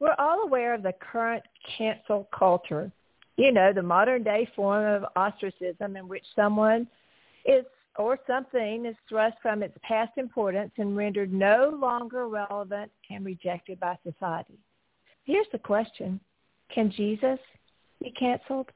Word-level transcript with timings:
We're 0.00 0.16
all 0.18 0.40
aware 0.40 0.74
of 0.74 0.82
the 0.82 0.94
current 0.94 1.44
cancel 1.76 2.26
culture. 2.36 2.90
You 3.36 3.52
know, 3.52 3.72
the 3.72 3.82
modern 3.82 4.22
day 4.22 4.48
form 4.56 4.84
of 4.84 5.04
ostracism 5.14 5.96
in 5.96 6.08
which 6.08 6.24
someone 6.34 6.88
is 7.44 7.64
or 7.96 8.18
something 8.26 8.86
is 8.86 8.94
thrust 9.08 9.36
from 9.42 9.62
its 9.62 9.76
past 9.82 10.12
importance 10.16 10.70
and 10.78 10.96
rendered 10.96 11.32
no 11.32 11.76
longer 11.78 12.28
relevant 12.28 12.90
and 13.10 13.24
rejected 13.26 13.78
by 13.78 13.98
society. 14.02 14.58
Here's 15.24 15.46
the 15.52 15.58
question. 15.58 16.18
Can 16.74 16.90
Jesus 16.90 17.38
be 18.02 18.10
canceled? 18.12 18.70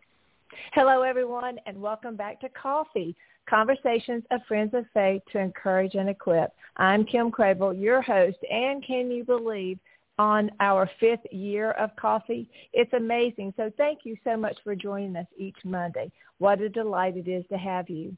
Hello, 0.75 1.03
everyone, 1.03 1.59
and 1.67 1.81
welcome 1.81 2.17
back 2.17 2.41
to 2.41 2.49
Coffee, 2.51 3.17
Conversations 3.49 4.25
of 4.31 4.41
Friends 4.47 4.75
of 4.75 4.85
Faith 4.93 5.23
to 5.33 5.39
Encourage 5.39 5.95
and 5.95 6.11
Equip. 6.11 6.53
I'm 6.77 7.05
Kim 7.07 7.31
Crabill, 7.31 7.81
your 7.81 8.03
host, 8.03 8.39
and 8.51 8.85
can 8.85 9.11
you 9.11 9.25
believe 9.25 9.79
on 10.19 10.51
our 10.61 10.89
fifth 11.01 11.27
year 11.33 11.73
of 11.73 11.95
coffee. 11.97 12.49
It's 12.73 12.93
amazing. 12.93 13.53
So 13.57 13.71
thank 13.77 14.01
you 14.05 14.17
so 14.25 14.37
much 14.37 14.57
for 14.63 14.75
joining 14.75 15.17
us 15.17 15.27
each 15.37 15.57
Monday. 15.65 16.11
What 16.39 16.61
a 16.61 16.69
delight 16.69 17.17
it 17.17 17.29
is 17.29 17.45
to 17.51 17.59
have 17.59 17.89
you. 17.89 18.17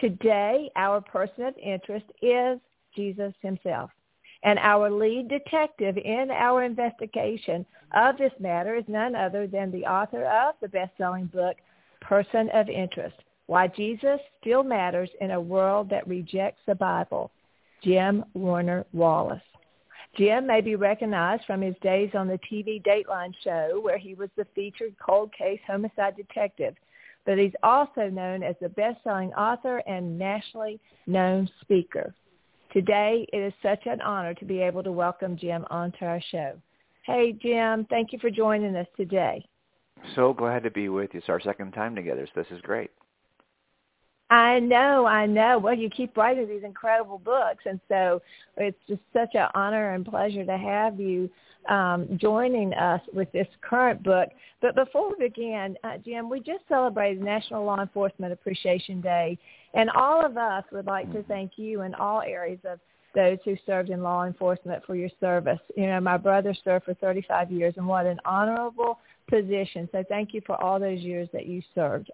Today, 0.00 0.70
our 0.76 1.00
person 1.00 1.44
of 1.44 1.54
interest 1.58 2.06
is 2.20 2.58
Jesus 2.94 3.32
himself. 3.40 3.90
And 4.42 4.58
our 4.58 4.90
lead 4.90 5.28
detective 5.28 5.96
in 5.96 6.28
our 6.30 6.62
investigation 6.62 7.64
of 7.94 8.18
this 8.18 8.32
matter 8.38 8.76
is 8.76 8.84
none 8.86 9.14
other 9.14 9.46
than 9.46 9.70
the 9.70 9.86
author 9.86 10.24
of 10.26 10.54
the 10.60 10.68
best-selling 10.68 11.26
book, 11.26 11.56
Person 12.00 12.50
of 12.52 12.68
Interest, 12.68 13.16
Why 13.46 13.68
Jesus 13.68 14.20
Still 14.40 14.62
Matters 14.62 15.10
in 15.20 15.30
a 15.30 15.40
World 15.40 15.88
That 15.90 16.06
Rejects 16.06 16.60
the 16.66 16.74
Bible, 16.74 17.30
Jim 17.82 18.24
Warner 18.34 18.84
Wallace. 18.92 19.40
Jim 20.16 20.46
may 20.46 20.62
be 20.62 20.76
recognized 20.76 21.44
from 21.46 21.60
his 21.60 21.74
days 21.82 22.10
on 22.14 22.26
the 22.26 22.38
TV 22.50 22.82
Dateline 22.82 23.34
show 23.44 23.80
where 23.82 23.98
he 23.98 24.14
was 24.14 24.30
the 24.36 24.46
featured 24.54 24.94
cold 24.98 25.30
case 25.36 25.60
homicide 25.66 26.16
detective, 26.16 26.74
but 27.26 27.38
he's 27.38 27.52
also 27.62 28.08
known 28.08 28.42
as 28.42 28.54
the 28.60 28.68
best-selling 28.70 29.32
author 29.34 29.82
and 29.86 30.18
nationally 30.18 30.80
known 31.06 31.48
speaker. 31.60 32.14
Today, 32.72 33.26
it 33.32 33.38
is 33.38 33.52
such 33.62 33.86
an 33.86 34.00
honor 34.00 34.32
to 34.34 34.44
be 34.44 34.60
able 34.60 34.82
to 34.82 34.92
welcome 34.92 35.36
Jim 35.36 35.66
onto 35.70 36.04
our 36.04 36.20
show. 36.30 36.52
Hey, 37.04 37.32
Jim, 37.32 37.86
thank 37.90 38.12
you 38.12 38.18
for 38.18 38.30
joining 38.30 38.74
us 38.74 38.86
today. 38.96 39.44
So 40.14 40.32
glad 40.32 40.62
to 40.62 40.70
be 40.70 40.88
with 40.88 41.10
you. 41.12 41.20
It's 41.20 41.28
our 41.28 41.40
second 41.40 41.72
time 41.72 41.94
together, 41.94 42.26
so 42.26 42.40
this 42.40 42.50
is 42.50 42.60
great. 42.62 42.90
I 44.28 44.58
know, 44.58 45.06
I 45.06 45.26
know. 45.26 45.58
Well, 45.58 45.74
you 45.74 45.88
keep 45.88 46.16
writing 46.16 46.48
these 46.48 46.64
incredible 46.64 47.18
books, 47.18 47.62
and 47.64 47.80
so 47.88 48.20
it's 48.56 48.78
just 48.88 49.02
such 49.12 49.34
an 49.34 49.46
honor 49.54 49.94
and 49.94 50.04
pleasure 50.04 50.44
to 50.44 50.58
have 50.58 50.98
you 50.98 51.30
um, 51.68 52.08
joining 52.20 52.74
us 52.74 53.00
with 53.12 53.30
this 53.30 53.46
current 53.60 54.02
book. 54.02 54.28
But 54.60 54.74
before 54.74 55.10
we 55.10 55.28
begin, 55.28 55.76
uh, 55.84 55.98
Jim, 56.04 56.28
we 56.28 56.40
just 56.40 56.66
celebrated 56.68 57.22
National 57.22 57.64
Law 57.64 57.80
Enforcement 57.80 58.32
Appreciation 58.32 59.00
Day, 59.00 59.38
and 59.74 59.90
all 59.90 60.24
of 60.24 60.36
us 60.36 60.64
would 60.72 60.86
like 60.86 61.12
to 61.12 61.22
thank 61.24 61.52
you 61.56 61.82
in 61.82 61.94
all 61.94 62.20
areas 62.20 62.58
of 62.64 62.80
those 63.14 63.38
who 63.44 63.56
served 63.64 63.90
in 63.90 64.02
law 64.02 64.24
enforcement 64.24 64.84
for 64.84 64.96
your 64.96 65.08
service. 65.20 65.60
You 65.76 65.86
know, 65.86 66.00
my 66.00 66.16
brother 66.16 66.54
served 66.64 66.84
for 66.84 66.94
35 66.94 67.52
years, 67.52 67.74
and 67.76 67.86
what 67.86 68.06
an 68.06 68.18
honorable 68.24 68.98
position. 69.28 69.88
So 69.92 70.04
thank 70.08 70.34
you 70.34 70.42
for 70.46 70.60
all 70.60 70.80
those 70.80 71.00
years 71.00 71.28
that 71.32 71.46
you 71.46 71.62
served. 71.74 72.10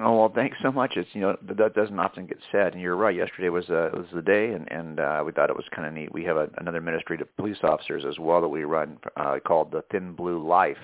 Oh 0.00 0.18
well, 0.18 0.32
thanks 0.34 0.56
so 0.62 0.72
much. 0.72 0.96
It's 0.96 1.08
you 1.12 1.20
know 1.20 1.36
that 1.42 1.74
doesn't 1.74 1.98
often 1.98 2.26
get 2.26 2.38
said, 2.50 2.72
and 2.72 2.80
you're 2.80 2.96
right. 2.96 3.14
Yesterday 3.14 3.48
was 3.50 3.68
uh, 3.68 3.90
was 3.92 4.06
the 4.14 4.22
day, 4.22 4.52
and 4.52 4.70
and 4.70 5.00
uh, 5.00 5.22
we 5.24 5.32
thought 5.32 5.50
it 5.50 5.56
was 5.56 5.66
kind 5.74 5.86
of 5.86 5.92
neat. 5.92 6.12
We 6.12 6.24
have 6.24 6.36
a, 6.36 6.48
another 6.58 6.80
ministry 6.80 7.18
to 7.18 7.24
police 7.24 7.58
officers 7.62 8.04
as 8.08 8.18
well 8.18 8.40
that 8.40 8.48
we 8.48 8.64
run 8.64 8.98
uh, 9.16 9.38
called 9.44 9.72
the 9.72 9.82
Thin 9.90 10.14
Blue 10.14 10.46
Life, 10.46 10.78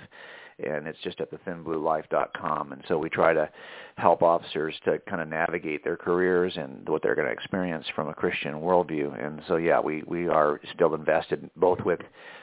and 0.58 0.86
it's 0.86 0.98
just 1.02 1.20
at 1.20 1.30
the 1.30 1.36
thinbluelife.com. 1.38 2.72
And 2.72 2.82
so 2.88 2.96
we 2.98 3.10
try 3.10 3.34
to 3.34 3.48
help 3.96 4.22
officers 4.22 4.74
to 4.84 4.98
kind 5.08 5.20
of 5.20 5.28
navigate 5.28 5.84
their 5.84 5.96
careers 5.96 6.54
and 6.56 6.88
what 6.88 7.02
they're 7.02 7.14
going 7.14 7.26
to 7.26 7.32
experience 7.32 7.86
from 7.94 8.08
a 8.08 8.14
Christian 8.14 8.54
worldview. 8.54 9.22
And 9.22 9.42
so, 9.48 9.56
yeah, 9.56 9.80
we, 9.80 10.02
we 10.06 10.28
are 10.28 10.60
still 10.74 10.94
invested 10.94 11.50
both 11.56 11.80
with 11.80 12.00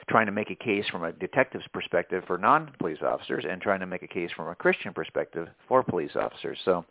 trying 0.08 0.26
to 0.26 0.32
make 0.32 0.50
a 0.50 0.54
case 0.54 0.84
from 0.90 1.04
a 1.04 1.12
detective's 1.12 1.66
perspective 1.72 2.22
for 2.26 2.38
non-police 2.38 2.98
officers 3.04 3.44
and 3.48 3.60
trying 3.60 3.80
to 3.80 3.86
make 3.86 4.02
a 4.02 4.08
case 4.08 4.30
from 4.36 4.48
a 4.48 4.54
Christian 4.54 4.92
perspective 4.92 5.48
for 5.66 5.82
police 5.82 6.12
officers. 6.14 6.58
So, 6.64 6.84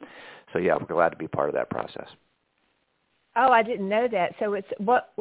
so 0.52 0.60
yeah, 0.60 0.76
we're 0.76 0.88
glad 0.88 1.10
to 1.10 1.18
be 1.18 1.28
part 1.28 1.50
of 1.50 1.56
that 1.56 1.70
process. 1.70 2.08
Oh, 3.36 3.52
I 3.52 3.64
didn't 3.64 3.90
know 3.90 4.08
that. 4.12 4.36
So 4.40 4.54
it's 4.54 4.68
what? 4.78 5.12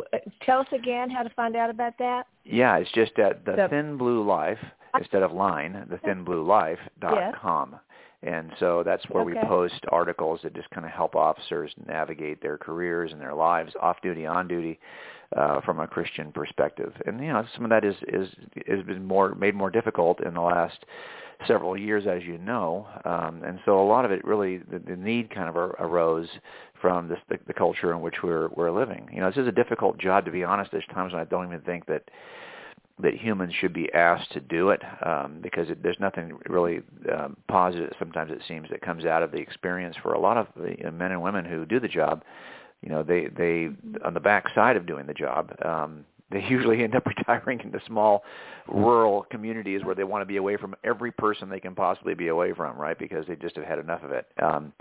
Tell 0.45 0.61
us 0.61 0.67
again 0.73 1.09
how 1.09 1.23
to 1.23 1.31
find 1.31 1.57
out 1.57 1.71
about 1.71 1.95
that. 1.99 2.27
Yeah, 2.45 2.77
it's 2.77 2.93
just 2.93 3.19
at 3.19 3.45
the, 3.47 3.53
the 3.53 3.69
Thin 3.71 3.97
Blue 3.97 4.27
Life 4.27 4.59
instead 4.99 5.23
of 5.23 5.33
line, 5.33 5.87
the 5.91 5.97
thinbluelife.com. 5.97 7.71
Yeah. 7.73 7.79
And 8.25 8.53
so 8.61 8.83
that's 8.85 9.03
where 9.09 9.25
okay. 9.25 9.33
we 9.35 9.49
post 9.49 9.81
articles 9.91 10.41
that 10.45 10.55
just 10.55 10.71
kind 10.71 10.87
of 10.87 10.93
help 10.93 11.17
officers 11.17 11.73
navigate 11.87 12.41
their 12.41 12.57
careers 12.57 13.11
and 13.11 13.21
their 13.21 13.35
lives, 13.35 13.73
off 13.81 13.97
duty, 14.01 14.27
on 14.27 14.47
duty, 14.47 14.79
uh, 15.37 15.61
from 15.63 15.81
a 15.81 15.89
Christian 15.89 16.31
perspective. 16.31 16.93
And 17.07 17.21
you 17.21 17.33
know, 17.33 17.45
some 17.55 17.65
of 17.65 17.71
that 17.71 17.85
is 17.85 17.97
is 18.09 18.29
has 18.69 18.85
been 18.85 19.05
more 19.05 19.35
made 19.35 19.55
more 19.55 19.71
difficult 19.71 20.23
in 20.25 20.35
the 20.35 20.41
last 20.41 20.85
several 21.49 21.77
years, 21.77 22.05
as 22.07 22.23
you 22.23 22.39
know. 22.39 22.87
Um, 23.05 23.43
and 23.45 23.59
so 23.65 23.81
a 23.81 23.87
lot 23.87 24.05
of 24.05 24.13
it 24.13 24.25
really 24.25 24.59
the, 24.59 24.79
the 24.79 24.97
need 24.97 25.35
kind 25.35 25.49
of 25.49 25.57
arose 25.57 26.29
from 26.81 27.09
this, 27.09 27.19
the, 27.29 27.39
the 27.47 27.55
culture 27.55 27.93
in 27.93 28.01
which 28.01 28.17
we're 28.23 28.49
we're 28.49 28.71
living. 28.71 29.09
You 29.13 29.21
know, 29.21 29.31
this 29.31 29.39
is 29.39 29.49
a 29.49 29.53
difficult 29.53 29.99
job 29.99 30.25
to 30.27 30.31
be 30.31 30.45
honest. 30.45 30.71
There's 30.71 30.85
times 30.95 31.13
when 31.13 31.21
I 31.21 31.25
don't 31.25 31.47
even 31.47 31.63
think 31.63 31.87
that 31.87 32.05
that 33.01 33.15
humans 33.15 33.55
should 33.55 33.73
be 33.73 33.93
asked 33.93 34.33
to 34.33 34.41
do 34.41 34.71
it 34.71 34.83
um, 35.05 35.39
because 35.43 35.71
it, 35.71 35.83
there's 35.83 35.99
nothing 36.01 36.39
really 36.49 36.83
um, 37.13 37.37
positive. 37.49 37.93
Sometimes 37.99 38.31
it 38.31 38.41
seems 38.47 38.69
that 38.71 38.83
comes 38.83 39.05
out 39.05 39.23
of 39.23 39.33
the 39.33 39.39
experience 39.39 39.97
for 40.03 40.13
a 40.13 40.21
lot 40.21 40.37
of 40.37 40.47
the 40.57 40.91
men 40.91 41.13
and 41.13 41.23
women 41.23 41.45
who 41.45 41.65
do 41.65 41.81
the 41.81 41.89
job. 41.89 42.23
You 42.83 42.91
know, 42.91 43.03
they 43.03 43.29
they 43.29 43.71
on 44.05 44.15
the 44.15 44.21
back 44.21 44.47
side 44.55 44.77
of 44.77 44.87
doing 44.87 45.07
the 45.07 45.15
job, 45.15 45.55
um, 45.65 46.05
they 46.33 46.43
usually 46.49 46.83
end 46.83 46.95
up 46.95 47.07
retiring 47.29 47.61
into 47.61 47.81
small 47.87 48.25
rural 48.69 49.27
communities 49.31 49.85
where 49.85 49.95
they 49.95 50.05
want 50.05 50.23
to 50.23 50.27
be 50.27 50.37
away 50.37 50.57
from 50.57 50.75
every 50.85 51.13
person 51.13 51.49
they 51.49 51.61
can 51.61 51.75
possibly 51.75 52.15
be 52.15 52.29
away 52.29 52.53
from, 52.53 52.77
right? 52.77 52.99
Because 52.99 53.27
they 53.27 53.37
just 53.37 53.57
have 53.57 53.65
had 53.65 53.79
enough 53.79 54.03
of 54.03 54.13
it. 54.13 54.27
Um, 54.43 54.73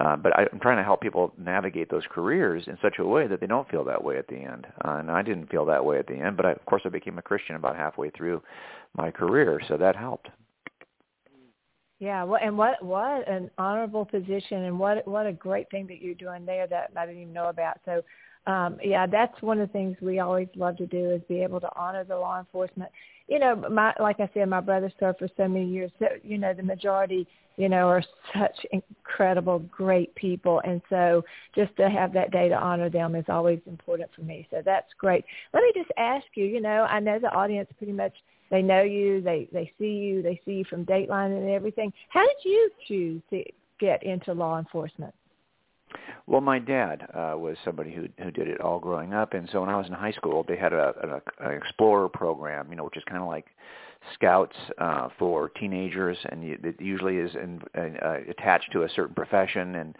uh, 0.00 0.16
but 0.16 0.38
I, 0.38 0.46
I'm 0.52 0.60
trying 0.60 0.76
to 0.76 0.84
help 0.84 1.00
people 1.00 1.32
navigate 1.38 1.90
those 1.90 2.04
careers 2.10 2.64
in 2.66 2.76
such 2.82 2.98
a 2.98 3.04
way 3.04 3.26
that 3.26 3.40
they 3.40 3.46
don't 3.46 3.68
feel 3.70 3.84
that 3.84 4.02
way 4.02 4.18
at 4.18 4.28
the 4.28 4.36
end. 4.36 4.66
Uh, 4.84 4.96
and 4.96 5.10
I 5.10 5.22
didn't 5.22 5.50
feel 5.50 5.64
that 5.66 5.84
way 5.84 5.98
at 5.98 6.06
the 6.06 6.14
end, 6.14 6.36
but 6.36 6.46
I, 6.46 6.52
of 6.52 6.64
course 6.66 6.82
I 6.84 6.90
became 6.90 7.18
a 7.18 7.22
Christian 7.22 7.56
about 7.56 7.76
halfway 7.76 8.10
through 8.10 8.42
my 8.96 9.10
career, 9.10 9.60
so 9.68 9.76
that 9.76 9.96
helped. 9.96 10.28
Yeah, 11.98 12.24
well, 12.24 12.40
and 12.42 12.58
what 12.58 12.82
what 12.84 13.26
an 13.26 13.50
honorable 13.56 14.04
position, 14.04 14.64
and 14.64 14.78
what 14.78 15.08
what 15.08 15.26
a 15.26 15.32
great 15.32 15.70
thing 15.70 15.86
that 15.86 16.02
you're 16.02 16.14
doing 16.14 16.44
there 16.44 16.66
that 16.66 16.90
I 16.94 17.06
didn't 17.06 17.22
even 17.22 17.32
know 17.32 17.48
about. 17.48 17.78
So 17.86 18.02
um, 18.46 18.78
yeah, 18.82 19.06
that's 19.06 19.40
one 19.42 19.60
of 19.60 19.68
the 19.68 19.72
things 19.72 19.96
we 20.00 20.20
always 20.20 20.48
love 20.54 20.76
to 20.76 20.86
do 20.86 21.10
is 21.10 21.20
be 21.28 21.42
able 21.42 21.60
to 21.60 21.68
honor 21.74 22.04
the 22.04 22.16
law 22.16 22.38
enforcement. 22.38 22.90
You 23.26 23.40
know, 23.40 23.56
my 23.70 23.92
like 23.98 24.20
I 24.20 24.30
said, 24.34 24.48
my 24.48 24.60
brother 24.60 24.92
served 25.00 25.18
for 25.18 25.28
so 25.36 25.48
many 25.48 25.66
years. 25.66 25.90
So, 25.98 26.06
you 26.22 26.38
know, 26.38 26.54
the 26.54 26.62
majority, 26.62 27.26
you 27.56 27.68
know, 27.68 27.88
are 27.88 28.04
such 28.32 28.66
incredible, 28.70 29.58
great 29.58 30.14
people, 30.14 30.60
and 30.64 30.80
so 30.88 31.24
just 31.56 31.76
to 31.76 31.90
have 31.90 32.12
that 32.12 32.30
day 32.30 32.48
to 32.48 32.54
honor 32.54 32.88
them 32.88 33.16
is 33.16 33.24
always 33.28 33.58
important 33.66 34.10
for 34.14 34.22
me. 34.22 34.46
So 34.50 34.62
that's 34.64 34.92
great. 34.96 35.24
Let 35.52 35.64
me 35.64 35.72
just 35.74 35.90
ask 35.98 36.26
you. 36.34 36.44
You 36.44 36.60
know, 36.60 36.86
I 36.88 37.00
know 37.00 37.18
the 37.18 37.34
audience 37.34 37.68
pretty 37.78 37.92
much 37.92 38.14
they 38.50 38.62
know 38.62 38.82
you, 38.82 39.20
they 39.20 39.48
they 39.52 39.72
see 39.76 39.90
you, 39.90 40.22
they 40.22 40.40
see 40.44 40.52
you 40.52 40.64
from 40.64 40.84
Dateline 40.84 41.36
and 41.36 41.50
everything. 41.50 41.92
How 42.10 42.24
did 42.24 42.44
you 42.44 42.70
choose 42.86 43.22
to 43.30 43.42
get 43.80 44.04
into 44.04 44.32
law 44.32 44.58
enforcement? 44.60 45.12
Well, 46.28 46.40
my 46.40 46.58
dad 46.58 47.06
uh, 47.14 47.34
was 47.36 47.56
somebody 47.64 47.92
who 47.92 48.08
who 48.22 48.30
did 48.32 48.48
it 48.48 48.60
all 48.60 48.80
growing 48.80 49.14
up, 49.14 49.32
and 49.32 49.48
so 49.52 49.60
when 49.60 49.70
I 49.70 49.76
was 49.76 49.86
in 49.86 49.92
high 49.92 50.12
school, 50.12 50.44
they 50.46 50.56
had 50.56 50.72
a, 50.72 51.22
a 51.40 51.48
an 51.48 51.56
explorer 51.56 52.08
program, 52.08 52.66
you 52.70 52.76
know, 52.76 52.84
which 52.84 52.96
is 52.96 53.04
kind 53.04 53.22
of 53.22 53.28
like 53.28 53.46
scouts 54.14 54.56
uh, 54.78 55.08
for 55.18 55.50
teenagers, 55.50 56.16
and 56.30 56.44
it 56.44 56.76
usually 56.80 57.16
is 57.16 57.34
in, 57.34 57.60
uh, 57.76 58.18
attached 58.28 58.72
to 58.72 58.82
a 58.82 58.88
certain 58.90 59.14
profession. 59.14 59.76
And 59.76 59.96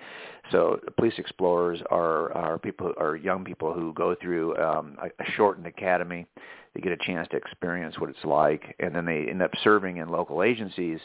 so, 0.50 0.80
police 0.96 1.14
explorers 1.18 1.80
are 1.90 2.32
are 2.32 2.58
people 2.58 2.92
are 2.98 3.16
young 3.16 3.44
people 3.44 3.72
who 3.72 3.92
go 3.92 4.14
through 4.20 4.56
um, 4.56 4.96
a, 5.02 5.06
a 5.22 5.30
shortened 5.36 5.66
academy. 5.66 6.26
They 6.74 6.80
get 6.80 6.92
a 6.92 6.98
chance 6.98 7.26
to 7.30 7.36
experience 7.36 7.98
what 7.98 8.10
it's 8.10 8.24
like, 8.24 8.76
and 8.80 8.94
then 8.94 9.06
they 9.06 9.26
end 9.28 9.42
up 9.42 9.50
serving 9.62 9.96
in 9.96 10.08
local 10.08 10.42
agencies. 10.42 11.00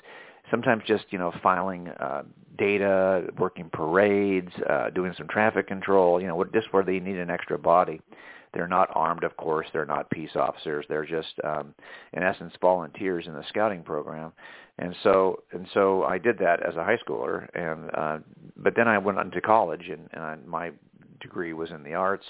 Sometimes 0.49 0.83
just 0.85 1.05
you 1.09 1.17
know 1.17 1.31
filing 1.41 1.87
uh, 1.87 2.23
data, 2.57 3.27
working 3.39 3.69
parades, 3.71 4.51
uh, 4.69 4.89
doing 4.89 5.13
some 5.17 5.27
traffic 5.27 5.67
control. 5.67 6.21
You 6.21 6.27
know, 6.27 6.43
just 6.53 6.73
where 6.73 6.83
they 6.83 6.99
need 6.99 7.17
an 7.17 7.29
extra 7.29 7.57
body. 7.57 8.01
They're 8.53 8.67
not 8.67 8.89
armed, 8.93 9.23
of 9.23 9.37
course. 9.37 9.67
They're 9.71 9.85
not 9.85 10.09
peace 10.09 10.35
officers. 10.35 10.85
They're 10.89 11.05
just, 11.05 11.33
um, 11.43 11.73
in 12.13 12.21
essence, 12.23 12.53
volunteers 12.59 13.25
in 13.27 13.33
the 13.33 13.43
scouting 13.47 13.81
program. 13.81 14.33
And 14.77 14.95
so, 15.03 15.43
and 15.51 15.67
so, 15.73 16.03
I 16.03 16.17
did 16.17 16.37
that 16.39 16.65
as 16.65 16.75
a 16.75 16.83
high 16.83 16.97
schooler. 16.97 17.47
And 17.55 17.89
uh, 17.93 18.19
but 18.57 18.75
then 18.75 18.87
I 18.87 18.97
went 18.97 19.19
on 19.19 19.31
to 19.31 19.41
college, 19.41 19.89
and, 19.89 20.09
and 20.11 20.23
I, 20.23 20.35
my 20.45 20.71
degree 21.19 21.53
was 21.53 21.71
in 21.71 21.83
the 21.83 21.93
arts. 21.93 22.25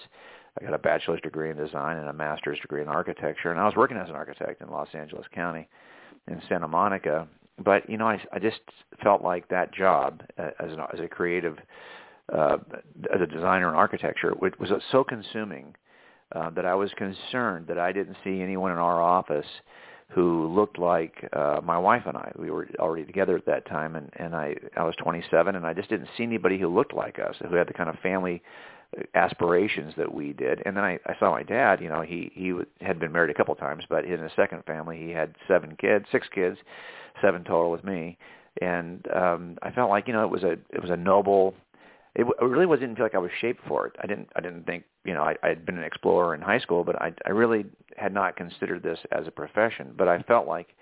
I 0.60 0.66
got 0.66 0.74
a 0.74 0.80
bachelor's 0.80 1.22
degree 1.22 1.50
in 1.50 1.58
design 1.58 1.98
and 1.98 2.10
a 2.10 2.14
master's 2.14 2.60
degree 2.60 2.82
in 2.82 2.88
architecture. 2.88 3.52
And 3.52 3.60
I 3.60 3.66
was 3.66 3.76
working 3.76 3.98
as 3.98 4.10
an 4.10 4.16
architect 4.16 4.62
in 4.62 4.70
Los 4.70 4.90
Angeles 4.94 5.26
County, 5.34 5.68
in 6.28 6.42
Santa 6.50 6.68
Monica. 6.68 7.28
But 7.64 7.90
you 7.90 7.98
know, 7.98 8.08
I, 8.08 8.22
I 8.34 8.40
just 8.40 8.60
felt 9.02 9.22
like 9.24 9.48
that 9.48 9.74
job 9.74 10.24
uh, 10.38 10.50
as 10.60 10.72
an 10.72 10.80
as 10.94 11.00
a 11.00 11.08
creative, 11.08 11.58
uh, 12.34 12.58
as 13.14 13.22
a 13.22 13.28
designer 13.28 13.70
in 13.70 13.76
architecture, 13.76 14.34
was, 14.40 14.52
was 14.60 14.70
so 14.92 15.04
consuming 15.04 15.74
uh, 16.34 16.50
that 16.52 16.66
I 16.66 16.76
was 16.76 16.92
concerned 16.98 17.68
that 17.68 17.80
I 17.80 17.92
didn't 17.92 18.18
see 18.24 18.42
anyone 18.42 18.72
in 18.72 18.78
our 18.78 19.02
office 19.02 19.46
who 20.10 20.48
looked 20.54 20.78
like 20.78 21.28
uh, 21.34 21.62
my 21.64 21.78
wife 21.78 22.04
and 22.06 22.18
I. 22.18 22.32
We 22.38 22.52
were 22.52 22.68
already 22.80 23.06
together 23.06 23.38
at 23.38 23.46
that 23.46 23.66
time, 23.66 23.96
and 23.96 24.10
and 24.18 24.36
I 24.36 24.56
I 24.76 24.84
was 24.84 24.96
27, 24.98 25.56
and 25.56 25.66
I 25.66 25.74
just 25.74 25.90
didn't 25.90 26.10
see 26.18 26.24
anybody 26.24 26.60
who 26.60 26.68
looked 26.68 26.94
like 26.94 27.20
us, 27.20 27.36
who 27.48 27.56
had 27.56 27.68
the 27.68 27.74
kind 27.74 27.90
of 27.90 27.98
family 28.00 28.42
aspirations 29.16 29.94
that 29.98 30.14
we 30.14 30.34
did. 30.34 30.62
And 30.66 30.76
then 30.76 30.84
I, 30.84 31.00
I 31.06 31.16
saw 31.20 31.32
my 31.32 31.44
dad. 31.44 31.82
You 31.82 31.90
know, 31.90 32.02
he 32.02 32.32
he 32.34 32.54
had 32.82 33.00
been 33.00 33.12
married 33.12 33.32
a 33.32 33.34
couple 33.34 33.56
times, 33.56 33.84
but 33.90 34.06
in 34.06 34.20
his 34.20 34.32
second 34.36 34.64
family, 34.66 34.98
he 34.98 35.12
had 35.12 35.36
seven 35.48 35.76
kids, 35.80 36.06
six 36.12 36.28
kids, 36.34 36.58
seven 37.22 37.44
total 37.44 37.72
with 37.72 37.84
me. 37.84 38.18
And 38.62 39.08
um, 39.16 39.58
I 39.62 39.72
felt 39.72 39.90
like 39.90 40.08
you 40.08 40.14
know 40.14 40.24
it 40.24 40.30
was 40.30 40.44
a 40.44 40.52
it 40.70 40.82
was 40.82 40.90
a 40.90 40.98
noble 40.98 41.54
it, 42.16 42.26
it 42.26 42.46
really 42.46 42.66
was 42.66 42.80
didn't 42.80 42.96
feel 42.96 43.06
like 43.06 43.16
I 43.16 43.20
was 43.20 43.32
shaped 43.40 43.62
for 43.68 43.88
it. 43.88 43.94
I 44.02 44.08
didn't 44.08 44.30
I 44.36 44.42
didn't 44.42 44.66
think 44.66 44.84
you 45.06 45.14
know 45.14 45.24
I 45.24 45.36
I 45.44 45.50
had 45.50 45.66
been 45.66 45.78
an 45.78 45.84
explorer 45.84 46.36
in 46.36 46.42
high 46.42 46.60
school, 46.60 46.84
but 46.84 47.02
I 47.02 47.14
I 47.26 47.30
really 47.30 47.66
had 47.98 48.14
not 48.14 48.36
considered 48.36 48.84
this 48.84 49.00
as 49.12 49.28
a 49.28 49.32
profession. 49.32 49.94
But 49.98 50.08
I 50.08 50.22
felt 50.24 50.48
like 50.48 50.76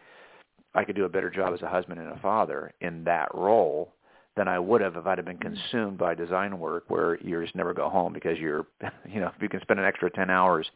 I 0.73 0.83
could 0.83 0.95
do 0.95 1.05
a 1.05 1.09
better 1.09 1.29
job 1.29 1.53
as 1.53 1.61
a 1.61 1.69
husband 1.69 1.99
and 1.99 2.11
a 2.11 2.19
father 2.19 2.73
in 2.81 3.03
that 3.03 3.33
role 3.33 3.93
than 4.35 4.47
I 4.47 4.59
would 4.59 4.81
have 4.81 4.95
if 4.95 5.05
I'd 5.05 5.17
have 5.17 5.25
been 5.25 5.37
consumed 5.37 5.97
by 5.97 6.15
design 6.15 6.59
work 6.59 6.85
where 6.87 7.19
you 7.21 7.41
just 7.41 7.55
never 7.55 7.73
go 7.73 7.89
home 7.89 8.13
because 8.13 8.37
you're 8.37 8.65
you 9.07 9.19
know 9.19 9.31
if 9.35 9.41
you 9.41 9.49
can 9.49 9.61
spend 9.61 9.79
an 9.79 9.85
extra 9.85 10.09
ten 10.09 10.29
hours 10.29 10.67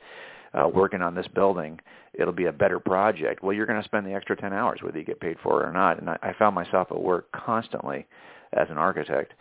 uh, 0.54 0.68
working 0.68 1.02
on 1.02 1.16
this 1.16 1.28
building, 1.34 1.80
it'll 2.14 2.34
be 2.34 2.46
a 2.46 2.54
better 2.54 2.80
project. 2.80 3.44
Well, 3.44 3.54
you're 3.54 3.66
going 3.66 3.82
to 3.82 3.88
spend 3.88 4.06
the 4.06 4.14
extra 4.14 4.36
10 4.36 4.54
hours 4.54 4.80
whether 4.84 4.98
you 4.98 5.04
get 5.04 5.20
paid 5.20 5.38
for 5.42 5.64
it 5.64 5.68
or 5.68 5.74
not. 5.74 6.00
And 6.00 6.10
I, 6.10 6.18
I 6.22 6.34
found 6.38 6.54
myself 6.54 6.90
at 6.92 7.02
work 7.02 7.32
constantly 7.32 8.06
as 8.56 8.70
an 8.70 8.78
architect, 8.78 9.34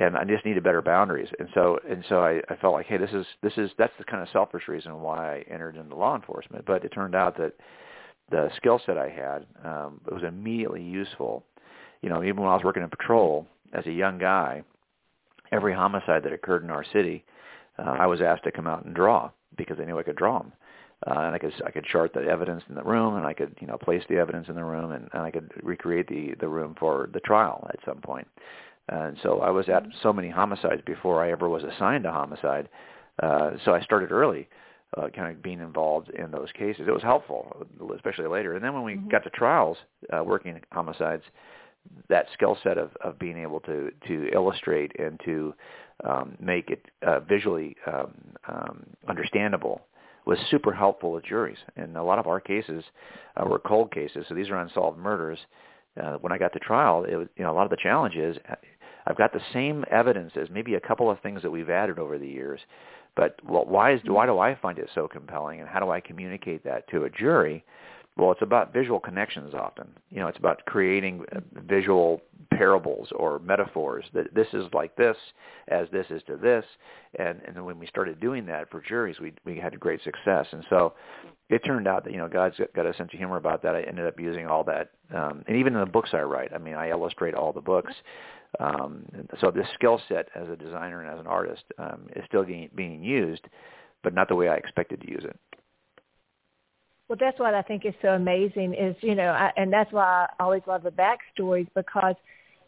and 0.00 0.16
I 0.16 0.24
just 0.24 0.44
needed 0.44 0.62
better 0.62 0.82
boundaries. 0.82 1.28
And 1.38 1.48
so 1.54 1.78
and 1.88 2.04
so 2.08 2.20
I, 2.22 2.40
I 2.48 2.56
felt 2.56 2.74
like, 2.74 2.86
hey, 2.86 2.96
this 2.96 3.10
is 3.12 3.26
this 3.42 3.52
is 3.56 3.70
that's 3.78 3.92
the 3.98 4.04
kind 4.04 4.22
of 4.22 4.28
selfish 4.32 4.68
reason 4.68 5.00
why 5.00 5.36
I 5.36 5.52
entered 5.52 5.76
into 5.76 5.94
law 5.94 6.14
enforcement. 6.14 6.64
But 6.66 6.84
it 6.84 6.90
turned 6.90 7.14
out 7.14 7.36
that 7.38 7.52
the 8.30 8.50
skill 8.56 8.80
set 8.84 8.98
I 8.98 9.08
had 9.08 9.46
um, 9.64 10.00
it 10.06 10.14
was 10.14 10.22
immediately 10.22 10.82
useful. 10.82 11.44
You 12.02 12.08
know, 12.08 12.22
even 12.22 12.40
when 12.40 12.50
I 12.50 12.54
was 12.54 12.64
working 12.64 12.82
in 12.82 12.90
patrol 12.90 13.46
as 13.72 13.86
a 13.86 13.92
young 13.92 14.18
guy, 14.18 14.62
every 15.52 15.72
homicide 15.72 16.24
that 16.24 16.32
occurred 16.32 16.64
in 16.64 16.70
our 16.70 16.84
city, 16.92 17.24
uh, 17.78 17.90
I 17.98 18.06
was 18.06 18.20
asked 18.20 18.44
to 18.44 18.52
come 18.52 18.66
out 18.66 18.84
and 18.84 18.94
draw 18.94 19.30
because 19.56 19.78
I 19.80 19.84
knew 19.84 19.98
I 19.98 20.02
could 20.02 20.16
draw 20.16 20.38
them. 20.38 20.52
Uh, 21.06 21.20
and 21.20 21.34
I 21.34 21.38
could 21.38 21.52
I 21.66 21.70
could 21.70 21.84
chart 21.84 22.12
the 22.14 22.22
evidence 22.22 22.62
in 22.68 22.76
the 22.76 22.82
room, 22.82 23.16
and 23.16 23.26
I 23.26 23.32
could 23.32 23.56
you 23.60 23.66
know 23.66 23.76
place 23.76 24.02
the 24.08 24.18
evidence 24.18 24.48
in 24.48 24.54
the 24.54 24.64
room, 24.64 24.92
and, 24.92 25.08
and 25.12 25.22
I 25.22 25.30
could 25.30 25.50
recreate 25.62 26.08
the 26.08 26.34
the 26.38 26.48
room 26.48 26.76
for 26.78 27.08
the 27.12 27.20
trial 27.20 27.66
at 27.70 27.78
some 27.84 27.98
point. 27.98 28.28
And 28.88 29.16
so 29.22 29.40
I 29.40 29.50
was 29.50 29.68
at 29.68 29.84
so 30.02 30.12
many 30.12 30.28
homicides 30.28 30.82
before 30.84 31.22
I 31.22 31.30
ever 31.30 31.48
was 31.48 31.64
assigned 31.64 32.06
a 32.06 32.12
homicide. 32.12 32.68
Uh, 33.22 33.52
so 33.64 33.72
I 33.74 33.80
started 33.82 34.10
early, 34.10 34.48
uh, 34.96 35.08
kind 35.08 35.30
of 35.30 35.42
being 35.42 35.60
involved 35.60 36.10
in 36.10 36.30
those 36.30 36.50
cases. 36.52 36.86
It 36.88 36.92
was 36.92 37.02
helpful, 37.02 37.66
especially 37.94 38.26
later. 38.26 38.54
And 38.54 38.64
then 38.64 38.74
when 38.74 38.82
we 38.82 38.94
mm-hmm. 38.94 39.08
got 39.08 39.22
to 39.24 39.30
trials, 39.30 39.76
uh, 40.12 40.22
working 40.24 40.60
homicides, 40.72 41.22
that 42.08 42.26
skill 42.32 42.56
set 42.62 42.78
of, 42.78 42.90
of 43.04 43.18
being 43.18 43.38
able 43.38 43.60
to 43.60 43.90
to 44.06 44.28
illustrate 44.32 44.92
and 45.00 45.20
to 45.24 45.54
um, 46.04 46.36
make 46.40 46.70
it 46.70 46.86
uh, 47.06 47.20
visually 47.20 47.76
um, 47.86 48.14
um, 48.48 48.86
understandable 49.08 49.82
was 50.24 50.38
super 50.50 50.72
helpful 50.72 51.12
with 51.12 51.24
juries. 51.24 51.58
And 51.76 51.96
a 51.96 52.02
lot 52.02 52.18
of 52.18 52.26
our 52.26 52.40
cases 52.40 52.84
uh, 53.36 53.46
were 53.46 53.58
cold 53.58 53.92
cases, 53.92 54.26
so 54.28 54.34
these 54.34 54.50
are 54.50 54.56
unsolved 54.56 54.98
murders. 54.98 55.38
Uh, 56.02 56.14
when 56.20 56.32
I 56.32 56.38
got 56.38 56.52
to 56.54 56.58
trial, 56.58 57.04
it 57.04 57.16
was, 57.16 57.28
you 57.36 57.44
know, 57.44 57.52
a 57.52 57.56
lot 57.56 57.64
of 57.64 57.70
the 57.70 57.76
challenge 57.82 58.16
is 58.16 58.36
uh, 58.48 58.54
I've 59.06 59.18
got 59.18 59.32
the 59.32 59.40
same 59.52 59.84
evidence 59.90 60.32
as 60.40 60.48
maybe 60.50 60.74
a 60.74 60.80
couple 60.80 61.10
of 61.10 61.20
things 61.20 61.42
that 61.42 61.50
we've 61.50 61.70
added 61.70 61.98
over 61.98 62.18
the 62.18 62.26
years, 62.26 62.60
but 63.16 63.38
well, 63.44 63.64
why 63.66 63.92
is 63.92 64.00
why 64.06 64.26
do 64.26 64.38
I 64.38 64.54
find 64.54 64.78
it 64.78 64.88
so 64.94 65.08
compelling, 65.08 65.60
and 65.60 65.68
how 65.68 65.80
do 65.80 65.90
I 65.90 66.00
communicate 66.00 66.64
that 66.64 66.88
to 66.90 67.04
a 67.04 67.10
jury? 67.10 67.64
Well, 68.16 68.30
it's 68.30 68.42
about 68.42 68.74
visual 68.74 69.00
connections 69.00 69.54
often. 69.54 69.88
You 70.10 70.20
know, 70.20 70.28
it's 70.28 70.38
about 70.38 70.64
creating 70.66 71.24
uh, 71.34 71.40
visual 71.66 72.20
parables 72.52 73.08
or 73.16 73.38
metaphors 73.38 74.04
that 74.12 74.34
this 74.34 74.48
is 74.52 74.64
like 74.74 74.94
this 74.96 75.16
as 75.68 75.88
this 75.92 76.06
is 76.10 76.22
to 76.26 76.36
this. 76.36 76.64
And, 77.18 77.40
and 77.46 77.64
when 77.64 77.78
we 77.78 77.86
started 77.86 78.20
doing 78.20 78.44
that 78.46 78.70
for 78.70 78.82
juries, 78.82 79.18
we, 79.18 79.32
we 79.46 79.58
had 79.58 79.78
great 79.80 80.02
success. 80.04 80.46
And 80.52 80.62
so 80.68 80.92
it 81.48 81.64
turned 81.64 81.88
out 81.88 82.04
that, 82.04 82.12
you 82.12 82.18
know, 82.18 82.28
God's 82.28 82.56
got 82.76 82.84
a 82.84 82.94
sense 82.94 83.10
of 83.12 83.18
humor 83.18 83.38
about 83.38 83.62
that. 83.62 83.74
I 83.74 83.82
ended 83.82 84.06
up 84.06 84.20
using 84.20 84.46
all 84.46 84.64
that. 84.64 84.90
Um, 85.14 85.42
and 85.48 85.56
even 85.56 85.72
in 85.72 85.80
the 85.80 85.86
books 85.86 86.10
I 86.12 86.20
write, 86.20 86.52
I 86.52 86.58
mean, 86.58 86.74
I 86.74 86.90
illustrate 86.90 87.34
all 87.34 87.52
the 87.52 87.62
books. 87.62 87.94
Um, 88.60 89.06
so 89.40 89.50
this 89.50 89.66
skill 89.72 89.98
set 90.08 90.28
as 90.34 90.50
a 90.50 90.56
designer 90.56 91.02
and 91.02 91.10
as 91.10 91.18
an 91.18 91.26
artist 91.26 91.62
um, 91.78 92.08
is 92.14 92.24
still 92.26 92.44
being, 92.44 92.68
being 92.74 93.02
used, 93.02 93.46
but 94.02 94.12
not 94.12 94.28
the 94.28 94.34
way 94.34 94.48
I 94.48 94.56
expected 94.56 95.00
to 95.00 95.10
use 95.10 95.24
it. 95.24 95.38
Well, 97.12 97.18
that's 97.20 97.38
what 97.38 97.52
I 97.52 97.60
think 97.60 97.84
is 97.84 97.92
so 98.00 98.14
amazing 98.14 98.72
is, 98.72 98.96
you 99.02 99.14
know, 99.14 99.32
I, 99.32 99.52
and 99.58 99.70
that's 99.70 99.92
why 99.92 100.28
I 100.40 100.42
always 100.42 100.62
love 100.66 100.82
the 100.82 100.88
backstories 100.88 101.68
because 101.74 102.14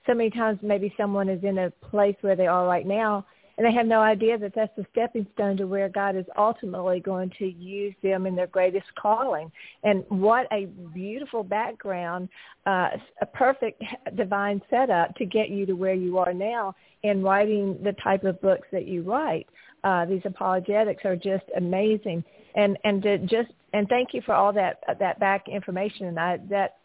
so 0.06 0.12
many 0.12 0.28
times 0.28 0.58
maybe 0.60 0.92
someone 0.98 1.30
is 1.30 1.42
in 1.42 1.56
a 1.56 1.70
place 1.70 2.14
where 2.20 2.36
they 2.36 2.46
are 2.46 2.66
right 2.66 2.86
now 2.86 3.24
and 3.56 3.66
they 3.66 3.72
have 3.72 3.86
no 3.86 4.02
idea 4.02 4.36
that 4.36 4.52
that's 4.54 4.76
the 4.76 4.84
stepping 4.92 5.26
stone 5.32 5.56
to 5.56 5.66
where 5.66 5.88
God 5.88 6.14
is 6.14 6.26
ultimately 6.36 7.00
going 7.00 7.32
to 7.38 7.46
use 7.46 7.94
them 8.02 8.26
in 8.26 8.36
their 8.36 8.48
greatest 8.48 8.84
calling. 9.00 9.50
And 9.82 10.04
what 10.10 10.46
a 10.52 10.66
beautiful 10.92 11.42
background, 11.42 12.28
uh, 12.66 12.90
a 13.22 13.26
perfect 13.32 13.82
divine 14.14 14.60
setup 14.68 15.16
to 15.16 15.24
get 15.24 15.48
you 15.48 15.64
to 15.64 15.72
where 15.72 15.94
you 15.94 16.18
are 16.18 16.34
now 16.34 16.74
in 17.02 17.22
writing 17.22 17.78
the 17.82 17.92
type 17.92 18.24
of 18.24 18.42
books 18.42 18.68
that 18.72 18.86
you 18.86 19.04
write. 19.04 19.48
Uh, 19.84 20.04
these 20.04 20.22
apologetics 20.26 21.06
are 21.06 21.16
just 21.16 21.44
amazing 21.56 22.22
and 22.54 22.78
and 22.84 23.02
to 23.02 23.18
just 23.18 23.50
and 23.74 23.88
thank 23.88 24.14
you 24.14 24.22
for 24.24 24.32
all 24.32 24.52
that 24.52 24.78
that 25.00 25.18
back 25.18 25.48
information 25.48 26.06
and 26.06 26.18
I 26.18 26.38
that 26.48 26.76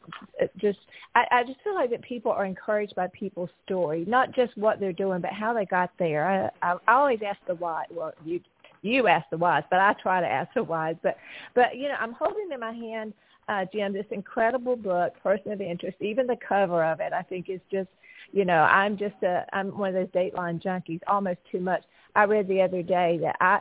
just 0.60 0.79
I, 1.15 1.25
I 1.31 1.43
just 1.43 1.62
feel 1.63 1.75
like 1.75 1.91
that 1.91 2.01
people 2.01 2.31
are 2.31 2.46
encouraged 2.46 2.96
by 2.96 3.08
people's 3.08 3.51
story, 3.63 4.05
not 4.08 4.34
just 4.34 4.58
what 4.58 4.79
they're 4.79 4.91
doing, 4.91 5.22
but 5.22 5.31
how 5.31 5.53
they 5.53 5.65
got 5.65 5.91
there. 6.00 6.51
I, 6.63 6.67
I, 6.67 6.77
I 6.88 6.93
always 6.93 7.19
ask 7.25 7.39
the 7.48 7.55
why. 7.55 7.86
Well, 7.91 8.13
you 8.25 8.41
you 8.81 9.08
ask 9.08 9.29
the 9.29 9.38
whys, 9.38 9.63
but 9.69 9.79
I 9.79 9.93
try 10.01 10.19
to 10.19 10.27
ask 10.27 10.51
the 10.55 10.63
whys. 10.63 10.96
But 11.03 11.17
but 11.53 11.77
you 11.77 11.89
know, 11.89 11.96
I'm 12.00 12.13
holding 12.13 12.50
in 12.51 12.60
my 12.60 12.74
hand, 12.74 13.13
uh, 13.48 13.65
Jim, 13.72 13.93
this 13.93 14.05
incredible 14.10 14.75
book, 14.75 15.13
Person 15.22 15.51
of 15.51 15.62
Interest. 15.62 15.98
Even 16.01 16.25
the 16.25 16.38
cover 16.48 16.84
of 16.84 17.00
it, 17.01 17.13
I 17.13 17.22
think, 17.22 17.50
is 17.50 17.62
just 17.72 17.89
you 18.31 18.46
know, 18.46 18.63
I'm 18.63 18.98
just 18.98 19.22
a 19.22 19.46
I'm 19.53 19.77
one 19.77 19.89
of 19.89 19.96
those 19.96 20.22
Dateline 20.22 20.62
junkies, 20.62 21.01
almost 21.05 21.39
too 21.51 21.60
much. 21.60 21.84
I 22.15 22.24
read 22.24 22.48
the 22.48 22.63
other 22.63 22.81
day 22.81 23.19
that 23.22 23.36
I 23.39 23.55
uh, 23.55 23.60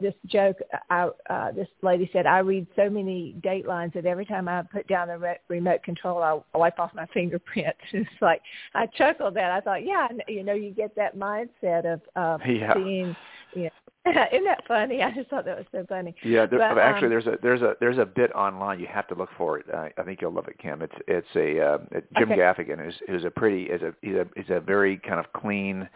this 0.00 0.14
joke 0.26 0.56
I, 0.90 1.08
uh, 1.28 1.52
this 1.52 1.68
lady 1.82 2.08
said 2.12 2.26
I 2.26 2.38
read 2.38 2.66
so 2.76 2.90
many 2.90 3.34
datelines 3.40 3.94
that 3.94 4.06
every 4.06 4.26
time 4.26 4.48
I 4.48 4.62
put 4.62 4.86
down 4.86 5.08
the 5.08 5.18
re- 5.18 5.38
remote 5.48 5.82
control 5.82 6.22
I 6.22 6.58
wipe 6.58 6.78
off 6.78 6.92
my 6.94 7.06
fingerprints 7.14 7.78
it's 7.92 8.10
like 8.20 8.42
I 8.74 8.86
chuckled 8.86 9.34
that 9.34 9.50
I 9.50 9.60
thought 9.60 9.84
yeah 9.84 10.08
you 10.28 10.44
know 10.44 10.52
you 10.52 10.70
get 10.70 10.94
that 10.96 11.16
mindset 11.16 11.92
of 11.92 12.00
uh, 12.16 12.38
yeah. 12.46 12.74
seeing 12.74 13.16
you 13.54 13.64
know 13.64 13.70
Isn't 14.06 14.44
that 14.44 14.62
funny? 14.66 15.02
I 15.02 15.10
just 15.10 15.28
thought 15.28 15.44
that 15.44 15.58
was 15.58 15.66
so 15.72 15.84
funny. 15.86 16.14
Yeah, 16.24 16.46
there, 16.46 16.58
but, 16.58 16.78
actually, 16.78 17.06
um, 17.06 17.10
there's 17.10 17.26
a 17.26 17.38
there's 17.42 17.60
a 17.60 17.74
there's 17.80 17.98
a 17.98 18.06
bit 18.06 18.32
online. 18.34 18.80
You 18.80 18.86
have 18.86 19.06
to 19.08 19.14
look 19.14 19.28
for 19.36 19.58
it. 19.58 19.66
I, 19.72 19.92
I 19.98 20.04
think 20.04 20.22
you'll 20.22 20.32
love 20.32 20.48
it, 20.48 20.58
Kim. 20.58 20.80
It's 20.80 20.94
it's 21.06 21.26
a 21.36 21.60
uh, 21.60 21.78
Jim 22.16 22.32
okay. 22.32 22.40
Gaffigan, 22.40 22.82
who's 22.82 22.94
who's 23.06 23.24
a 23.24 23.30
pretty 23.30 23.64
is 23.64 23.82
a 23.82 23.94
he's 24.00 24.14
a 24.14 24.26
he's 24.34 24.48
a 24.48 24.60
very 24.60 24.96
kind 24.96 25.20
of 25.20 25.30
clean 25.34 25.86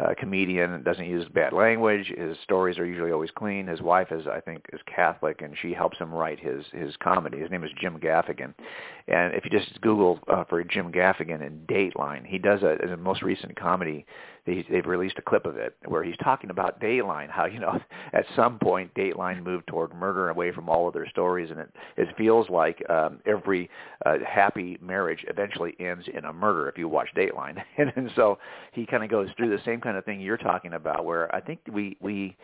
uh, 0.00 0.14
comedian, 0.18 0.82
doesn't 0.82 1.06
use 1.06 1.26
bad 1.32 1.52
language. 1.52 2.12
His 2.16 2.36
stories 2.42 2.78
are 2.78 2.84
usually 2.84 3.12
always 3.12 3.30
clean. 3.30 3.68
His 3.68 3.80
wife 3.80 4.10
is, 4.10 4.26
I 4.26 4.40
think, 4.40 4.64
is 4.72 4.80
Catholic, 4.92 5.40
and 5.40 5.54
she 5.62 5.72
helps 5.72 5.98
him 5.98 6.12
write 6.12 6.40
his 6.40 6.64
his 6.72 6.96
comedy. 6.96 7.38
His 7.38 7.50
name 7.50 7.62
is 7.62 7.70
Jim 7.80 7.98
Gaffigan, 8.00 8.52
and 9.06 9.32
if 9.34 9.44
you 9.44 9.50
just 9.50 9.80
Google 9.80 10.18
uh, 10.26 10.42
for 10.44 10.62
Jim 10.64 10.90
Gaffigan 10.90 11.46
and 11.46 11.64
Dateline, 11.68 12.26
he 12.26 12.38
does 12.38 12.62
a, 12.62 12.76
a 12.92 12.96
most 12.96 13.22
recent 13.22 13.54
comedy 13.54 14.04
they, 14.46 14.64
they've 14.70 14.86
released 14.86 15.18
a 15.18 15.22
clip 15.22 15.46
of 15.46 15.56
it 15.56 15.76
where 15.86 16.04
he's 16.04 16.16
talking 16.18 16.50
about 16.50 16.80
Dateline, 16.80 17.30
how 17.30 17.46
you 17.46 17.58
know 17.58 17.78
at 18.12 18.24
some 18.36 18.58
point 18.58 18.94
Dateline 18.94 19.42
moved 19.42 19.66
toward 19.66 19.94
murder 19.94 20.28
away 20.28 20.52
from 20.52 20.68
all 20.68 20.86
of 20.88 20.94
their 20.94 21.08
stories, 21.08 21.50
and 21.50 21.60
it 21.60 21.70
it 21.96 22.08
feels 22.16 22.48
like 22.50 22.82
um, 22.90 23.20
every 23.26 23.70
uh, 24.04 24.18
happy 24.26 24.78
marriage 24.80 25.24
eventually 25.28 25.74
ends 25.80 26.06
in 26.12 26.24
a 26.24 26.32
murder 26.32 26.68
if 26.68 26.78
you 26.78 26.88
watch 26.88 27.08
Dateline, 27.16 27.62
and, 27.78 27.92
and 27.96 28.10
so 28.14 28.38
he 28.72 28.86
kind 28.86 29.02
of 29.04 29.10
goes 29.10 29.28
through 29.36 29.50
the 29.50 29.62
same 29.64 29.80
kind 29.80 29.96
of 29.96 30.04
thing 30.04 30.20
you're 30.20 30.36
talking 30.36 30.74
about, 30.74 31.04
where 31.04 31.34
I 31.34 31.40
think 31.40 31.60
we 31.72 31.96
we 32.00 32.36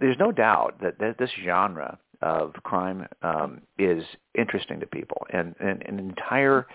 there's 0.00 0.18
no 0.18 0.32
doubt 0.32 0.80
that, 0.82 0.98
that 0.98 1.18
this 1.18 1.30
genre 1.44 1.98
of 2.22 2.54
crime 2.64 3.06
um, 3.22 3.60
is 3.78 4.02
interesting 4.36 4.80
to 4.80 4.86
people, 4.86 5.26
and, 5.32 5.54
and 5.60 5.82
an 5.82 5.98
entire 5.98 6.66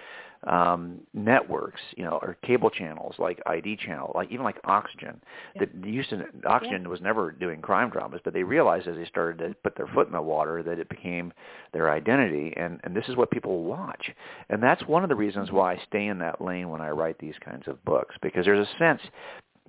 um, 0.48 1.00
networks, 1.14 1.82
you 1.96 2.04
know, 2.04 2.20
or 2.22 2.38
cable 2.44 2.70
channels 2.70 3.16
like 3.20 3.40
ID 3.46 3.78
channel, 3.78 4.12
like 4.16 4.32
even 4.32 4.44
like 4.44 4.58
Oxygen. 4.64 5.22
Yeah. 5.56 5.66
That 5.66 5.88
used 5.88 6.10
to 6.10 6.26
Oxygen 6.46 6.84
yeah. 6.84 6.88
was 6.88 7.02
never 7.02 7.32
doing 7.32 7.62
crime 7.62 7.90
dramas, 7.90 8.22
but 8.24 8.34
they 8.34 8.44
realized 8.44 8.88
as 8.88 8.96
they 8.96 9.06
started 9.06 9.38
to 9.40 9.56
put 9.64 9.76
their 9.76 9.88
foot 9.88 10.08
in 10.08 10.14
the 10.14 10.22
water 10.22 10.64
that 10.64 10.80
it 10.80 10.90
became 10.90 11.32
their 11.74 11.92
identity, 11.92 12.54
and 12.58 12.80
and 12.84 12.96
this 12.96 13.08
is 13.08 13.16
what 13.16 13.32
people 13.32 13.64
watch, 13.64 14.12
and 14.50 14.62
that's 14.62 14.86
one 14.88 15.04
of 15.04 15.10
the 15.10 15.16
reasons 15.16 15.52
why 15.52 15.74
I 15.74 15.82
stay 15.88 16.08
in 16.08 16.20
that 16.20 16.42
lane 16.42 16.70
when 16.70 16.82
I 16.82 16.90
write 16.90 17.20
these 17.20 17.36
kinds 17.44 17.68
of 17.68 17.84
books 17.86 18.16
because 18.22 18.46
there's 18.46 18.68
a 18.68 18.78
sense 18.80 19.02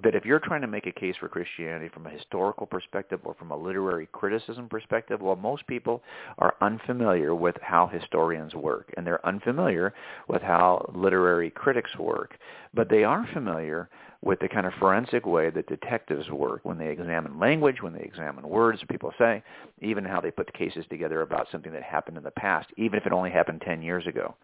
that 0.03 0.15
if 0.15 0.25
you're 0.25 0.41
trying 0.41 0.63
to 0.63 0.67
make 0.67 0.87
a 0.87 0.93
case 0.93 1.15
for 1.21 1.29
Christianity 1.29 1.89
from 1.93 2.07
a 2.07 2.11
historical 2.11 2.67
perspective 2.67 3.21
or 3.25 3.35
from 3.35 3.51
a 3.51 3.57
literary 3.57 4.09
criticism 4.13 4.69
perspective, 4.69 5.21
well, 5.21 5.37
most 5.37 5.67
people 5.67 6.03
are 6.39 6.55
unfamiliar 6.63 7.35
with 7.35 7.57
how 7.61 7.87
historians 7.87 8.55
work, 8.55 8.93
and 8.97 9.07
they're 9.07 9.25
unfamiliar 9.27 9.93
with 10.29 10.41
how 10.41 10.91
literary 10.95 11.51
critics 11.51 11.97
work, 11.99 12.39
but 12.73 12.89
they 12.89 13.05
are 13.05 13.29
familiar 13.35 13.91
with 14.23 14.39
the 14.39 14.49
kind 14.49 14.67
of 14.67 14.73
forensic 14.75 15.27
way 15.27 15.51
that 15.51 15.67
detectives 15.67 16.31
work 16.31 16.61
when 16.63 16.79
they 16.79 16.89
examine 16.89 17.39
language, 17.39 17.83
when 17.83 17.93
they 17.93 18.03
examine 18.03 18.49
words 18.49 18.81
people 18.89 19.13
say, 19.19 19.43
even 19.81 20.05
how 20.05 20.21
they 20.21 20.31
put 20.31 20.47
the 20.47 20.53
cases 20.53 20.85
together 20.89 21.23
about 21.23 21.49
something 21.51 21.73
that 21.73 21.83
happened 21.83 22.17
in 22.17 22.23
the 22.23 22.31
past, 22.31 22.69
even 22.77 22.99
if 22.99 23.05
it 23.05 23.13
only 23.13 23.31
happened 23.31 23.61
10 23.65 23.83
years 23.83 24.07
ago. 24.07 24.35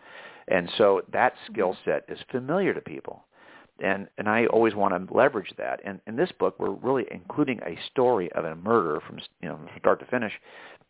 And 0.49 0.69
so 0.77 1.03
that 1.13 1.35
skill 1.51 1.77
set 1.85 2.05
is 2.09 2.19
familiar 2.31 2.75
to 2.75 2.81
people 2.81 3.23
and 3.81 4.09
and 4.19 4.29
I 4.29 4.47
always 4.47 4.75
want 4.75 5.09
to 5.09 5.15
leverage 5.15 5.53
that. 5.59 5.81
And 5.85 6.01
in 6.07 6.17
this 6.17 6.31
book, 6.39 6.57
we're 6.59 6.71
really 6.71 7.07
including 7.11 7.61
a 7.61 7.79
story 7.91 8.31
of 8.33 8.45
a 8.45 8.57
murder 8.57 9.01
from 9.07 9.19
you 9.41 9.49
know 9.49 9.57
from 9.57 9.69
start 9.79 10.01
to 10.01 10.07
finish, 10.07 10.33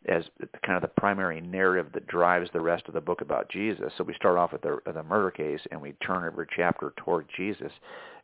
as 0.07 0.23
kind 0.65 0.75
of 0.75 0.81
the 0.81 0.87
primary 0.99 1.41
narrative 1.41 1.91
that 1.93 2.07
drives 2.07 2.49
the 2.53 2.61
rest 2.61 2.83
of 2.87 2.93
the 2.93 3.01
book 3.01 3.21
about 3.21 3.49
Jesus. 3.49 3.91
So 3.97 4.03
we 4.03 4.13
start 4.15 4.37
off 4.37 4.53
with 4.53 4.61
the 4.61 4.79
the 4.93 5.03
murder 5.03 5.31
case, 5.31 5.61
and 5.71 5.81
we 5.81 5.93
turn 6.05 6.25
every 6.25 6.47
chapter 6.55 6.93
toward 6.97 7.27
Jesus. 7.35 7.71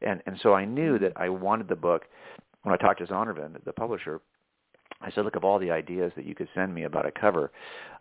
And 0.01 0.21
and 0.25 0.39
so 0.41 0.53
I 0.53 0.65
knew 0.65 0.95
mm-hmm. 0.95 1.03
that 1.03 1.13
I 1.15 1.29
wanted 1.29 1.67
the 1.67 1.75
book. 1.75 2.03
When 2.63 2.73
I 2.73 2.77
talked 2.77 2.99
to 2.99 3.05
Zondervan, 3.05 3.63
the 3.63 3.73
publisher, 3.73 4.21
I 5.01 5.11
said, 5.11 5.25
look, 5.25 5.35
of 5.35 5.43
all 5.43 5.59
the 5.59 5.71
ideas 5.71 6.13
that 6.15 6.25
you 6.25 6.33
could 6.33 6.47
send 6.55 6.73
me 6.73 6.83
about 6.83 7.05
a 7.05 7.11
cover, 7.11 7.51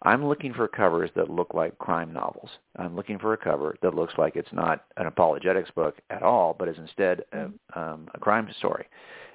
I'm 0.02 0.26
looking 0.26 0.54
for 0.54 0.68
covers 0.68 1.10
that 1.16 1.28
look 1.28 1.52
like 1.52 1.78
crime 1.78 2.12
novels. 2.12 2.50
I'm 2.76 2.94
looking 2.94 3.18
for 3.18 3.32
a 3.32 3.38
cover 3.38 3.76
that 3.82 3.94
looks 3.94 4.14
like 4.16 4.36
it's 4.36 4.52
not 4.52 4.84
an 4.96 5.06
apologetics 5.06 5.70
book 5.72 5.96
at 6.10 6.22
all, 6.22 6.54
but 6.56 6.68
is 6.68 6.78
instead 6.78 7.24
a, 7.32 7.50
um, 7.78 8.08
a 8.14 8.18
crime 8.20 8.48
story. 8.58 8.86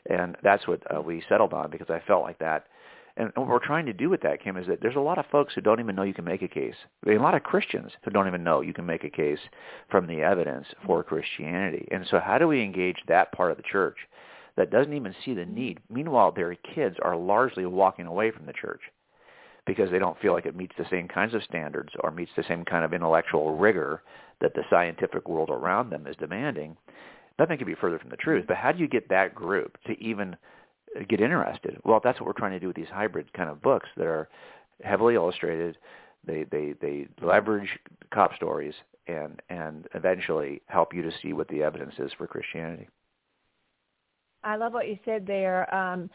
And 0.10 0.38
that's 0.42 0.68
what 0.68 0.82
uh, 0.96 1.02
we 1.02 1.24
settled 1.28 1.54
on 1.54 1.70
because 1.70 1.90
I 1.90 2.02
felt 2.08 2.24
like 2.24 2.40
that. 2.40 2.68
And 3.18 3.32
what 3.36 3.48
we're 3.48 3.60
trying 3.60 3.86
to 3.88 3.94
do 3.94 4.10
with 4.10 4.22
that, 4.22 4.42
Kim, 4.42 4.56
is 4.56 4.68
that 4.68 4.80
there's 4.82 4.96
a 4.96 5.00
lot 5.02 5.18
of 5.18 5.26
folks 5.26 5.54
who 5.54 5.60
don't 5.60 5.82
even 5.82 5.94
know 5.94 6.04
you 6.04 6.14
can 6.14 6.24
make 6.24 6.42
a 6.42 6.48
case. 6.48 6.76
There 7.04 7.14
are 7.14 7.20
a 7.20 7.22
lot 7.22 7.36
of 7.36 7.44
Christians 7.44 7.92
who 8.04 8.12
don't 8.12 8.28
even 8.28 8.46
know 8.46 8.62
you 8.62 8.74
can 8.74 8.86
make 8.86 9.04
a 9.04 9.10
case 9.10 9.40
from 9.90 10.08
the 10.08 10.22
evidence 10.22 10.68
for 10.86 11.04
Christianity. 11.04 11.86
And 11.92 12.08
so 12.10 12.22
how 12.22 12.38
do 12.38 12.48
we 12.48 12.64
engage 12.64 13.04
that 13.10 13.34
part 13.34 13.52
of 13.52 13.58
the 13.58 13.64
church? 13.64 13.98
That 14.60 14.72
doesn't 14.72 14.94
even 14.94 15.16
see 15.24 15.34
the 15.34 15.46
need. 15.46 15.80
Meanwhile, 15.90 16.34
their 16.34 16.54
kids 16.54 16.98
are 17.02 17.16
largely 17.16 17.66
walking 17.66 18.08
away 18.08 18.30
from 18.30 18.46
the 18.46 18.52
church 18.52 18.82
because 19.66 19.90
they 19.90 20.00
don't 20.00 20.20
feel 20.20 20.34
like 20.34 20.46
it 20.46 20.56
meets 20.56 20.76
the 20.78 20.86
same 20.90 21.08
kinds 21.08 21.34
of 21.34 21.42
standards 21.44 21.94
or 22.02 22.12
meets 22.12 22.32
the 22.36 22.44
same 22.46 22.66
kind 22.66 22.84
of 22.84 22.94
intellectual 22.94 23.56
rigor 23.56 24.04
that 24.42 24.54
the 24.54 24.64
scientific 24.70 25.30
world 25.30 25.50
around 25.50 25.90
them 25.90 26.06
is 26.06 26.16
demanding. 26.18 26.76
Nothing 27.40 27.58
could 27.58 27.68
be 27.68 27.76
further 27.76 28.00
from 28.00 28.10
the 28.10 28.18
truth. 28.18 28.44
But 28.50 28.58
how 28.58 28.74
do 28.74 28.80
you 28.80 28.90
get 28.90 29.08
that 29.08 29.34
group 29.34 29.78
to 29.88 29.94
even 30.04 30.36
get 31.08 31.22
interested? 31.22 31.80
Well, 31.86 32.02
that's 32.04 32.20
what 32.20 32.28
we're 32.28 32.34
trying 32.34 32.52
to 32.52 32.60
do 32.60 32.68
with 32.68 32.76
these 32.76 32.88
hybrid 32.92 33.32
kind 33.32 33.50
of 33.50 33.62
books 33.62 33.88
that 33.96 34.08
are 34.08 34.28
heavily 34.84 35.16
illustrated. 35.16 35.78
They 36.28 36.44
they 36.52 36.74
they 36.82 37.08
leverage 37.22 37.80
cop 38.14 38.36
stories 38.36 38.74
and 39.08 39.42
and 39.50 39.88
eventually 39.94 40.62
help 40.66 40.94
you 40.94 41.02
to 41.02 41.12
see 41.22 41.32
what 41.32 41.48
the 41.48 41.64
evidence 41.64 41.94
is 41.98 42.12
for 42.18 42.28
Christianity. 42.28 42.90
I 44.44 44.56
love 44.56 44.74
what 44.74 44.88
you 44.88 44.98
said 45.06 45.26
there. 45.26 45.74
Um, 45.74 46.10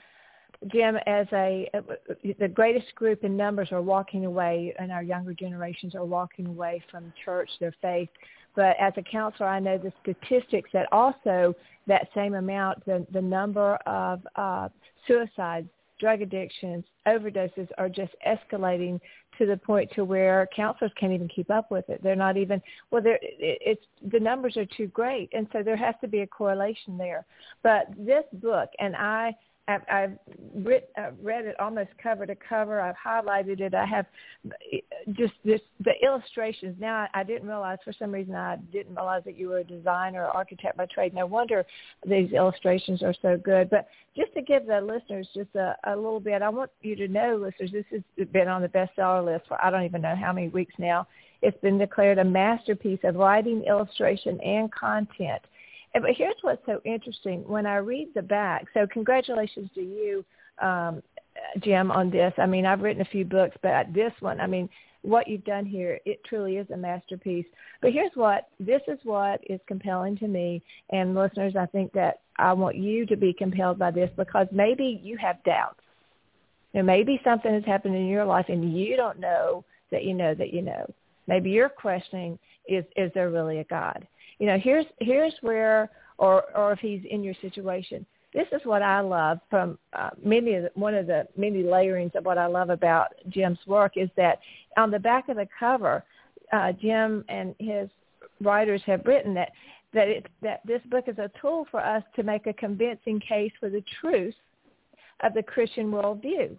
Jim, 0.69 0.97
as 1.07 1.27
a 1.33 1.69
the 2.39 2.49
greatest 2.49 2.95
group 2.95 3.25
in 3.25 3.37
numbers 3.37 3.71
are 3.73 3.83
walking 3.83 4.25
away, 4.25 4.75
and 4.79 4.91
our 4.91 5.03
younger 5.03 5.35
generations 5.35 5.95
are 5.95 6.05
walking 6.05 6.47
away 6.47 6.83
from 6.91 7.13
church, 7.25 7.51
their 7.61 7.75
faith. 7.83 8.09
But 8.55 8.77
as 8.81 8.93
a 8.97 9.03
counselor, 9.03 9.49
I 9.49 9.59
know 9.59 9.79
the 9.79 9.93
statistics 10.03 10.71
that 10.73 10.87
also 10.93 11.55
that 11.87 12.09
same 12.15 12.35
amount, 12.35 12.85
the 12.87 13.07
the 13.13 13.21
number 13.21 13.75
of 13.87 14.27
uh, 14.37 14.69
suicides, 15.07 15.69
drug 15.99 16.23
addictions, 16.23 16.85
overdoses 17.07 17.69
are 17.79 17.89
just 17.89 18.13
escalating 18.27 19.01
to 19.39 19.47
the 19.47 19.57
point 19.57 19.91
to 19.95 20.05
where 20.05 20.49
counselors 20.55 20.93
can't 20.99 21.13
even 21.13 21.29
keep 21.29 21.51
up 21.51 21.71
with 21.71 21.89
it. 21.89 22.03
They're 22.03 22.17
not 22.17 22.37
even 22.37 22.63
well. 22.91 23.03
They're 23.03 23.19
it's 23.23 23.85
the 24.13 24.21
numbers 24.21 24.57
are 24.57 24.67
too 24.67 24.87
great, 24.89 25.31
and 25.33 25.47
so 25.53 25.63
there 25.63 25.77
has 25.77 25.95
to 26.01 26.09
be 26.09 26.21
a 26.21 26.27
correlation 26.27 26.97
there. 26.97 27.25
But 27.63 27.89
this 27.99 28.25
book, 28.35 28.71
and 28.79 28.95
I 28.97 29.35
I've, 29.67 29.83
I've 29.91 30.19
writ, 30.55 30.91
uh, 30.99 31.11
read 31.23 31.47
it 31.47 31.59
almost 31.59 31.91
cover 32.03 32.27
to 32.27 32.35
cover. 32.35 32.81
I've 32.81 32.97
highlighted 32.97 33.61
it. 33.61 33.75
I 33.75 33.87
have 33.87 34.05
just 35.13 35.33
this 35.43 35.61
the 35.83 35.93
illustrations. 36.03 36.77
Now 36.79 37.07
I, 37.15 37.25
didn't 37.25 37.49
realize 37.49 37.79
for 37.83 37.95
some 37.99 38.13
reason 38.13 38.35
I 38.35 38.57
didn't 38.73 38.95
realize 38.95 39.23
that 39.25 39.39
you 39.39 39.49
were 39.49 39.59
a 39.59 39.65
designer 39.65 40.25
or 40.25 40.29
architect 40.29 40.77
by 40.77 40.87
trade. 40.87 41.15
No 41.15 41.25
wonder 41.27 41.65
these 42.07 42.33
illustrations 42.33 43.03
are 43.03 43.15
so 43.23 43.39
good. 43.43 43.71
But 43.71 43.89
just 44.15 44.35
to 44.35 44.43
give 44.43 44.67
the 44.67 44.81
listeners 44.81 45.29
just 45.35 45.55
a, 45.55 45.75
a 45.85 45.97
little 45.97 46.21
bit, 46.21 46.43
I 46.43 46.51
want 46.51 46.71
you 46.83 46.95
to 46.97 47.09
know, 47.09 47.37
listeners, 47.37 47.73
this 47.73 48.03
has 48.19 48.29
been 48.29 48.49
on 48.49 48.61
the 48.61 48.69
bestseller 48.69 49.25
list 49.25 49.47
for 49.49 49.63
I 49.65 49.71
don't 49.71 49.85
even 49.85 50.03
know 50.03 50.15
how 50.15 50.33
many 50.33 50.49
weeks 50.49 50.75
now. 50.79 51.07
It's 51.41 51.61
been 51.61 51.79
declared 51.79 52.19
a 52.19 52.25
masterpiece 52.25 53.01
of 53.05 53.17
writing, 53.17 53.65
illustration, 53.65 54.39
and 54.43 54.71
content 54.73 55.43
but 56.01 56.11
here's 56.17 56.37
what's 56.43 56.65
so 56.67 56.81
interesting. 56.85 57.47
When 57.47 57.67
I 57.67 57.77
read 57.77 58.09
the 58.15 58.23
back, 58.23 58.67
so 58.75 58.87
congratulations 58.87 59.71
to 59.75 59.81
you, 59.81 60.25
um, 60.61 61.03
Jim, 61.61 61.91
on 61.91 62.11
this. 62.11 62.33
I 62.39 62.47
mean, 62.47 62.67
I've 62.67 62.81
written 62.81 63.03
a 63.03 63.07
few 63.07 63.25
books, 63.25 63.57
but 63.63 63.93
this 63.93 64.13
one, 64.21 64.41
I 64.41 64.47
mean, 64.47 64.69
what 65.03 65.29
you've 65.29 65.45
done 65.45 65.67
here, 65.67 66.01
it 66.07 66.23
truly 66.25 66.57
is 66.57 66.67
a 66.71 66.77
masterpiece. 66.77 67.47
But 67.83 67.93
here's 67.93 68.13
what, 68.15 68.49
this 68.59 68.81
is 68.89 68.99
what 69.05 69.41
is 69.49 69.61
compelling 69.67 70.17
to 70.19 70.29
me. 70.29 70.63
And 70.91 71.15
listeners, 71.15 71.55
I 71.57 71.67
think 71.67 71.93
that 71.93 72.21
I 72.39 72.53
want 72.55 72.77
you 72.77 73.05
to 73.07 73.17
be 73.17 73.33
compelled 73.33 73.79
by 73.79 73.91
this 73.91 74.11
because 74.17 74.47
maybe 74.51 75.01
you 75.03 75.17
have 75.19 75.43
doubts. 75.45 75.81
Know, 76.73 76.83
maybe 76.83 77.21
something 77.23 77.53
has 77.53 77.65
happened 77.65 77.95
in 77.95 78.07
your 78.07 78.25
life 78.25 78.47
and 78.49 78.77
you 78.77 78.97
don't 78.97 79.21
know 79.21 79.65
that 79.93 80.03
you 80.03 80.13
know 80.13 80.35
that 80.35 80.53
you 80.53 80.61
know. 80.61 80.93
Maybe 81.29 81.51
you're 81.51 81.69
questioning, 81.69 82.39
is, 82.67 82.85
is 82.97 83.13
there 83.15 83.31
really 83.31 83.59
a 83.59 83.65
God? 83.65 84.07
You 84.39 84.47
know, 84.47 84.59
here's 84.59 84.87
here's 85.01 85.35
where, 85.41 85.91
or 86.19 86.45
or 86.57 86.73
if 86.73 86.79
he's 86.79 87.03
in 87.09 87.23
your 87.23 87.35
situation. 87.41 88.05
This 88.33 88.47
is 88.51 88.61
what 88.65 88.83
I 88.83 89.01
love 89.01 89.39
from 89.49 89.79
uh, 89.93 90.11
many 90.23 90.55
of 90.55 90.65
the, 90.65 90.71
one 90.75 90.95
of 90.95 91.07
the 91.07 91.27
many 91.37 91.63
layerings 91.63 92.13
of 92.17 92.25
what 92.25 92.37
I 92.37 92.47
love 92.47 92.71
about 92.71 93.15
Jim's 93.29 93.61
work 93.67 93.93
is 93.97 94.11
that 94.17 94.41
on 94.77 94.91
the 94.91 94.99
back 94.99 95.29
of 95.29 95.37
the 95.37 95.47
cover, 95.59 96.05
uh, 96.53 96.73
Jim 96.73 97.25
and 97.29 97.55
his 97.61 97.89
writers 98.41 98.83
have 98.87 99.07
written 99.07 99.35
that 99.35 99.53
that 99.93 100.09
it, 100.09 100.27
that 100.43 100.61
this 100.67 100.83
book 100.91 101.05
is 101.07 101.19
a 101.19 101.31
tool 101.41 101.67
for 101.71 101.81
us 101.81 102.03
to 102.17 102.25
make 102.25 102.47
a 102.47 102.53
convincing 102.53 103.21
case 103.21 103.53
for 103.61 103.71
the 103.71 103.85
truth 104.01 104.35
of 105.23 105.33
the 105.35 105.43
Christian 105.43 105.91
worldview. 105.91 106.59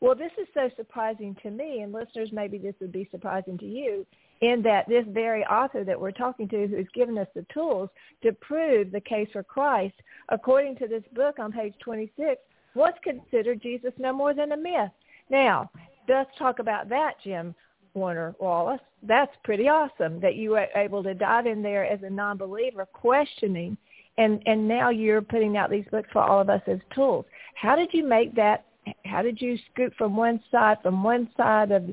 Well, 0.00 0.14
this 0.16 0.32
is 0.40 0.48
so 0.54 0.70
surprising 0.76 1.36
to 1.42 1.50
me, 1.50 1.80
and 1.82 1.92
listeners, 1.92 2.30
maybe 2.32 2.58
this 2.58 2.74
would 2.80 2.90
be 2.90 3.06
surprising 3.12 3.56
to 3.58 3.66
you, 3.66 4.04
in 4.42 4.60
that 4.62 4.88
this 4.88 5.04
very 5.08 5.44
author 5.46 5.84
that 5.84 5.98
we're 5.98 6.10
talking 6.10 6.48
to 6.48 6.66
who's 6.66 6.88
given 6.92 7.16
us 7.16 7.28
the 7.34 7.46
tools 7.54 7.88
to 8.22 8.32
prove 8.32 8.90
the 8.90 9.00
case 9.00 9.28
for 9.32 9.42
Christ, 9.42 9.94
according 10.28 10.76
to 10.76 10.88
this 10.88 11.04
book 11.14 11.38
on 11.38 11.52
page 11.52 11.74
26, 11.80 12.40
was 12.74 12.92
considered 13.02 13.62
Jesus 13.62 13.92
no 13.98 14.12
more 14.12 14.34
than 14.34 14.52
a 14.52 14.56
myth. 14.56 14.90
Now, 15.30 15.70
let's 16.08 16.30
talk 16.38 16.58
about 16.58 16.88
that, 16.88 17.14
Jim 17.22 17.54
Warner 17.94 18.34
Wallace. 18.40 18.80
That's 19.04 19.32
pretty 19.44 19.68
awesome 19.68 20.20
that 20.20 20.34
you 20.34 20.50
were 20.50 20.66
able 20.74 21.04
to 21.04 21.14
dive 21.14 21.46
in 21.46 21.62
there 21.62 21.86
as 21.86 22.00
a 22.02 22.10
non-believer, 22.10 22.86
questioning, 22.92 23.76
and 24.18 24.42
and 24.46 24.66
now 24.68 24.90
you're 24.90 25.22
putting 25.22 25.56
out 25.56 25.70
these 25.70 25.86
books 25.90 26.08
for 26.12 26.20
all 26.20 26.40
of 26.40 26.50
us 26.50 26.60
as 26.66 26.80
tools. 26.94 27.24
How 27.54 27.76
did 27.76 27.90
you 27.92 28.06
make 28.06 28.34
that? 28.34 28.66
How 29.04 29.22
did 29.22 29.40
you 29.40 29.56
scoop 29.70 29.94
from 29.96 30.16
one 30.16 30.40
side, 30.50 30.78
from 30.82 31.02
one 31.02 31.30
side 31.36 31.70
of 31.70 31.84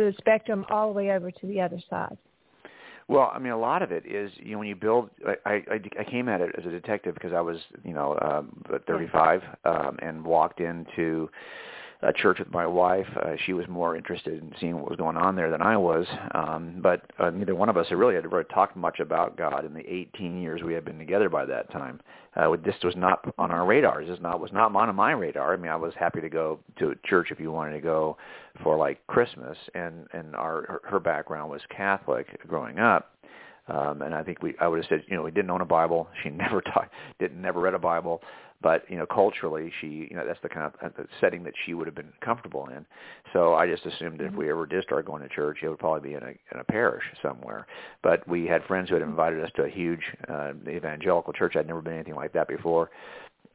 the 0.00 0.14
spectrum, 0.18 0.64
all 0.70 0.88
the 0.88 0.94
way 0.94 1.10
over 1.10 1.30
to 1.30 1.46
the 1.46 1.60
other 1.60 1.78
side? 1.88 2.16
Well, 3.08 3.30
I 3.34 3.38
mean, 3.38 3.52
a 3.52 3.58
lot 3.58 3.82
of 3.82 3.92
it 3.92 4.06
is 4.06 4.30
you 4.36 4.52
know 4.52 4.58
when 4.58 4.68
you 4.68 4.76
build. 4.76 5.10
I 5.26 5.62
I, 5.70 5.80
I 5.98 6.04
came 6.04 6.28
at 6.28 6.40
it 6.40 6.54
as 6.56 6.64
a 6.64 6.70
detective 6.70 7.14
because 7.14 7.32
I 7.32 7.40
was 7.40 7.58
you 7.84 7.92
know 7.92 8.18
um, 8.20 8.62
35 8.86 9.42
um, 9.64 9.98
and 10.00 10.24
walked 10.24 10.60
into 10.60 11.28
a 12.02 12.12
church 12.12 12.38
with 12.38 12.50
my 12.50 12.66
wife. 12.66 13.06
Uh, 13.16 13.34
she 13.46 13.52
was 13.52 13.66
more 13.68 13.96
interested 13.96 14.34
in 14.34 14.52
seeing 14.60 14.76
what 14.76 14.90
was 14.90 14.98
going 14.98 15.16
on 15.16 15.36
there 15.36 15.50
than 15.50 15.62
I 15.62 15.76
was. 15.76 16.06
Um, 16.34 16.80
but 16.82 17.02
uh, 17.18 17.30
neither 17.30 17.54
one 17.54 17.68
of 17.68 17.76
us 17.76 17.88
had 17.88 17.98
really 17.98 18.14
had 18.14 18.30
really 18.30 18.44
talked 18.52 18.76
much 18.76 19.00
about 19.00 19.36
God 19.36 19.64
in 19.64 19.72
the 19.72 19.88
18 19.88 20.40
years 20.40 20.62
we 20.62 20.74
had 20.74 20.84
been 20.84 20.98
together 20.98 21.28
by 21.28 21.44
that 21.46 21.70
time. 21.70 22.00
Uh, 22.34 22.56
this 22.64 22.74
was 22.82 22.96
not 22.96 23.32
on 23.38 23.50
our 23.50 23.66
radar. 23.66 24.04
This 24.04 24.18
not 24.20 24.40
was 24.40 24.52
not 24.52 24.74
on 24.74 24.96
my 24.96 25.12
radar. 25.12 25.52
I 25.52 25.56
mean, 25.56 25.70
I 25.70 25.76
was 25.76 25.92
happy 25.98 26.20
to 26.20 26.30
go 26.30 26.58
to 26.78 26.94
church 27.04 27.28
if 27.30 27.38
you 27.38 27.52
wanted 27.52 27.74
to 27.74 27.80
go 27.80 28.16
for 28.62 28.76
like 28.78 29.06
Christmas, 29.06 29.56
and 29.74 30.06
and 30.12 30.34
our 30.34 30.62
her, 30.62 30.80
her 30.84 31.00
background 31.00 31.50
was 31.50 31.60
Catholic 31.68 32.26
growing 32.48 32.78
up. 32.78 33.12
Um, 33.68 34.02
and 34.02 34.14
I 34.14 34.22
think 34.22 34.42
we, 34.42 34.54
I 34.60 34.66
would 34.68 34.78
have 34.78 34.88
said, 34.88 35.04
you 35.08 35.16
know, 35.16 35.22
we 35.22 35.30
didn't 35.30 35.50
own 35.50 35.60
a 35.60 35.66
Bible. 35.66 36.08
She 36.22 36.30
never 36.30 36.60
taught, 36.60 36.88
didn't 37.18 37.40
never 37.40 37.60
read 37.60 37.74
a 37.74 37.78
Bible. 37.78 38.22
But 38.62 38.88
you 38.88 38.96
know 38.96 39.06
culturally 39.06 39.72
she 39.80 40.06
you 40.08 40.14
know 40.14 40.24
that's 40.24 40.38
the 40.40 40.48
kind 40.48 40.66
of 40.66 40.74
uh, 40.80 40.90
the 40.96 41.08
setting 41.20 41.42
that 41.42 41.52
she 41.66 41.74
would 41.74 41.88
have 41.88 41.96
been 41.96 42.12
comfortable 42.20 42.68
in. 42.68 42.86
So 43.32 43.54
i 43.54 43.66
just 43.66 43.84
assumed 43.84 44.20
that 44.20 44.26
if 44.26 44.34
we 44.34 44.48
ever 44.50 44.66
did 44.66 44.84
start 44.84 45.04
going 45.04 45.20
to 45.20 45.28
church 45.28 45.58
it 45.64 45.68
would 45.68 45.80
probably 45.80 46.10
be 46.10 46.14
in 46.14 46.22
a 46.22 46.28
in 46.28 46.60
a 46.60 46.64
parish 46.64 47.02
somewhere. 47.20 47.66
But 48.04 48.26
we 48.28 48.46
had 48.46 48.62
friends 48.66 48.88
who 48.88 48.94
had 48.94 49.02
invited 49.02 49.42
us 49.42 49.50
to 49.56 49.64
a 49.64 49.68
huge 49.68 50.02
uh 50.28 50.52
evangelical 50.68 51.32
church. 51.32 51.56
I'd 51.56 51.66
never 51.66 51.82
been 51.82 51.94
anything 51.94 52.14
like 52.14 52.32
that 52.34 52.46
before 52.46 52.90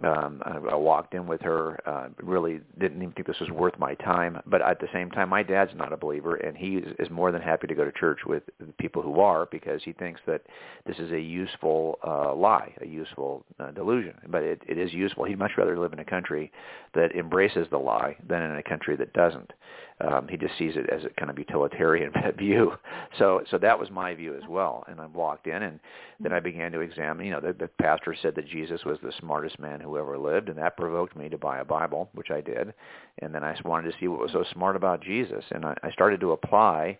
um 0.03 0.41
I, 0.45 0.57
I 0.71 0.75
walked 0.75 1.13
in 1.13 1.27
with 1.27 1.41
her 1.41 1.79
uh 1.85 2.09
really 2.21 2.59
didn't 2.79 3.01
even 3.01 3.13
think 3.13 3.27
this 3.27 3.39
was 3.39 3.49
worth 3.49 3.77
my 3.79 3.95
time 3.95 4.39
but 4.45 4.61
at 4.61 4.79
the 4.79 4.87
same 4.93 5.09
time 5.09 5.29
my 5.29 5.43
dad's 5.43 5.71
not 5.75 5.93
a 5.93 5.97
believer 5.97 6.35
and 6.35 6.55
he 6.55 6.77
is, 6.77 6.95
is 6.99 7.09
more 7.09 7.31
than 7.31 7.41
happy 7.41 7.67
to 7.67 7.75
go 7.75 7.85
to 7.85 7.91
church 7.91 8.19
with 8.25 8.43
people 8.77 9.01
who 9.01 9.19
are 9.19 9.47
because 9.51 9.81
he 9.83 9.93
thinks 9.93 10.21
that 10.27 10.41
this 10.85 10.97
is 10.99 11.11
a 11.11 11.19
useful 11.19 11.99
uh 12.05 12.33
lie 12.33 12.73
a 12.81 12.85
useful 12.87 13.43
uh, 13.59 13.71
delusion 13.71 14.13
but 14.29 14.43
it 14.43 14.61
it 14.67 14.77
is 14.77 14.93
useful 14.93 15.23
he'd 15.23 15.39
much 15.39 15.51
rather 15.57 15.79
live 15.79 15.93
in 15.93 15.99
a 15.99 16.05
country 16.05 16.51
that 16.93 17.15
embraces 17.15 17.67
the 17.71 17.77
lie 17.77 18.15
than 18.27 18.41
in 18.41 18.55
a 18.57 18.63
country 18.63 18.95
that 18.95 19.11
doesn't 19.13 19.51
um, 19.99 20.27
he 20.27 20.37
just 20.37 20.55
sees 20.59 20.73
it 20.75 20.89
as 20.91 21.03
a 21.05 21.09
kind 21.19 21.31
of 21.31 21.39
utilitarian 21.39 22.11
view. 22.37 22.73
So, 23.17 23.41
so 23.49 23.57
that 23.57 23.79
was 23.79 23.89
my 23.89 24.13
view 24.13 24.35
as 24.35 24.43
well. 24.47 24.83
And 24.87 24.99
I 25.01 25.07
walked 25.07 25.47
in, 25.47 25.63
and 25.63 25.79
then 26.19 26.33
I 26.33 26.39
began 26.39 26.71
to 26.73 26.81
examine. 26.81 27.25
You 27.25 27.33
know, 27.33 27.41
the, 27.41 27.53
the 27.53 27.67
pastor 27.81 28.15
said 28.21 28.35
that 28.35 28.47
Jesus 28.47 28.81
was 28.85 28.99
the 29.01 29.11
smartest 29.19 29.59
man 29.59 29.81
ever 29.95 30.17
lived, 30.17 30.49
and 30.49 30.57
that 30.57 30.77
provoked 30.77 31.15
me 31.15 31.29
to 31.29 31.37
buy 31.37 31.59
a 31.59 31.65
Bible, 31.65 32.09
which 32.13 32.31
I 32.31 32.41
did. 32.41 32.73
And 33.21 33.33
then 33.33 33.43
I 33.43 33.55
wanted 33.63 33.91
to 33.91 33.97
see 33.99 34.07
what 34.07 34.19
was 34.19 34.31
so 34.31 34.43
smart 34.53 34.75
about 34.75 35.01
Jesus, 35.01 35.45
and 35.51 35.65
I, 35.65 35.75
I 35.83 35.91
started 35.91 36.19
to 36.21 36.31
apply 36.31 36.97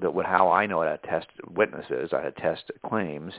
that 0.00 0.12
what 0.12 0.26
how 0.26 0.50
I 0.50 0.66
know 0.66 0.82
how 0.82 0.96
to 0.96 0.98
test 0.98 1.28
witnesses, 1.54 2.10
I 2.12 2.22
had 2.22 2.36
test 2.36 2.70
claims. 2.86 3.32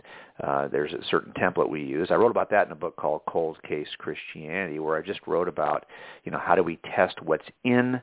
Uh, 0.43 0.67
there's 0.67 0.93
a 0.93 1.03
certain 1.09 1.33
template 1.33 1.69
we 1.69 1.83
use. 1.83 2.07
I 2.09 2.15
wrote 2.15 2.31
about 2.31 2.49
that 2.51 2.65
in 2.65 2.71
a 2.71 2.75
book 2.75 2.95
called 2.95 3.21
Cold 3.27 3.61
Case 3.63 3.87
Christianity, 3.97 4.79
where 4.79 4.97
I 4.97 5.01
just 5.01 5.19
wrote 5.27 5.47
about, 5.47 5.85
you 6.23 6.31
know, 6.31 6.39
how 6.39 6.55
do 6.55 6.63
we 6.63 6.79
test 6.95 7.21
what's 7.21 7.45
in 7.63 8.01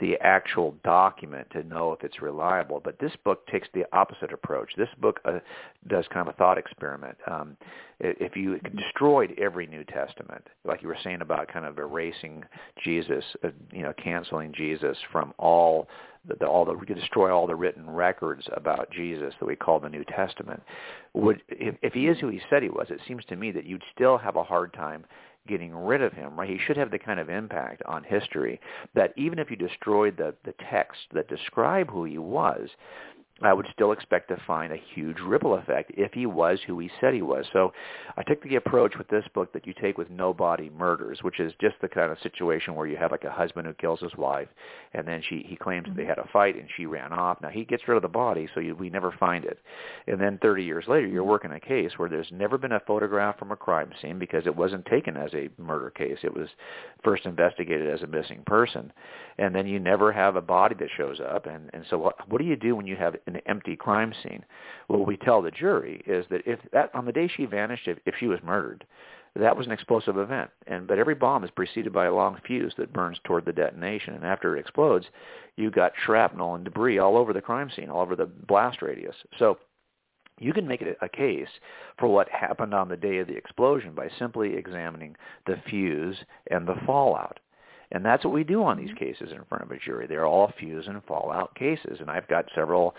the 0.00 0.16
actual 0.20 0.74
document 0.82 1.46
to 1.52 1.62
know 1.62 1.92
if 1.92 2.02
it's 2.02 2.20
reliable. 2.20 2.80
But 2.82 2.98
this 2.98 3.12
book 3.24 3.46
takes 3.46 3.68
the 3.74 3.84
opposite 3.92 4.32
approach. 4.32 4.70
This 4.76 4.88
book 5.00 5.20
uh, 5.24 5.38
does 5.88 6.04
kind 6.12 6.28
of 6.28 6.34
a 6.34 6.36
thought 6.36 6.58
experiment. 6.58 7.16
Um, 7.30 7.56
if 8.00 8.36
you 8.36 8.58
destroyed 8.76 9.34
every 9.38 9.66
New 9.68 9.84
Testament, 9.84 10.44
like 10.64 10.82
you 10.82 10.88
were 10.88 10.98
saying 11.04 11.20
about 11.20 11.46
kind 11.46 11.64
of 11.64 11.78
erasing 11.78 12.42
Jesus, 12.82 13.24
uh, 13.44 13.50
you 13.72 13.82
know, 13.82 13.92
canceling 14.02 14.52
Jesus 14.52 14.96
from 15.12 15.32
all 15.38 15.88
the, 16.26 16.34
the 16.40 16.46
all 16.46 16.64
the 16.64 16.72
we 16.72 16.86
could 16.86 16.98
destroy 16.98 17.30
all 17.30 17.46
the 17.46 17.54
written 17.54 17.88
records 17.88 18.46
about 18.56 18.90
Jesus 18.90 19.32
that 19.38 19.46
we 19.46 19.54
call 19.54 19.78
the 19.78 19.88
New 19.88 20.04
Testament. 20.04 20.62
Would 21.12 21.42
if, 21.48 21.76
if 21.82 21.92
he 21.92 22.08
is 22.08 22.18
who 22.18 22.28
he 22.28 22.40
said 22.50 22.62
he 22.62 22.68
was, 22.68 22.88
it 22.90 23.00
seems 23.06 23.24
to 23.26 23.36
me 23.36 23.52
that 23.52 23.64
you'd 23.64 23.82
still 23.94 24.18
have 24.18 24.36
a 24.36 24.42
hard 24.42 24.72
time 24.72 25.04
getting 25.46 25.74
rid 25.74 26.02
of 26.02 26.12
him, 26.12 26.38
right? 26.38 26.48
He 26.48 26.58
should 26.58 26.76
have 26.76 26.90
the 26.90 26.98
kind 26.98 27.20
of 27.20 27.28
impact 27.28 27.82
on 27.86 28.02
history 28.04 28.60
that 28.94 29.12
even 29.16 29.38
if 29.38 29.50
you 29.50 29.56
destroyed 29.56 30.16
the, 30.16 30.34
the 30.44 30.54
text 30.70 31.00
that 31.12 31.28
describe 31.28 31.90
who 31.90 32.04
he 32.04 32.18
was, 32.18 32.70
I 33.42 33.52
would 33.52 33.66
still 33.72 33.90
expect 33.90 34.28
to 34.28 34.40
find 34.46 34.72
a 34.72 34.80
huge 34.94 35.18
ripple 35.18 35.54
effect 35.54 35.90
if 35.96 36.12
he 36.12 36.24
was 36.24 36.60
who 36.64 36.78
he 36.78 36.88
said 37.00 37.14
he 37.14 37.22
was. 37.22 37.44
So 37.52 37.72
I 38.16 38.22
took 38.22 38.40
the 38.44 38.54
approach 38.54 38.96
with 38.96 39.08
this 39.08 39.24
book 39.34 39.52
that 39.52 39.66
you 39.66 39.74
take 39.74 39.98
with 39.98 40.08
No 40.08 40.32
Body 40.32 40.70
Murders, 40.70 41.18
which 41.22 41.40
is 41.40 41.52
just 41.60 41.74
the 41.82 41.88
kind 41.88 42.12
of 42.12 42.18
situation 42.20 42.76
where 42.76 42.86
you 42.86 42.96
have 42.96 43.10
like 43.10 43.24
a 43.24 43.32
husband 43.32 43.66
who 43.66 43.74
kills 43.74 43.98
his 43.98 44.14
wife, 44.16 44.46
and 44.92 45.06
then 45.06 45.20
she 45.28 45.44
he 45.48 45.56
claims 45.56 45.88
mm-hmm. 45.88 45.96
they 45.96 46.04
had 46.04 46.18
a 46.18 46.28
fight 46.32 46.54
and 46.54 46.68
she 46.76 46.86
ran 46.86 47.12
off. 47.12 47.40
Now 47.42 47.48
he 47.48 47.64
gets 47.64 47.88
rid 47.88 47.96
of 47.96 48.02
the 48.02 48.08
body, 48.08 48.48
so 48.54 48.60
you, 48.60 48.76
we 48.76 48.88
never 48.88 49.10
find 49.10 49.44
it. 49.44 49.58
And 50.06 50.20
then 50.20 50.38
30 50.40 50.62
years 50.62 50.84
later, 50.86 51.08
you're 51.08 51.24
working 51.24 51.50
a 51.50 51.60
case 51.60 51.90
where 51.96 52.08
there's 52.08 52.30
never 52.30 52.56
been 52.56 52.72
a 52.72 52.80
photograph 52.86 53.36
from 53.36 53.50
a 53.50 53.56
crime 53.56 53.90
scene 54.00 54.20
because 54.20 54.46
it 54.46 54.54
wasn't 54.54 54.86
taken 54.86 55.16
as 55.16 55.34
a 55.34 55.50
murder 55.60 55.90
case. 55.90 56.18
It 56.22 56.32
was 56.32 56.48
first 57.02 57.26
investigated 57.26 57.92
as 57.92 58.02
a 58.02 58.06
missing 58.06 58.44
person, 58.46 58.92
and 59.38 59.52
then 59.52 59.66
you 59.66 59.80
never 59.80 60.12
have 60.12 60.36
a 60.36 60.40
body 60.40 60.76
that 60.78 60.88
shows 60.96 61.18
up. 61.18 61.46
And 61.46 61.68
and 61.72 61.84
so 61.90 61.98
what 61.98 62.30
what 62.30 62.38
do 62.38 62.44
you 62.44 62.54
do 62.54 62.76
when 62.76 62.86
you 62.86 62.94
have 62.94 63.16
an 63.26 63.40
empty 63.46 63.76
crime 63.76 64.12
scene. 64.22 64.44
What 64.88 65.06
we 65.06 65.16
tell 65.16 65.42
the 65.42 65.50
jury 65.50 66.02
is 66.06 66.26
that 66.30 66.42
if 66.46 66.58
that 66.72 66.94
on 66.94 67.04
the 67.04 67.12
day 67.12 67.28
she 67.28 67.46
vanished, 67.46 67.88
if, 67.88 67.98
if 68.06 68.14
she 68.18 68.26
was 68.26 68.40
murdered, 68.42 68.84
that 69.36 69.56
was 69.56 69.66
an 69.66 69.72
explosive 69.72 70.16
event. 70.16 70.50
And 70.66 70.86
but 70.86 70.98
every 70.98 71.14
bomb 71.14 71.44
is 71.44 71.50
preceded 71.50 71.92
by 71.92 72.06
a 72.06 72.14
long 72.14 72.38
fuse 72.46 72.74
that 72.78 72.92
burns 72.92 73.18
toward 73.24 73.44
the 73.44 73.52
detonation. 73.52 74.14
And 74.14 74.24
after 74.24 74.56
it 74.56 74.60
explodes, 74.60 75.06
you 75.56 75.70
got 75.70 75.92
shrapnel 76.04 76.54
and 76.54 76.64
debris 76.64 76.98
all 76.98 77.16
over 77.16 77.32
the 77.32 77.40
crime 77.40 77.70
scene, 77.74 77.90
all 77.90 78.02
over 78.02 78.16
the 78.16 78.26
blast 78.26 78.82
radius. 78.82 79.16
So 79.38 79.58
you 80.38 80.52
can 80.52 80.66
make 80.66 80.82
it 80.82 80.96
a 81.00 81.08
case 81.08 81.48
for 81.98 82.08
what 82.08 82.28
happened 82.28 82.74
on 82.74 82.88
the 82.88 82.96
day 82.96 83.18
of 83.18 83.28
the 83.28 83.36
explosion 83.36 83.94
by 83.94 84.08
simply 84.18 84.54
examining 84.54 85.16
the 85.46 85.56
fuse 85.68 86.16
and 86.50 86.66
the 86.66 86.76
fallout. 86.86 87.38
And 87.94 88.04
that's 88.04 88.24
what 88.24 88.34
we 88.34 88.42
do 88.42 88.62
on 88.64 88.76
these 88.76 88.90
mm-hmm. 88.90 89.04
cases 89.04 89.32
in 89.32 89.44
front 89.48 89.62
of 89.62 89.70
a 89.70 89.78
jury. 89.78 90.06
They're 90.06 90.26
all 90.26 90.52
fuse 90.58 90.88
and 90.88 91.02
fallout 91.04 91.54
cases. 91.54 91.98
And 92.00 92.10
I've 92.10 92.26
got 92.26 92.44
several 92.54 92.94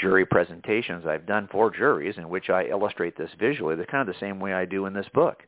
jury 0.00 0.24
presentations 0.24 1.04
I've 1.06 1.26
done 1.26 1.46
for 1.52 1.70
juries 1.70 2.16
in 2.16 2.28
which 2.28 2.48
I 2.48 2.64
illustrate 2.64 3.18
this 3.18 3.30
visually, 3.38 3.76
the 3.76 3.84
kind 3.84 4.08
of 4.08 4.12
the 4.12 4.18
same 4.18 4.40
way 4.40 4.54
I 4.54 4.64
do 4.64 4.86
in 4.86 4.94
this 4.94 5.08
book. 5.12 5.42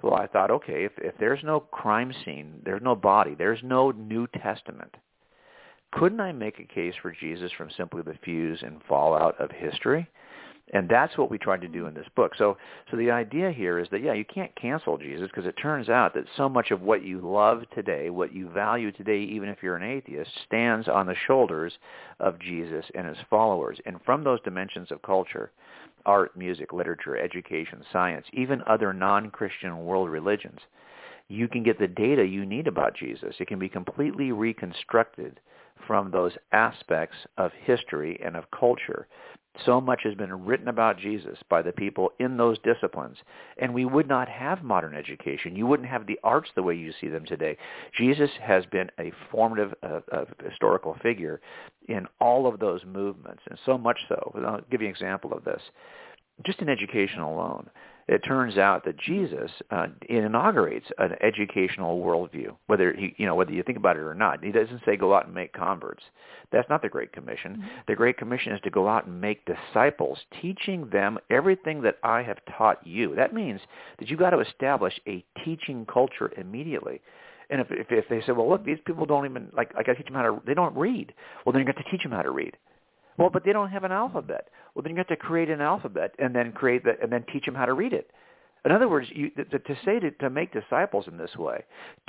Well, 0.00 0.14
I 0.14 0.28
thought, 0.28 0.52
okay, 0.52 0.84
if, 0.84 0.92
if 0.98 1.14
there's 1.18 1.42
no 1.42 1.58
crime 1.58 2.12
scene, 2.24 2.60
there's 2.64 2.82
no 2.82 2.94
body, 2.94 3.34
there's 3.34 3.60
no 3.64 3.90
New 3.90 4.28
Testament, 4.28 4.94
couldn't 5.92 6.20
I 6.20 6.32
make 6.32 6.60
a 6.60 6.64
case 6.64 6.94
for 7.00 7.12
Jesus 7.18 7.50
from 7.56 7.70
simply 7.76 8.02
the 8.02 8.18
fuse 8.22 8.62
and 8.62 8.80
fallout 8.86 9.40
of 9.40 9.50
history? 9.50 10.06
And 10.72 10.88
that's 10.88 11.16
what 11.16 11.30
we 11.30 11.38
tried 11.38 11.60
to 11.60 11.68
do 11.68 11.80
mm-hmm. 11.80 11.88
in 11.88 11.94
this 11.94 12.08
book. 12.16 12.32
So, 12.36 12.56
so 12.90 12.96
the 12.96 13.10
idea 13.10 13.52
here 13.52 13.78
is 13.78 13.88
that 13.90 14.02
yeah, 14.02 14.14
you 14.14 14.24
can't 14.24 14.54
cancel 14.56 14.98
Jesus 14.98 15.28
because 15.28 15.46
it 15.46 15.52
turns 15.52 15.88
out 15.88 16.14
that 16.14 16.24
so 16.36 16.48
much 16.48 16.70
of 16.70 16.82
what 16.82 17.04
you 17.04 17.20
love 17.20 17.62
today, 17.74 18.10
what 18.10 18.34
you 18.34 18.48
value 18.48 18.90
today, 18.90 19.20
even 19.20 19.48
if 19.48 19.62
you're 19.62 19.76
an 19.76 19.88
atheist, 19.88 20.30
stands 20.46 20.88
on 20.88 21.06
the 21.06 21.14
shoulders 21.26 21.72
of 22.18 22.38
Jesus 22.40 22.84
and 22.94 23.06
his 23.06 23.18
followers. 23.30 23.78
And 23.86 23.98
from 24.04 24.24
those 24.24 24.40
dimensions 24.42 24.90
of 24.90 25.02
culture, 25.02 25.52
art, 26.04 26.36
music, 26.36 26.72
literature, 26.72 27.16
education, 27.16 27.84
science, 27.92 28.26
even 28.32 28.62
other 28.66 28.92
non-Christian 28.92 29.84
world 29.84 30.10
religions, 30.10 30.60
you 31.28 31.48
can 31.48 31.62
get 31.62 31.78
the 31.78 31.88
data 31.88 32.24
you 32.24 32.44
need 32.44 32.66
about 32.66 32.96
Jesus. 32.96 33.34
It 33.38 33.48
can 33.48 33.58
be 33.58 33.68
completely 33.68 34.32
reconstructed 34.32 35.40
from 35.86 36.10
those 36.10 36.32
aspects 36.52 37.16
of 37.36 37.52
history 37.64 38.18
and 38.24 38.36
of 38.36 38.50
culture 38.50 39.06
so 39.64 39.80
much 39.80 40.00
has 40.04 40.14
been 40.14 40.44
written 40.44 40.68
about 40.68 40.98
Jesus 40.98 41.38
by 41.48 41.62
the 41.62 41.72
people 41.72 42.12
in 42.18 42.36
those 42.36 42.58
disciplines, 42.60 43.16
and 43.58 43.72
we 43.72 43.84
would 43.84 44.08
not 44.08 44.28
have 44.28 44.62
modern 44.62 44.94
education. 44.94 45.56
You 45.56 45.66
wouldn't 45.66 45.88
have 45.88 46.06
the 46.06 46.18
arts 46.22 46.50
the 46.54 46.62
way 46.62 46.74
you 46.74 46.92
see 47.00 47.08
them 47.08 47.24
today. 47.24 47.56
Jesus 47.96 48.30
has 48.40 48.64
been 48.66 48.90
a 48.98 49.12
formative 49.30 49.74
uh, 49.82 50.00
uh, 50.12 50.24
historical 50.48 50.96
figure 51.02 51.40
in 51.88 52.06
all 52.20 52.46
of 52.46 52.58
those 52.58 52.80
movements, 52.84 53.42
and 53.48 53.58
so 53.64 53.78
much 53.78 53.98
so. 54.08 54.32
I'll 54.46 54.60
give 54.70 54.82
you 54.82 54.88
an 54.88 54.94
example 54.94 55.32
of 55.32 55.44
this. 55.44 55.62
Just 56.44 56.60
in 56.60 56.68
education 56.68 57.20
alone, 57.20 57.70
it 58.08 58.20
turns 58.20 58.56
out 58.56 58.84
that 58.84 58.98
Jesus 58.98 59.50
uh, 59.70 59.88
inaugurates 60.08 60.86
an 60.98 61.16
educational 61.22 62.00
worldview. 62.00 62.54
Whether 62.66 62.92
he, 62.92 63.14
you 63.16 63.26
know, 63.26 63.34
whether 63.34 63.52
you 63.52 63.64
think 63.64 63.78
about 63.78 63.96
it 63.96 64.02
or 64.02 64.14
not, 64.14 64.44
he 64.44 64.52
doesn't 64.52 64.82
say 64.84 64.96
go 64.96 65.14
out 65.14 65.26
and 65.26 65.34
make 65.34 65.52
converts. 65.52 66.04
That's 66.52 66.68
not 66.68 66.82
the 66.82 66.88
Great 66.88 67.12
Commission. 67.12 67.54
Mm-hmm. 67.54 67.66
The 67.88 67.96
Great 67.96 68.16
Commission 68.16 68.52
is 68.52 68.60
to 68.62 68.70
go 68.70 68.86
out 68.86 69.06
and 69.06 69.20
make 69.20 69.44
disciples, 69.44 70.18
teaching 70.40 70.88
them 70.90 71.18
everything 71.30 71.82
that 71.82 71.96
I 72.04 72.22
have 72.22 72.38
taught 72.56 72.86
you. 72.86 73.16
That 73.16 73.34
means 73.34 73.60
that 73.98 74.08
you've 74.08 74.20
got 74.20 74.30
to 74.30 74.40
establish 74.40 74.98
a 75.08 75.24
teaching 75.44 75.84
culture 75.86 76.30
immediately. 76.36 77.00
And 77.50 77.60
if, 77.60 77.68
if 77.70 77.86
if 77.90 78.08
they 78.08 78.20
say, 78.22 78.32
well, 78.32 78.48
look, 78.48 78.64
these 78.64 78.78
people 78.86 79.06
don't 79.06 79.24
even 79.24 79.50
like 79.56 79.72
I 79.76 79.82
got 79.82 79.92
to 79.92 79.96
teach 79.96 80.06
them 80.06 80.14
how 80.14 80.22
to 80.22 80.40
they 80.46 80.54
don't 80.54 80.76
read. 80.76 81.12
Well, 81.44 81.52
then 81.52 81.60
you 81.60 81.66
got 81.66 81.76
to 81.76 81.90
teach 81.90 82.02
them 82.02 82.12
how 82.12 82.22
to 82.22 82.30
read. 82.30 82.56
Well, 83.18 83.30
but 83.30 83.44
they 83.44 83.52
don't 83.52 83.70
have 83.70 83.84
an 83.84 83.92
alphabet. 83.92 84.48
Well, 84.74 84.82
then 84.82 84.92
you 84.92 84.98
have 84.98 85.06
to 85.08 85.16
create 85.16 85.48
an 85.50 85.60
alphabet 85.60 86.14
and 86.18 86.34
then 86.34 86.52
create 86.52 86.84
the 86.84 87.00
and 87.02 87.10
then 87.10 87.24
teach 87.32 87.46
them 87.46 87.54
how 87.54 87.66
to 87.66 87.72
read 87.72 87.92
it. 87.92 88.10
In 88.64 88.72
other 88.72 88.88
words, 88.88 89.06
you, 89.14 89.30
to, 89.30 89.58
to 89.58 89.76
say 89.84 90.00
to, 90.00 90.10
to 90.10 90.28
make 90.28 90.52
disciples 90.52 91.06
in 91.06 91.16
this 91.16 91.36
way, 91.36 91.64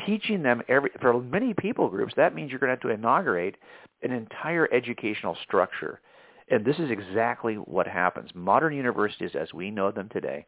teaching 0.06 0.42
them 0.42 0.62
every 0.68 0.90
for 1.00 1.22
many 1.22 1.54
people 1.54 1.88
groups, 1.88 2.14
that 2.18 2.34
means 2.34 2.50
you're 2.50 2.60
going 2.60 2.70
to 2.70 2.74
have 2.74 2.82
to 2.82 2.90
inaugurate 2.90 3.56
an 4.02 4.12
entire 4.12 4.68
educational 4.74 5.38
structure. 5.44 6.02
And 6.50 6.66
this 6.66 6.80
is 6.80 6.90
exactly 6.90 7.56
what 7.56 7.88
happens. 7.88 8.32
Modern 8.34 8.74
universities, 8.74 9.32
as 9.40 9.54
we 9.54 9.70
know 9.70 9.92
them 9.92 10.10
today, 10.10 10.46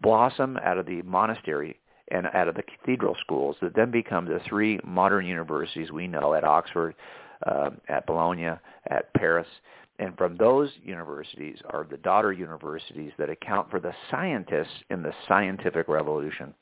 blossom 0.00 0.56
out 0.58 0.76
of 0.76 0.86
the 0.86 1.02
monastery 1.02 1.78
and 2.10 2.26
out 2.34 2.48
of 2.48 2.54
the 2.54 2.62
cathedral 2.62 3.16
schools 3.20 3.56
that 3.62 3.74
then 3.74 3.90
become 3.90 4.26
the 4.26 4.40
three 4.48 4.78
modern 4.84 5.24
universities 5.24 5.90
we 5.90 6.06
know 6.06 6.34
at 6.34 6.44
Oxford, 6.44 6.94
uh, 7.46 7.70
at 7.88 8.06
Bologna, 8.06 8.50
at 8.90 9.12
Paris, 9.14 9.46
and 9.98 10.16
from 10.16 10.36
those 10.36 10.70
universities 10.82 11.58
are 11.70 11.86
the 11.88 11.96
daughter 11.98 12.32
universities 12.32 13.12
that 13.18 13.30
account 13.30 13.70
for 13.70 13.80
the 13.80 13.94
scientists 14.10 14.82
in 14.90 15.02
the 15.02 15.12
scientific 15.26 15.88
revolution. 15.88 16.54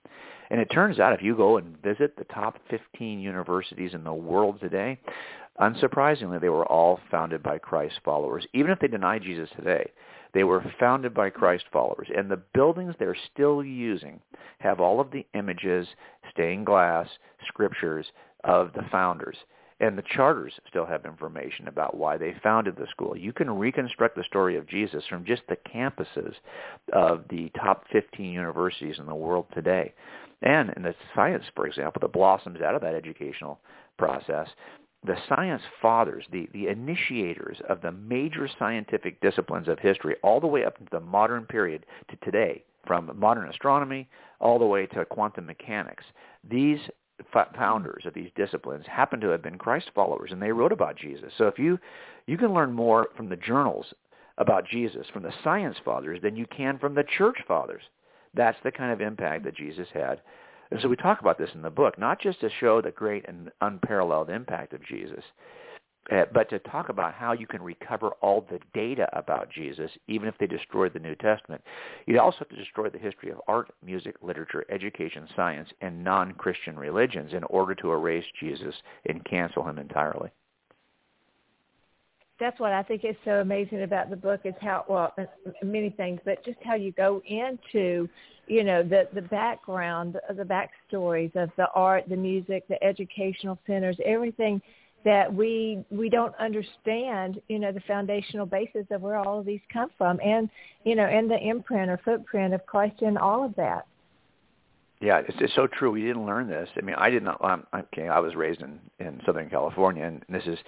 And 0.50 0.60
it 0.60 0.70
turns 0.70 1.00
out 1.00 1.12
if 1.12 1.22
you 1.22 1.36
go 1.36 1.56
and 1.56 1.80
visit 1.82 2.16
the 2.16 2.24
top 2.24 2.58
15 2.70 3.18
universities 3.18 3.94
in 3.94 4.04
the 4.04 4.12
world 4.12 4.60
today, 4.60 4.98
unsurprisingly, 5.60 6.40
they 6.40 6.48
were 6.48 6.66
all 6.66 7.00
founded 7.10 7.42
by 7.42 7.58
Christ 7.58 7.98
followers. 8.04 8.46
Even 8.52 8.70
if 8.70 8.78
they 8.78 8.88
deny 8.88 9.18
Jesus 9.18 9.48
today, 9.56 9.90
they 10.32 10.44
were 10.44 10.64
founded 10.78 11.14
by 11.14 11.30
Christ 11.30 11.64
followers. 11.72 12.08
And 12.14 12.30
the 12.30 12.42
buildings 12.52 12.94
they're 12.98 13.16
still 13.32 13.64
using 13.64 14.20
have 14.58 14.80
all 14.80 15.00
of 15.00 15.10
the 15.10 15.26
images, 15.34 15.88
stained 16.30 16.66
glass, 16.66 17.08
scriptures 17.48 18.06
of 18.44 18.72
the 18.74 18.84
founders 18.92 19.36
and 19.80 19.98
the 19.98 20.02
charters 20.02 20.52
still 20.68 20.86
have 20.86 21.04
information 21.04 21.68
about 21.68 21.96
why 21.96 22.16
they 22.16 22.34
founded 22.42 22.76
the 22.76 22.86
school. 22.90 23.16
You 23.16 23.32
can 23.32 23.50
reconstruct 23.50 24.16
the 24.16 24.24
story 24.24 24.56
of 24.56 24.68
Jesus 24.68 25.04
from 25.08 25.24
just 25.24 25.42
the 25.48 25.56
campuses 25.74 26.34
of 26.92 27.24
the 27.28 27.50
top 27.50 27.84
15 27.92 28.30
universities 28.30 28.96
in 28.98 29.06
the 29.06 29.14
world 29.14 29.46
today. 29.52 29.92
And 30.42 30.72
in 30.76 30.82
the 30.82 30.94
science, 31.14 31.44
for 31.56 31.66
example, 31.66 32.00
that 32.00 32.12
blossoms 32.12 32.60
out 32.60 32.74
of 32.74 32.82
that 32.82 32.94
educational 32.94 33.60
process, 33.98 34.48
the 35.04 35.16
science 35.28 35.62
fathers, 35.82 36.24
the, 36.32 36.48
the 36.52 36.68
initiators 36.68 37.58
of 37.68 37.80
the 37.82 37.92
major 37.92 38.48
scientific 38.58 39.20
disciplines 39.20 39.68
of 39.68 39.78
history 39.78 40.16
all 40.22 40.40
the 40.40 40.46
way 40.46 40.64
up 40.64 40.78
into 40.78 40.90
the 40.90 41.00
modern 41.00 41.44
period 41.44 41.84
to 42.10 42.16
today, 42.24 42.64
from 42.86 43.10
modern 43.18 43.48
astronomy 43.48 44.08
all 44.40 44.58
the 44.58 44.64
way 44.64 44.86
to 44.86 45.04
quantum 45.06 45.46
mechanics, 45.46 46.04
these 46.48 46.78
founders 47.56 48.04
of 48.06 48.14
these 48.14 48.30
disciplines 48.34 48.86
happen 48.86 49.20
to 49.20 49.28
have 49.28 49.42
been 49.42 49.58
Christ 49.58 49.90
followers, 49.94 50.30
and 50.32 50.42
they 50.42 50.52
wrote 50.52 50.72
about 50.72 50.96
Jesus. 50.96 51.32
So 51.38 51.46
if 51.46 51.58
you 51.58 51.78
you 52.26 52.36
can 52.38 52.54
learn 52.54 52.72
more 52.72 53.08
from 53.16 53.28
the 53.28 53.36
journals 53.36 53.86
about 54.38 54.66
Jesus 54.66 55.06
from 55.12 55.22
the 55.22 55.32
science 55.42 55.76
fathers 55.84 56.20
than 56.22 56.36
you 56.36 56.46
can 56.46 56.78
from 56.78 56.94
the 56.94 57.04
church 57.16 57.38
fathers. 57.46 57.82
That's 58.34 58.58
the 58.64 58.72
kind 58.72 58.92
of 58.92 59.00
impact 59.00 59.44
that 59.44 59.56
Jesus 59.56 59.86
had. 59.92 60.20
And 60.70 60.80
so 60.80 60.88
we 60.88 60.96
talk 60.96 61.20
about 61.20 61.38
this 61.38 61.50
in 61.54 61.62
the 61.62 61.70
book, 61.70 61.98
not 61.98 62.20
just 62.20 62.40
to 62.40 62.50
show 62.58 62.80
the 62.80 62.90
great 62.90 63.24
and 63.28 63.50
unparalleled 63.60 64.30
impact 64.30 64.72
of 64.72 64.84
Jesus, 64.84 65.22
uh, 66.12 66.24
but 66.32 66.50
to 66.50 66.58
talk 66.60 66.88
about 66.88 67.14
how 67.14 67.32
you 67.32 67.46
can 67.46 67.62
recover 67.62 68.10
all 68.20 68.46
the 68.50 68.58
data 68.74 69.08
about 69.16 69.50
Jesus, 69.50 69.90
even 70.08 70.28
if 70.28 70.34
they 70.38 70.46
destroy 70.46 70.88
the 70.88 70.98
New 70.98 71.14
Testament. 71.14 71.62
you'd 72.06 72.18
also 72.18 72.38
have 72.40 72.48
to 72.50 72.56
destroy 72.56 72.90
the 72.90 72.98
history 72.98 73.30
of 73.30 73.40
art, 73.48 73.72
music, 73.84 74.16
literature, 74.22 74.64
education, 74.70 75.26
science, 75.34 75.68
and 75.80 76.04
non-Christian 76.04 76.78
religions 76.78 77.32
in 77.32 77.44
order 77.44 77.74
to 77.76 77.92
erase 77.92 78.24
Jesus 78.38 78.74
and 79.06 79.24
cancel 79.24 79.66
him 79.66 79.78
entirely. 79.78 80.30
That's 82.40 82.58
what 82.58 82.72
I 82.72 82.82
think 82.82 83.04
is 83.04 83.14
so 83.24 83.40
amazing 83.40 83.84
about 83.84 84.10
the 84.10 84.16
book 84.16 84.40
is 84.44 84.54
how 84.60 84.84
well 84.88 85.14
many 85.62 85.90
things, 85.90 86.20
but 86.24 86.44
just 86.44 86.58
how 86.64 86.74
you 86.74 86.90
go 86.92 87.22
into, 87.26 88.08
you 88.48 88.64
know, 88.64 88.82
the 88.82 89.08
the 89.14 89.22
background, 89.22 90.18
the 90.36 90.42
backstories 90.42 91.34
of 91.36 91.50
the 91.56 91.68
art, 91.74 92.04
the 92.08 92.16
music, 92.16 92.66
the 92.66 92.82
educational 92.82 93.56
centers, 93.68 93.96
everything 94.04 94.60
that 95.04 95.32
we 95.32 95.84
we 95.90 96.08
don't 96.08 96.34
understand 96.40 97.40
you 97.48 97.58
know 97.58 97.72
the 97.72 97.80
foundational 97.86 98.46
basis 98.46 98.86
of 98.90 99.02
where 99.02 99.16
all 99.16 99.38
of 99.38 99.46
these 99.46 99.60
come 99.72 99.90
from 99.96 100.18
and 100.24 100.48
you 100.84 100.94
know 100.94 101.04
and 101.04 101.30
the 101.30 101.38
imprint 101.38 101.90
or 101.90 102.00
footprint 102.04 102.54
of 102.54 102.64
Christ 102.66 103.02
in 103.02 103.16
all 103.16 103.44
of 103.44 103.54
that 103.56 103.86
yeah, 105.04 105.20
it's, 105.28 105.36
it's 105.38 105.54
so 105.54 105.66
true. 105.66 105.90
We 105.90 106.00
didn't 106.00 106.24
learn 106.24 106.48
this. 106.48 106.68
I 106.76 106.80
mean, 106.80 106.94
I 106.96 107.10
did 107.10 107.22
not. 107.22 107.44
Um, 107.44 107.66
okay, 107.74 108.08
I 108.08 108.18
was 108.20 108.34
raised 108.34 108.62
in 108.62 108.80
in 109.00 109.20
Southern 109.26 109.50
California, 109.50 110.02
and 110.02 110.24
this 110.30 110.44
is 110.46 110.58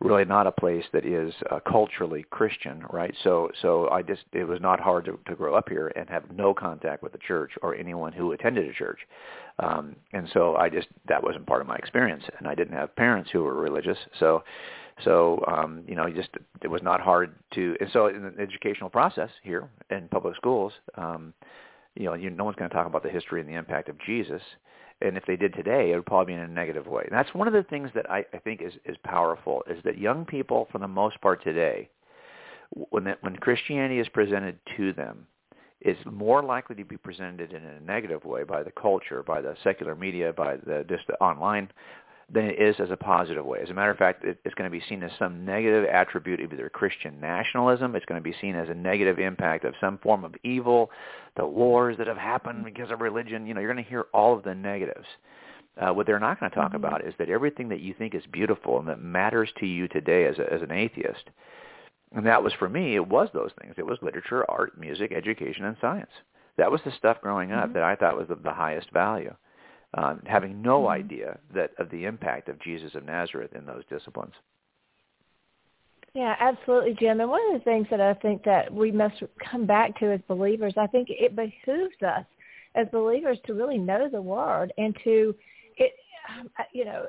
really 0.00 0.24
not 0.24 0.46
a 0.46 0.52
place 0.52 0.84
that 0.92 1.04
is 1.04 1.34
uh, 1.50 1.58
culturally 1.68 2.24
Christian, 2.30 2.84
right? 2.90 3.12
So, 3.24 3.50
so 3.60 3.88
I 3.90 4.02
just 4.02 4.22
it 4.32 4.44
was 4.44 4.60
not 4.60 4.78
hard 4.78 5.06
to, 5.06 5.18
to 5.26 5.34
grow 5.34 5.56
up 5.56 5.68
here 5.68 5.88
and 5.96 6.08
have 6.08 6.30
no 6.30 6.54
contact 6.54 7.02
with 7.02 7.10
the 7.10 7.18
church 7.18 7.50
or 7.62 7.74
anyone 7.74 8.12
who 8.12 8.30
attended 8.30 8.68
a 8.68 8.72
church, 8.72 9.00
um, 9.58 9.96
and 10.12 10.28
so 10.32 10.54
I 10.54 10.68
just 10.68 10.86
that 11.08 11.22
wasn't 11.22 11.46
part 11.46 11.60
of 11.60 11.66
my 11.66 11.76
experience, 11.76 12.22
and 12.38 12.46
I 12.46 12.54
didn't 12.54 12.74
have 12.74 12.94
parents 12.94 13.30
who 13.32 13.42
were 13.42 13.54
religious, 13.54 13.98
so. 14.18 14.44
So 15.02 15.42
um, 15.46 15.82
you 15.88 15.94
know, 15.94 16.10
just 16.10 16.28
it 16.60 16.68
was 16.68 16.82
not 16.82 17.00
hard 17.00 17.34
to. 17.54 17.74
And 17.80 17.88
so, 17.90 18.08
in 18.08 18.22
the 18.22 18.38
educational 18.38 18.90
process 18.90 19.30
here 19.42 19.66
in 19.90 20.08
public 20.08 20.36
schools, 20.36 20.74
um, 20.96 21.32
you 22.00 22.06
know, 22.06 22.14
you, 22.14 22.30
no 22.30 22.44
one's 22.44 22.56
going 22.56 22.70
to 22.70 22.74
talk 22.74 22.86
about 22.86 23.02
the 23.02 23.10
history 23.10 23.40
and 23.40 23.48
the 23.48 23.54
impact 23.54 23.90
of 23.90 23.96
Jesus. 24.00 24.40
And 25.02 25.16
if 25.18 25.24
they 25.26 25.36
did 25.36 25.52
today, 25.52 25.92
it 25.92 25.96
would 25.96 26.06
probably 26.06 26.32
be 26.32 26.38
in 26.38 26.44
a 26.44 26.48
negative 26.48 26.86
way. 26.86 27.02
And 27.04 27.12
that's 27.12 27.34
one 27.34 27.46
of 27.46 27.52
the 27.52 27.62
things 27.64 27.90
that 27.94 28.10
I, 28.10 28.24
I 28.32 28.38
think 28.38 28.62
is, 28.62 28.72
is 28.86 28.96
powerful, 29.04 29.62
is 29.68 29.82
that 29.84 29.98
young 29.98 30.24
people, 30.24 30.66
for 30.72 30.78
the 30.78 30.88
most 30.88 31.20
part 31.20 31.44
today, 31.44 31.90
when, 32.70 33.04
that, 33.04 33.22
when 33.22 33.36
Christianity 33.36 33.98
is 33.98 34.08
presented 34.08 34.58
to 34.78 34.94
them, 34.94 35.26
is 35.82 35.96
more 36.10 36.42
likely 36.42 36.76
to 36.76 36.84
be 36.84 36.96
presented 36.96 37.52
in 37.52 37.62
a 37.64 37.80
negative 37.80 38.24
way 38.24 38.44
by 38.44 38.62
the 38.62 38.70
culture, 38.70 39.22
by 39.22 39.42
the 39.42 39.54
secular 39.62 39.94
media, 39.94 40.32
by 40.32 40.56
the 40.56 40.84
just 40.88 41.06
the 41.06 41.14
online 41.14 41.70
than 42.32 42.44
it 42.44 42.60
is 42.60 42.76
as 42.78 42.90
a 42.90 42.96
positive 42.96 43.44
way. 43.44 43.58
As 43.62 43.70
a 43.70 43.74
matter 43.74 43.90
of 43.90 43.96
fact, 43.96 44.24
it, 44.24 44.38
it's 44.44 44.54
going 44.54 44.70
to 44.70 44.76
be 44.76 44.84
seen 44.88 45.02
as 45.02 45.10
some 45.18 45.44
negative 45.44 45.84
attribute 45.86 46.40
of 46.40 46.52
either 46.52 46.68
Christian 46.68 47.20
nationalism. 47.20 47.96
It's 47.96 48.06
going 48.06 48.22
to 48.22 48.24
be 48.28 48.36
seen 48.40 48.54
as 48.54 48.68
a 48.68 48.74
negative 48.74 49.18
impact 49.18 49.64
of 49.64 49.74
some 49.80 49.98
form 49.98 50.24
of 50.24 50.34
evil, 50.44 50.90
the 51.36 51.46
wars 51.46 51.96
that 51.98 52.06
have 52.06 52.16
happened 52.16 52.64
because 52.64 52.90
of 52.90 53.00
religion. 53.00 53.46
You 53.46 53.54
know, 53.54 53.60
you're 53.60 53.72
going 53.72 53.84
to 53.84 53.90
hear 53.90 54.06
all 54.14 54.36
of 54.36 54.44
the 54.44 54.54
negatives. 54.54 55.06
Uh, 55.80 55.92
what 55.92 56.06
they're 56.06 56.20
not 56.20 56.38
going 56.38 56.50
to 56.50 56.54
talk 56.54 56.68
mm-hmm. 56.68 56.76
about 56.76 57.04
is 57.04 57.14
that 57.18 57.30
everything 57.30 57.68
that 57.68 57.80
you 57.80 57.94
think 57.94 58.14
is 58.14 58.22
beautiful 58.32 58.78
and 58.78 58.88
that 58.88 59.02
matters 59.02 59.50
to 59.58 59.66
you 59.66 59.88
today 59.88 60.26
as, 60.26 60.38
a, 60.38 60.52
as 60.52 60.62
an 60.62 60.70
atheist, 60.70 61.30
and 62.12 62.26
that 62.26 62.42
was 62.42 62.52
for 62.58 62.68
me, 62.68 62.96
it 62.96 63.06
was 63.06 63.28
those 63.32 63.52
things. 63.60 63.74
It 63.78 63.86
was 63.86 63.98
literature, 64.02 64.48
art, 64.50 64.78
music, 64.78 65.12
education, 65.12 65.64
and 65.64 65.76
science. 65.80 66.10
That 66.58 66.70
was 66.70 66.80
the 66.84 66.92
stuff 66.98 67.20
growing 67.22 67.52
up 67.52 67.66
mm-hmm. 67.66 67.74
that 67.74 67.82
I 67.82 67.96
thought 67.96 68.18
was 68.18 68.28
the, 68.28 68.34
the 68.34 68.52
highest 68.52 68.90
value 68.92 69.34
um, 69.94 70.22
having 70.26 70.62
no 70.62 70.80
mm-hmm. 70.80 70.92
idea 70.92 71.38
that 71.54 71.72
of 71.78 71.90
the 71.90 72.04
impact 72.04 72.48
of 72.48 72.60
Jesus 72.60 72.94
of 72.94 73.04
Nazareth 73.04 73.54
in 73.54 73.66
those 73.66 73.82
disciplines. 73.90 74.34
Yeah, 76.14 76.34
absolutely, 76.40 76.96
Jim. 76.98 77.20
And 77.20 77.30
one 77.30 77.40
of 77.54 77.60
the 77.60 77.64
things 77.64 77.86
that 77.90 78.00
I 78.00 78.14
think 78.14 78.42
that 78.44 78.72
we 78.72 78.90
must 78.90 79.22
come 79.50 79.64
back 79.64 79.98
to 80.00 80.12
as 80.12 80.20
believers, 80.26 80.74
I 80.76 80.88
think 80.88 81.08
it 81.08 81.36
behooves 81.36 81.94
us 82.04 82.24
as 82.74 82.88
believers 82.90 83.38
to 83.46 83.54
really 83.54 83.78
know 83.78 84.08
the 84.10 84.20
Word 84.20 84.72
and 84.76 84.96
to, 85.04 85.34
it, 85.76 85.92
you 86.72 86.84
know, 86.84 87.06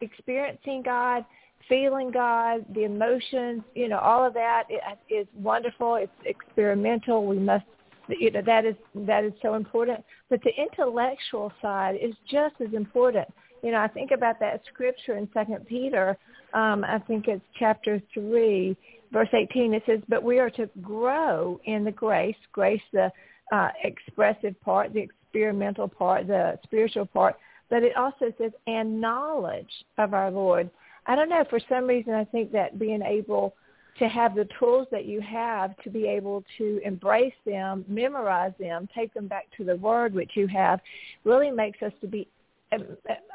experiencing 0.00 0.82
God, 0.82 1.24
feeling 1.68 2.10
God, 2.10 2.64
the 2.74 2.82
emotions, 2.82 3.62
you 3.76 3.88
know, 3.88 3.98
all 3.98 4.26
of 4.26 4.34
that 4.34 4.64
is 5.08 5.26
wonderful. 5.36 5.94
It's 5.94 6.12
experimental. 6.24 7.26
We 7.26 7.38
must 7.38 7.64
you 8.08 8.30
know 8.30 8.42
that 8.44 8.64
is 8.64 8.74
that 8.94 9.24
is 9.24 9.32
so 9.42 9.54
important. 9.54 10.04
But 10.30 10.40
the 10.42 10.50
intellectual 10.56 11.52
side 11.60 11.96
is 12.00 12.14
just 12.30 12.54
as 12.60 12.72
important. 12.74 13.28
You 13.62 13.70
know 13.70 13.78
i 13.78 13.86
think 13.86 14.10
about 14.10 14.40
that 14.40 14.60
scripture 14.72 15.16
in 15.16 15.28
second 15.32 15.64
peter 15.66 16.16
um 16.52 16.84
i 16.84 16.98
think 16.98 17.28
it's 17.28 17.44
chapter 17.58 18.02
3 18.12 18.76
verse 19.12 19.28
18 19.32 19.74
it 19.74 19.84
says 19.86 20.00
but 20.08 20.22
we 20.22 20.40
are 20.40 20.50
to 20.50 20.68
grow 20.82 21.60
in 21.64 21.84
the 21.84 21.92
grace 21.92 22.34
grace 22.50 22.82
the 22.92 23.10
uh 23.52 23.68
expressive 23.84 24.60
part 24.62 24.92
the 24.92 25.00
experimental 25.00 25.88
part 25.88 26.26
the 26.26 26.58
spiritual 26.64 27.06
part. 27.06 27.36
But 27.70 27.82
it 27.84 27.96
also 27.96 28.32
says 28.36 28.52
and 28.66 29.00
knowledge 29.00 29.72
of 29.96 30.12
our 30.12 30.30
lord. 30.30 30.68
I 31.06 31.16
don't 31.16 31.30
know 31.30 31.44
for 31.48 31.60
some 31.68 31.86
reason 31.86 32.12
i 32.14 32.24
think 32.24 32.52
that 32.52 32.78
being 32.78 33.02
able 33.02 33.54
to 33.98 34.08
have 34.08 34.34
the 34.34 34.48
tools 34.58 34.86
that 34.90 35.04
you 35.04 35.20
have 35.20 35.76
to 35.84 35.90
be 35.90 36.06
able 36.06 36.44
to 36.58 36.80
embrace 36.84 37.34
them, 37.44 37.84
memorize 37.88 38.52
them, 38.58 38.88
take 38.94 39.12
them 39.14 39.26
back 39.26 39.46
to 39.56 39.64
the 39.64 39.76
word 39.76 40.14
which 40.14 40.30
you 40.34 40.46
have, 40.46 40.80
really 41.24 41.50
makes 41.50 41.82
us 41.82 41.92
to 42.00 42.06
be 42.06 42.28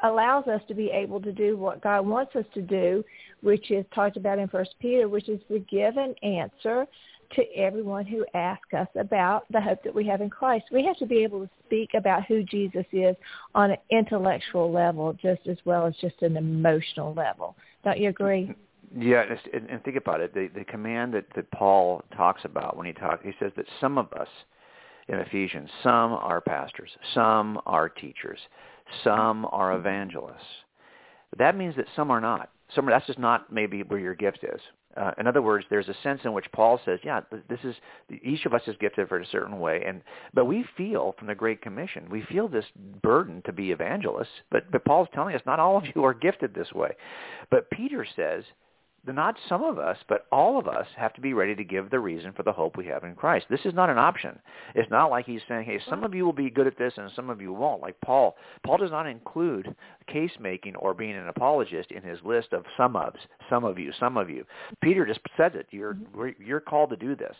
allows 0.02 0.48
us 0.48 0.60
to 0.66 0.74
be 0.74 0.90
able 0.90 1.20
to 1.20 1.30
do 1.30 1.56
what 1.56 1.80
God 1.80 2.04
wants 2.04 2.34
us 2.34 2.44
to 2.54 2.60
do, 2.60 3.04
which 3.40 3.70
is 3.70 3.84
talked 3.94 4.16
about 4.16 4.40
in 4.40 4.48
First 4.48 4.74
Peter, 4.80 5.08
which 5.08 5.28
is 5.28 5.40
to 5.48 5.60
give 5.60 5.96
an 5.96 6.12
answer 6.24 6.86
to 7.34 7.42
everyone 7.54 8.06
who 8.06 8.24
asks 8.34 8.72
us 8.72 8.88
about 8.98 9.44
the 9.50 9.60
hope 9.60 9.82
that 9.84 9.94
we 9.94 10.06
have 10.06 10.20
in 10.20 10.30
Christ. 10.30 10.64
We 10.72 10.84
have 10.86 10.96
to 10.96 11.06
be 11.06 11.22
able 11.22 11.40
to 11.40 11.50
speak 11.66 11.90
about 11.94 12.24
who 12.24 12.42
Jesus 12.42 12.86
is 12.92 13.14
on 13.54 13.70
an 13.70 13.76
intellectual 13.90 14.72
level 14.72 15.12
just 15.12 15.46
as 15.46 15.58
well 15.64 15.86
as 15.86 15.94
just 16.00 16.20
an 16.22 16.36
emotional 16.36 17.12
level. 17.14 17.54
Don't 17.84 17.98
you 17.98 18.08
agree? 18.08 18.54
Yeah, 18.96 19.24
and, 19.52 19.68
and 19.68 19.84
think 19.84 19.96
about 19.96 20.20
it. 20.20 20.32
The, 20.32 20.48
the 20.54 20.64
command 20.64 21.14
that, 21.14 21.26
that 21.34 21.50
Paul 21.50 22.02
talks 22.16 22.44
about 22.44 22.76
when 22.76 22.86
he 22.86 22.92
talks, 22.92 23.24
he 23.24 23.32
says 23.38 23.52
that 23.56 23.66
some 23.80 23.98
of 23.98 24.12
us 24.12 24.28
in 25.08 25.16
Ephesians, 25.16 25.68
some 25.82 26.12
are 26.12 26.40
pastors, 26.40 26.90
some 27.14 27.60
are 27.66 27.88
teachers, 27.88 28.38
some 29.04 29.46
are 29.50 29.76
evangelists. 29.76 30.42
That 31.38 31.56
means 31.56 31.76
that 31.76 31.86
some 31.96 32.10
are 32.10 32.20
not. 32.20 32.50
Some 32.74 32.86
that's 32.86 33.06
just 33.06 33.18
not 33.18 33.52
maybe 33.52 33.82
where 33.82 34.00
your 34.00 34.14
gift 34.14 34.40
is. 34.42 34.60
Uh, 34.96 35.12
in 35.18 35.26
other 35.26 35.42
words, 35.42 35.64
there's 35.70 35.88
a 35.88 35.94
sense 36.02 36.20
in 36.24 36.32
which 36.32 36.50
Paul 36.52 36.80
says, 36.84 36.98
yeah, 37.04 37.20
this 37.48 37.60
is 37.62 37.74
each 38.22 38.46
of 38.46 38.52
us 38.52 38.62
is 38.66 38.74
gifted 38.80 39.08
for 39.08 39.18
a 39.18 39.26
certain 39.26 39.60
way, 39.60 39.82
and 39.86 40.02
but 40.34 40.46
we 40.46 40.64
feel 40.76 41.14
from 41.18 41.28
the 41.28 41.34
Great 41.34 41.62
Commission, 41.62 42.08
we 42.10 42.22
feel 42.22 42.48
this 42.48 42.64
burden 43.02 43.42
to 43.46 43.52
be 43.52 43.70
evangelists. 43.70 44.42
But 44.50 44.70
but 44.70 44.84
Paul's 44.84 45.08
telling 45.14 45.34
us 45.34 45.42
not 45.46 45.60
all 45.60 45.76
of 45.76 45.84
you 45.94 46.04
are 46.04 46.14
gifted 46.14 46.54
this 46.54 46.72
way. 46.72 46.90
But 47.50 47.70
Peter 47.70 48.06
says 48.16 48.44
not 49.12 49.36
some 49.48 49.62
of 49.62 49.78
us, 49.78 49.96
but 50.08 50.26
all 50.32 50.58
of 50.58 50.68
us 50.68 50.86
have 50.96 51.12
to 51.14 51.20
be 51.20 51.32
ready 51.32 51.54
to 51.54 51.64
give 51.64 51.90
the 51.90 52.00
reason 52.00 52.32
for 52.32 52.42
the 52.42 52.52
hope 52.52 52.76
we 52.76 52.86
have 52.86 53.04
in 53.04 53.14
Christ. 53.14 53.46
This 53.50 53.64
is 53.64 53.74
not 53.74 53.90
an 53.90 53.98
option. 53.98 54.38
It's 54.74 54.90
not 54.90 55.10
like 55.10 55.26
he's 55.26 55.40
saying, 55.48 55.64
hey, 55.64 55.80
some 55.88 56.04
of 56.04 56.14
you 56.14 56.24
will 56.24 56.32
be 56.32 56.50
good 56.50 56.66
at 56.66 56.78
this 56.78 56.92
and 56.96 57.10
some 57.14 57.30
of 57.30 57.40
you 57.40 57.52
won't. 57.52 57.82
Like 57.82 58.00
Paul, 58.00 58.36
Paul 58.64 58.78
does 58.78 58.90
not 58.90 59.06
include 59.06 59.74
case 60.06 60.32
making 60.40 60.76
or 60.76 60.94
being 60.94 61.16
an 61.16 61.28
apologist 61.28 61.90
in 61.90 62.02
his 62.02 62.18
list 62.24 62.52
of 62.52 62.64
some 62.76 62.94
ofs, 62.94 63.18
some 63.50 63.64
of 63.64 63.78
you, 63.78 63.92
some 63.98 64.16
of 64.16 64.30
you. 64.30 64.44
Peter 64.82 65.06
just 65.06 65.20
says 65.36 65.52
it. 65.54 65.66
You're 65.70 65.94
mm-hmm. 65.94 66.42
you're 66.42 66.60
called 66.60 66.90
to 66.90 66.96
do 66.96 67.14
this. 67.14 67.34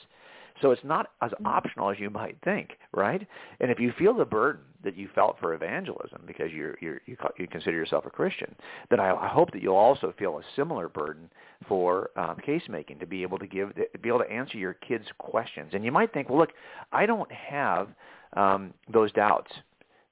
So 0.61 0.71
it's 0.71 0.85
not 0.85 1.11
as 1.23 1.31
mm-hmm. 1.33 1.47
optional 1.47 1.90
as 1.90 1.99
you 1.99 2.11
might 2.11 2.37
think, 2.44 2.71
right? 2.92 3.27
And 3.61 3.71
if 3.71 3.79
you 3.79 3.92
feel 3.99 4.14
the 4.14 4.25
burden 4.25 4.62
that 4.85 4.97
you 4.97 5.09
felt 5.14 5.37
for 5.40 5.55
evangelism 5.55 6.23
because 6.27 6.53
you're, 6.53 6.77
you're, 6.81 7.01
you 7.07 7.16
you 7.38 7.47
consider 7.49 7.77
yourself 7.77 8.07
a 8.07 8.11
Christian, 8.11 8.55
then 8.90 9.01
I, 9.01 9.14
I 9.14 9.29
hope 9.29 9.53
that 9.53 9.62
you'll 9.62 9.77
also 9.77 10.14
feel 10.18 10.38
a 10.38 10.42
similar 10.57 10.88
burden 10.88 11.29
for 11.66 12.11
um, 12.16 12.37
case 12.44 12.62
making 12.68 12.99
to 13.01 13.07
be 13.07 13.23
able 13.23 13.38
to 13.38 13.47
give 13.47 13.75
to 13.75 13.99
be 14.01 14.09
able 14.09 14.21
to 14.21 14.31
answer 14.31 14.59
your 14.59 14.75
kids' 14.75 15.07
questions. 15.18 15.71
And 15.73 15.85
you 15.85 15.92
might 15.92 16.12
think, 16.12 16.29
well, 16.29 16.38
look, 16.38 16.53
I 16.92 17.07
don't 17.07 17.31
have 17.33 17.88
um, 18.37 18.75
those 18.92 19.12
doubts. 19.12 19.51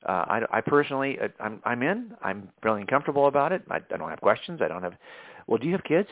Uh, 0.07 0.25
I, 0.29 0.41
I 0.53 0.61
personally, 0.61 1.19
uh, 1.21 1.29
I'm, 1.41 1.61
I'm 1.65 1.83
in. 1.83 2.13
I'm 2.23 2.49
feeling 2.63 2.87
comfortable 2.87 3.27
about 3.27 3.53
it. 3.53 3.63
I, 3.71 3.77
I 3.77 3.97
don't 3.97 4.11
have 4.11 4.21
questions. 4.21 4.61
I 4.63 4.69
don't 4.69 4.83
have. 4.83 4.95
Well, 5.47 5.59
do 5.59 5.67
you 5.67 5.73
have 5.73 5.85
kids? 5.85 6.09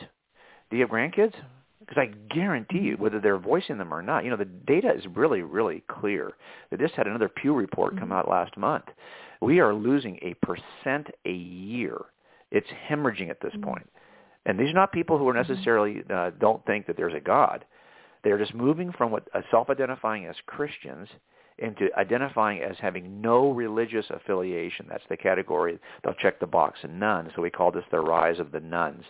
Do 0.69 0.77
you 0.77 0.81
have 0.81 0.89
grandkids? 0.89 1.33
Because 1.87 2.01
I 2.01 2.33
guarantee 2.33 2.79
you, 2.79 2.95
whether 2.97 3.19
they're 3.19 3.37
voicing 3.37 3.77
them 3.77 3.93
or 3.93 4.01
not, 4.01 4.23
you 4.23 4.31
know, 4.31 4.37
the 4.37 4.45
data 4.45 4.91
is 4.91 5.03
really, 5.13 5.43
really 5.43 5.83
clear. 5.87 6.33
They 6.71 6.77
just 6.77 6.95
had 6.95 7.05
another 7.05 7.29
Pew 7.29 7.53
report 7.53 7.93
come 7.93 8.09
mm-hmm. 8.09 8.13
out 8.13 8.29
last 8.29 8.57
month. 8.57 8.85
We 9.41 9.59
are 9.59 9.73
losing 9.73 10.17
a 10.21 10.33
percent 10.45 11.07
a 11.25 11.31
year. 11.31 11.97
It's 12.51 12.67
hemorrhaging 12.89 13.29
at 13.29 13.39
this 13.41 13.53
mm-hmm. 13.53 13.69
point. 13.69 13.89
And 14.47 14.59
these 14.59 14.69
are 14.69 14.73
not 14.73 14.91
people 14.91 15.17
who 15.17 15.27
are 15.27 15.33
mm-hmm. 15.33 15.51
necessarily 15.51 16.03
uh, 16.11 16.31
don't 16.39 16.65
think 16.65 16.87
that 16.87 16.97
there's 16.97 17.13
a 17.13 17.19
God. 17.19 17.65
They're 18.23 18.39
just 18.39 18.55
moving 18.55 18.91
from 18.91 19.11
what 19.11 19.27
uh, 19.35 19.41
self-identifying 19.51 20.25
as 20.25 20.35
Christians 20.47 21.07
into 21.57 21.89
identifying 21.97 22.61
as 22.61 22.75
having 22.79 23.21
no 23.21 23.51
religious 23.51 24.05
affiliation. 24.09 24.85
That's 24.89 25.03
the 25.09 25.17
category. 25.17 25.79
They'll 26.03 26.13
check 26.13 26.39
the 26.39 26.47
box 26.47 26.79
in 26.83 26.99
none. 26.99 27.31
So 27.35 27.41
we 27.41 27.49
call 27.49 27.71
this 27.71 27.85
the 27.91 27.99
rise 27.99 28.39
of 28.39 28.51
the 28.51 28.59
nones. 28.59 29.05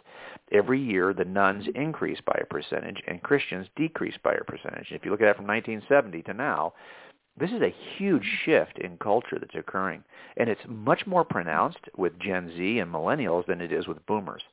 Every 0.52 0.80
year, 0.80 1.14
the 1.14 1.26
nones 1.26 1.66
increase 1.74 2.20
by 2.26 2.40
a 2.40 2.46
percentage 2.46 3.02
and 3.08 3.24
Christians 3.24 3.68
decrease 3.76 4.18
by 4.24 4.34
a 4.34 4.44
percentage. 4.44 4.92
If 4.92 5.04
you 5.04 5.12
look 5.12 5.22
at 5.22 5.30
it 5.30 5.38
from 5.38 5.48
1970 5.48 6.22
to 6.24 6.34
now, 6.34 6.74
this 7.38 7.52
is 7.52 7.62
a 7.62 7.76
huge 7.98 8.26
shift 8.46 8.78
in 8.80 8.98
culture 8.98 9.38
that's 9.40 9.56
occurring. 9.56 10.04
And 10.38 10.50
it's 10.50 10.62
much 10.68 11.06
more 11.06 11.26
pronounced 11.26 11.90
with 11.98 12.20
Gen 12.20 12.54
Z 12.56 12.80
and 12.80 12.94
millennials 12.94 13.46
than 13.48 13.60
it 13.60 13.72
is 13.72 13.88
with 13.88 14.06
boomers. 14.06 14.44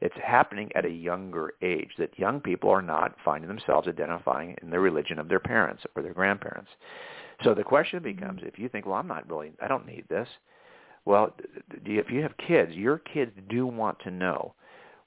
It's 0.00 0.14
happening 0.22 0.70
at 0.74 0.84
a 0.84 0.90
younger 0.90 1.54
age 1.62 1.90
that 1.98 2.18
young 2.18 2.40
people 2.40 2.70
are 2.70 2.82
not 2.82 3.16
finding 3.24 3.48
themselves 3.48 3.88
identifying 3.88 4.56
in 4.62 4.70
the 4.70 4.80
religion 4.80 5.18
of 5.18 5.28
their 5.28 5.40
parents 5.40 5.84
or 5.94 6.02
their 6.02 6.14
grandparents. 6.14 6.70
So 7.44 7.54
the 7.54 7.62
question 7.62 8.02
becomes, 8.02 8.40
if 8.42 8.58
you 8.58 8.68
think, 8.68 8.86
well, 8.86 8.96
I'm 8.96 9.06
not 9.06 9.28
really, 9.28 9.52
I 9.62 9.68
don't 9.68 9.86
need 9.86 10.04
this. 10.08 10.28
Well, 11.04 11.34
if 11.84 12.10
you 12.10 12.22
have 12.22 12.36
kids, 12.38 12.72
your 12.72 12.98
kids 12.98 13.32
do 13.50 13.66
want 13.66 13.98
to 14.00 14.10
know, 14.10 14.54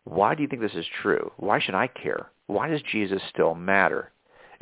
why 0.03 0.35
do 0.35 0.43
you 0.43 0.47
think 0.47 0.61
this 0.61 0.75
is 0.75 0.85
true? 1.01 1.31
Why 1.37 1.59
should 1.59 1.75
I 1.75 1.87
care? 1.87 2.27
Why 2.45 2.69
does 2.69 2.81
Jesus 2.91 3.21
still 3.29 3.55
matter? 3.55 4.11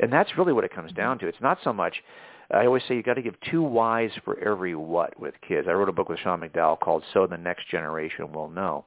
And 0.00 0.12
that's 0.12 0.36
really 0.36 0.52
what 0.52 0.64
it 0.64 0.74
comes 0.74 0.92
mm-hmm. 0.92 1.00
down 1.00 1.18
to. 1.20 1.28
It's 1.28 1.40
not 1.40 1.58
so 1.62 1.72
much, 1.72 2.02
I 2.50 2.66
always 2.66 2.82
say 2.88 2.96
you've 2.96 3.04
got 3.04 3.14
to 3.14 3.22
give 3.22 3.36
two 3.50 3.62
whys 3.62 4.10
for 4.24 4.38
every 4.38 4.74
what 4.74 5.18
with 5.20 5.34
kids. 5.46 5.68
I 5.68 5.72
wrote 5.72 5.88
a 5.88 5.92
book 5.92 6.08
with 6.08 6.18
Sean 6.20 6.40
McDowell 6.40 6.80
called 6.80 7.04
So 7.12 7.26
the 7.26 7.36
Next 7.36 7.68
Generation 7.68 8.32
Will 8.32 8.48
Know. 8.48 8.86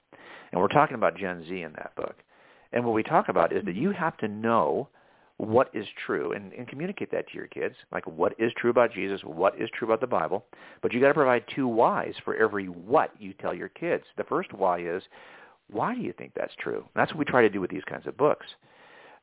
And 0.52 0.60
we're 0.60 0.68
talking 0.68 0.96
about 0.96 1.18
Gen 1.18 1.46
Z 1.48 1.62
in 1.62 1.74
that 1.74 1.96
book. 1.96 2.16
And 2.74 2.84
what 2.84 2.94
we 2.94 3.04
talk 3.04 3.30
about 3.30 3.54
is 3.54 3.64
that 3.66 3.72
mm-hmm. 3.72 3.82
you 3.82 3.92
have 3.92 4.18
to 4.18 4.28
know 4.28 4.90
what 5.40 5.70
is 5.74 5.88
true 6.06 6.34
and, 6.34 6.52
and 6.52 6.68
communicate 6.68 7.10
that 7.10 7.26
to 7.30 7.34
your 7.34 7.48
kids, 7.48 7.74
like 7.94 8.06
what 8.06 8.34
is 8.38 8.52
true 8.58 8.70
about 8.70 8.92
Jesus, 8.92 9.22
what 9.24 9.60
is 9.60 9.70
true 9.74 9.88
about 9.88 10.02
the 10.02 10.08
Bible. 10.08 10.44
But 10.82 10.94
you 10.94 11.00
got 11.00 11.08
to 11.08 11.14
provide 11.14 11.46
two 11.56 11.66
whys 11.66 12.14
for 12.26 12.36
every 12.36 12.66
what 12.66 13.14
you 13.18 13.34
tell 13.34 13.54
your 13.54 13.70
kids. 13.70 14.04
The 14.18 14.26
first 14.26 14.52
why 14.52 14.82
is, 14.82 15.02
why 15.72 15.96
do 15.96 16.02
you 16.02 16.14
think 16.18 16.34
that's 16.36 16.54
true? 16.60 16.80
And 16.80 16.88
that's 16.96 17.14
what 17.14 17.20
we 17.20 17.26
try 17.26 17.42
to 17.42 17.50
do 17.50 17.62
with 17.62 17.72
these 17.72 17.86
kinds 17.90 18.06
of 18.06 18.18
books. 18.18 18.46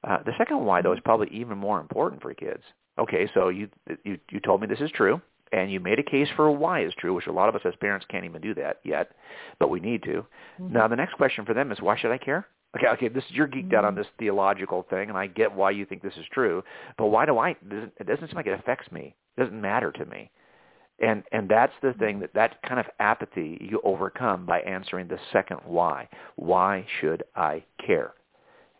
Uh, 0.05 0.23
the 0.25 0.33
second 0.39 0.65
why, 0.65 0.81
though, 0.81 0.95
is 0.95 1.01
probably 1.05 1.29
even 1.29 1.59
more 1.59 1.81
important 1.81 2.23
for 2.23 2.33
kids. 2.33 2.63
Okay, 2.99 3.29
so 3.35 3.51
you, 3.51 3.69
you, 4.05 4.19
you 4.31 4.41
told 4.41 4.63
me 4.63 4.67
this 4.67 4.81
is 4.81 4.91
true, 4.93 5.21
and 5.53 5.71
you 5.71 5.81
made 5.81 5.99
a 5.99 6.03
case 6.03 6.29
for 6.35 6.51
why 6.51 6.83
is 6.83 6.95
true, 6.99 7.13
which 7.13 7.27
a 7.27 7.33
lot 7.33 7.51
of 7.51 7.55
us 7.55 7.61
as 7.67 7.75
parents 7.79 8.07
can't 8.09 8.25
even 8.25 8.41
do 8.41 8.55
that 8.55 8.81
yet, 8.85 9.11
but 9.59 9.69
we 9.69 9.81
need 9.81 10.03
to. 10.05 10.25
Mm-hmm. 10.59 10.73
Now, 10.73 10.89
the 10.89 10.97
next 10.97 11.13
question 11.15 11.45
for 11.45 11.53
them 11.53 11.73
is, 11.73 11.81
why 11.83 11.99
should 11.99 12.11
I 12.11 12.17
care? 12.17 12.47
Okay, 12.77 12.89
okay, 12.89 13.09
this 13.09 13.25
you're 13.29 13.49
geeked 13.49 13.73
out 13.75 13.85
on 13.85 13.93
mm-hmm. 13.93 14.01
this 14.01 14.09
theological 14.19 14.87
thing, 14.91 15.09
and 15.09 15.17
I 15.17 15.27
get 15.27 15.55
why 15.55 15.71
you 15.71 15.87
think 15.87 16.03
this 16.03 16.17
is 16.17 16.25
true, 16.33 16.63
but 16.99 17.07
why 17.07 17.25
do 17.25 17.39
I? 17.39 17.51
It 17.51 18.07
doesn't 18.07 18.29
seem 18.29 18.37
like 18.37 18.47
it 18.47 18.59
affects 18.59 18.91
me. 18.93 19.15
It 19.37 19.41
doesn't 19.41 19.61
matter 19.61 19.93
to 19.93 20.05
me, 20.07 20.31
and 21.01 21.23
and 21.33 21.49
that's 21.49 21.73
the 21.83 21.95
thing 21.95 22.21
that 22.21 22.35
that 22.35 22.61
kind 22.63 22.81
of 22.81 22.87
apathy 23.01 23.59
you 23.61 23.81
overcome 23.85 24.45
by 24.47 24.61
answering 24.61 25.09
the 25.09 25.19
second 25.33 25.61
why. 25.65 26.09
Why 26.37 26.87
should 27.01 27.23
I 27.35 27.65
care? 27.85 28.13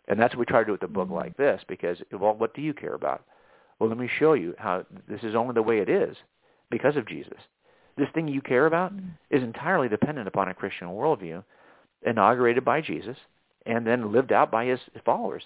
And 0.07 0.19
that's 0.19 0.33
what 0.33 0.39
we 0.39 0.45
try 0.45 0.59
to 0.59 0.65
do 0.65 0.71
with 0.73 0.83
a 0.83 0.87
book 0.87 1.07
mm-hmm. 1.07 1.15
like 1.15 1.37
this, 1.37 1.61
because 1.67 1.97
well, 2.11 2.35
what 2.35 2.53
do 2.53 2.61
you 2.61 2.73
care 2.73 2.93
about? 2.93 3.23
Well, 3.79 3.89
let 3.89 3.97
me 3.97 4.09
show 4.19 4.33
you 4.33 4.53
how 4.57 4.85
this 5.07 5.21
is 5.23 5.35
only 5.35 5.53
the 5.53 5.61
way 5.61 5.79
it 5.79 5.89
is 5.89 6.15
because 6.69 6.95
of 6.95 7.07
Jesus. 7.07 7.39
This 7.97 8.07
thing 8.13 8.27
you 8.27 8.41
care 8.41 8.67
about 8.67 8.93
mm-hmm. 8.93 9.09
is 9.35 9.43
entirely 9.43 9.89
dependent 9.89 10.27
upon 10.27 10.49
a 10.49 10.53
Christian 10.53 10.87
worldview 10.89 11.43
inaugurated 12.03 12.63
by 12.63 12.79
Jesus 12.79 13.17
and 13.67 13.85
then 13.85 14.11
lived 14.11 14.31
out 14.31 14.51
by 14.51 14.65
his 14.65 14.79
followers. 15.05 15.43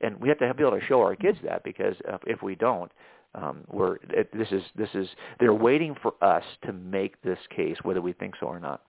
And 0.00 0.20
we 0.20 0.28
have 0.28 0.38
to 0.38 0.54
be 0.54 0.64
able 0.64 0.78
to 0.78 0.84
show 0.86 1.00
our 1.00 1.14
kids 1.14 1.38
that 1.44 1.62
because 1.62 1.94
if 2.26 2.42
we 2.42 2.54
don't, 2.56 2.90
um, 3.34 3.64
we're 3.70 3.96
it, 4.10 4.28
this 4.36 4.48
is 4.50 4.62
this 4.76 4.88
is 4.94 5.08
they're 5.40 5.54
waiting 5.54 5.94
for 6.02 6.12
us 6.22 6.44
to 6.66 6.72
make 6.72 7.20
this 7.22 7.38
case 7.54 7.76
whether 7.82 8.02
we 8.02 8.12
think 8.12 8.34
so 8.38 8.46
or 8.46 8.60
not. 8.60 8.82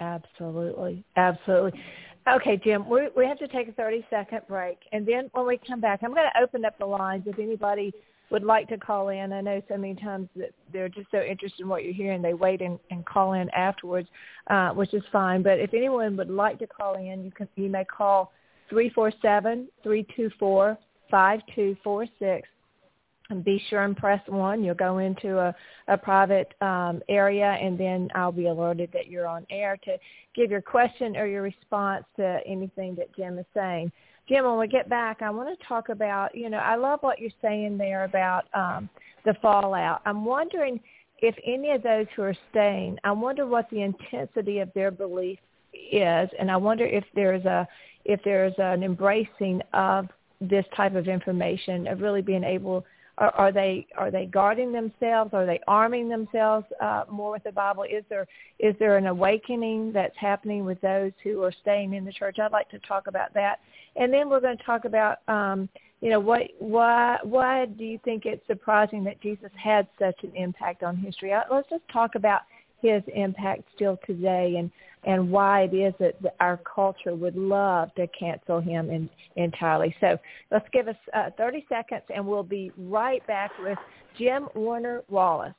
Absolutely, 0.00 1.04
absolutely. 1.16 1.80
Okay, 2.26 2.60
Jim, 2.64 2.88
we 2.88 3.08
we 3.16 3.26
have 3.26 3.38
to 3.38 3.48
take 3.48 3.68
a 3.68 3.72
thirty 3.72 4.04
second 4.10 4.40
break, 4.48 4.78
and 4.92 5.06
then 5.06 5.30
when 5.32 5.46
we 5.46 5.60
come 5.68 5.80
back, 5.80 6.00
I'm 6.02 6.14
going 6.14 6.28
to 6.34 6.42
open 6.42 6.64
up 6.64 6.76
the 6.78 6.86
lines 6.86 7.24
if 7.26 7.38
anybody 7.38 7.92
would 8.30 8.42
like 8.42 8.68
to 8.68 8.78
call 8.78 9.08
in. 9.10 9.32
I 9.32 9.40
know 9.40 9.62
so 9.68 9.76
many 9.76 9.94
times 9.94 10.28
that 10.36 10.50
they're 10.72 10.88
just 10.88 11.10
so 11.10 11.20
interested 11.20 11.62
in 11.62 11.68
what 11.68 11.84
you're 11.84 11.92
hearing, 11.92 12.22
they 12.22 12.34
wait 12.34 12.62
and, 12.62 12.78
and 12.90 13.04
call 13.04 13.34
in 13.34 13.48
afterwards, 13.50 14.08
uh, 14.48 14.70
which 14.70 14.94
is 14.94 15.02
fine. 15.12 15.42
But 15.42 15.60
if 15.60 15.74
anyone 15.74 16.16
would 16.16 16.30
like 16.30 16.58
to 16.60 16.66
call 16.66 16.94
in, 16.94 17.24
you 17.24 17.30
can 17.30 17.48
you 17.56 17.68
may 17.68 17.84
call 17.84 18.32
three 18.68 18.90
four 18.90 19.12
seven 19.22 19.68
three 19.82 20.06
two 20.16 20.30
four 20.38 20.78
five 21.10 21.40
two 21.54 21.76
four 21.84 22.06
six. 22.18 22.48
Be 23.42 23.62
sure 23.70 23.84
and 23.84 23.96
press 23.96 24.20
one. 24.26 24.62
You'll 24.62 24.74
go 24.74 24.98
into 24.98 25.38
a, 25.38 25.54
a 25.88 25.96
private 25.96 26.52
um, 26.60 27.02
area, 27.08 27.52
and 27.60 27.78
then 27.78 28.10
I'll 28.14 28.32
be 28.32 28.48
alerted 28.48 28.90
that 28.92 29.06
you're 29.06 29.26
on 29.26 29.46
air 29.48 29.78
to 29.84 29.96
give 30.34 30.50
your 30.50 30.60
question 30.60 31.16
or 31.16 31.26
your 31.26 31.40
response 31.40 32.04
to 32.16 32.40
anything 32.46 32.94
that 32.96 33.14
Jim 33.16 33.38
is 33.38 33.46
saying. 33.54 33.90
Jim, 34.28 34.44
when 34.44 34.58
we 34.58 34.68
get 34.68 34.90
back, 34.90 35.22
I 35.22 35.30
want 35.30 35.58
to 35.58 35.66
talk 35.66 35.88
about, 35.88 36.34
you 36.34 36.50
know, 36.50 36.58
I 36.58 36.76
love 36.76 37.00
what 37.02 37.18
you're 37.18 37.30
saying 37.40 37.78
there 37.78 38.04
about 38.04 38.44
um, 38.54 38.90
the 39.24 39.34
fallout. 39.40 40.02
I'm 40.04 40.24
wondering 40.26 40.78
if 41.18 41.34
any 41.46 41.70
of 41.70 41.82
those 41.82 42.06
who 42.14 42.22
are 42.22 42.36
staying, 42.50 42.98
I 43.04 43.12
wonder 43.12 43.46
what 43.46 43.70
the 43.70 43.82
intensity 43.82 44.58
of 44.58 44.70
their 44.74 44.90
belief 44.90 45.38
is, 45.72 46.28
and 46.38 46.50
I 46.50 46.56
wonder 46.56 46.84
if 46.84 47.04
there's 47.14 47.44
a 47.44 47.66
if 48.04 48.20
there's 48.22 48.52
an 48.58 48.82
embracing 48.82 49.62
of 49.72 50.08
this 50.40 50.66
type 50.76 50.94
of 50.94 51.08
information, 51.08 51.86
of 51.86 52.02
really 52.02 52.20
being 52.20 52.44
able 52.44 52.84
are, 53.18 53.30
are 53.34 53.52
they 53.52 53.86
are 53.96 54.10
they 54.10 54.26
guarding 54.26 54.72
themselves? 54.72 55.32
Are 55.32 55.46
they 55.46 55.60
arming 55.68 56.08
themselves 56.08 56.66
uh, 56.80 57.04
more 57.10 57.32
with 57.32 57.44
the 57.44 57.52
Bible? 57.52 57.84
Is 57.84 58.04
there 58.08 58.26
is 58.58 58.74
there 58.78 58.96
an 58.96 59.06
awakening 59.06 59.92
that's 59.92 60.16
happening 60.16 60.64
with 60.64 60.80
those 60.80 61.12
who 61.22 61.42
are 61.42 61.52
staying 61.62 61.94
in 61.94 62.04
the 62.04 62.12
church? 62.12 62.38
I'd 62.38 62.52
like 62.52 62.70
to 62.70 62.78
talk 62.80 63.06
about 63.06 63.32
that, 63.34 63.60
and 63.96 64.12
then 64.12 64.28
we're 64.28 64.40
going 64.40 64.58
to 64.58 64.64
talk 64.64 64.84
about 64.84 65.18
um, 65.28 65.68
you 66.04 66.10
know, 66.10 66.20
what 66.20 66.42
why 66.58 67.16
why 67.22 67.64
do 67.64 67.82
you 67.82 67.98
think 68.04 68.26
it's 68.26 68.46
surprising 68.46 69.04
that 69.04 69.22
Jesus 69.22 69.50
had 69.56 69.86
such 69.98 70.22
an 70.22 70.32
impact 70.34 70.82
on 70.82 70.98
history? 70.98 71.32
Uh, 71.32 71.40
let's 71.50 71.68
just 71.70 71.88
talk 71.90 72.14
about 72.14 72.42
his 72.84 73.02
impact 73.14 73.62
still 73.74 73.98
today 74.06 74.56
and 74.58 74.70
and 75.06 75.30
why 75.30 75.62
it 75.62 75.74
is 75.74 75.92
that 76.00 76.14
our 76.40 76.58
culture 76.74 77.14
would 77.14 77.36
love 77.36 77.94
to 77.94 78.06
cancel 78.18 78.58
him 78.58 78.88
in, 78.88 79.08
entirely. 79.36 79.94
So 80.00 80.18
let's 80.50 80.66
give 80.72 80.88
us 80.88 80.96
uh, 81.14 81.28
30 81.36 81.66
seconds 81.68 82.02
and 82.14 82.26
we'll 82.26 82.42
be 82.42 82.72
right 82.78 83.24
back 83.26 83.50
with 83.62 83.76
Jim 84.16 84.48
Warner 84.54 85.02
Wallace. 85.10 85.52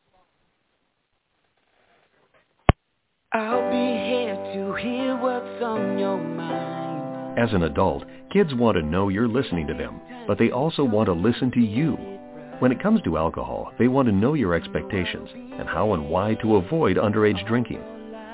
I'll 3.34 3.70
be 3.70 3.76
here 3.76 4.34
to 4.34 4.74
hear 4.82 5.16
what's 5.16 5.64
on 5.64 6.00
your 6.00 6.18
mind. 6.18 7.38
As 7.38 7.54
an 7.54 7.64
adult, 7.64 8.04
kids 8.34 8.54
want 8.56 8.78
to 8.78 8.82
know 8.82 9.10
you're 9.10 9.28
listening 9.28 9.68
to 9.68 9.76
them, 9.76 10.02
but 10.26 10.40
they 10.40 10.50
also 10.50 10.84
want 10.84 11.06
to 11.06 11.14
listen 11.14 11.52
to 11.52 11.60
you. 11.60 12.15
When 12.60 12.72
it 12.72 12.82
comes 12.82 13.02
to 13.02 13.18
alcohol, 13.18 13.74
they 13.78 13.90
want 13.90 14.08
to 14.08 14.14
know 14.14 14.34
your 14.34 14.56
expectations 14.56 15.30
and 15.34 15.68
how 15.68 15.94
and 15.94 16.08
why 16.08 16.36
to 16.36 16.56
avoid 16.56 16.96
underage 16.96 17.46
drinking. 17.46 17.84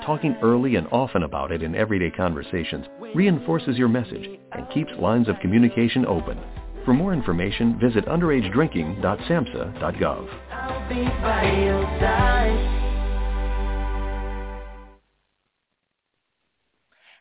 Talking 0.06 0.36
early 0.42 0.76
and 0.76 0.86
often 0.92 1.24
about 1.24 1.50
it 1.50 1.60
in 1.60 1.74
everyday 1.74 2.10
conversations 2.10 2.86
reinforces 3.16 3.76
your 3.76 3.88
message 3.88 4.38
and 4.52 4.70
keeps 4.72 4.92
lines 5.00 5.28
of 5.28 5.40
communication 5.40 6.06
open. 6.06 6.38
For 6.84 6.94
more 6.94 7.12
information, 7.12 7.80
visit 7.80 8.06
underagedrinking.samhsa.gov. 8.06 10.28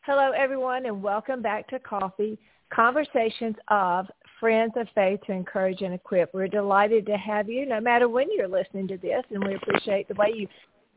Hello, 0.04 0.32
everyone, 0.38 0.86
and 0.86 1.02
welcome 1.02 1.42
back 1.42 1.68
to 1.70 1.80
Coffee, 1.80 2.38
Conversations 2.72 3.56
of 3.70 4.06
Friends 4.42 4.74
of 4.76 4.88
Faith 4.96 5.20
to 5.28 5.34
Encourage 5.34 5.84
and 5.84 5.94
Equip. 5.94 6.34
We're 6.34 6.48
delighted 6.48 7.06
to 7.06 7.16
have 7.16 7.48
you 7.48 7.68
no 7.68 7.80
matter 7.80 8.10
when 8.10 8.28
you're 8.36 8.48
listening 8.48 8.88
to 8.88 8.98
this, 8.98 9.24
and 9.30 9.44
we 9.44 9.54
appreciate 9.54 10.08
the 10.08 10.16
way 10.16 10.34
you 10.36 10.48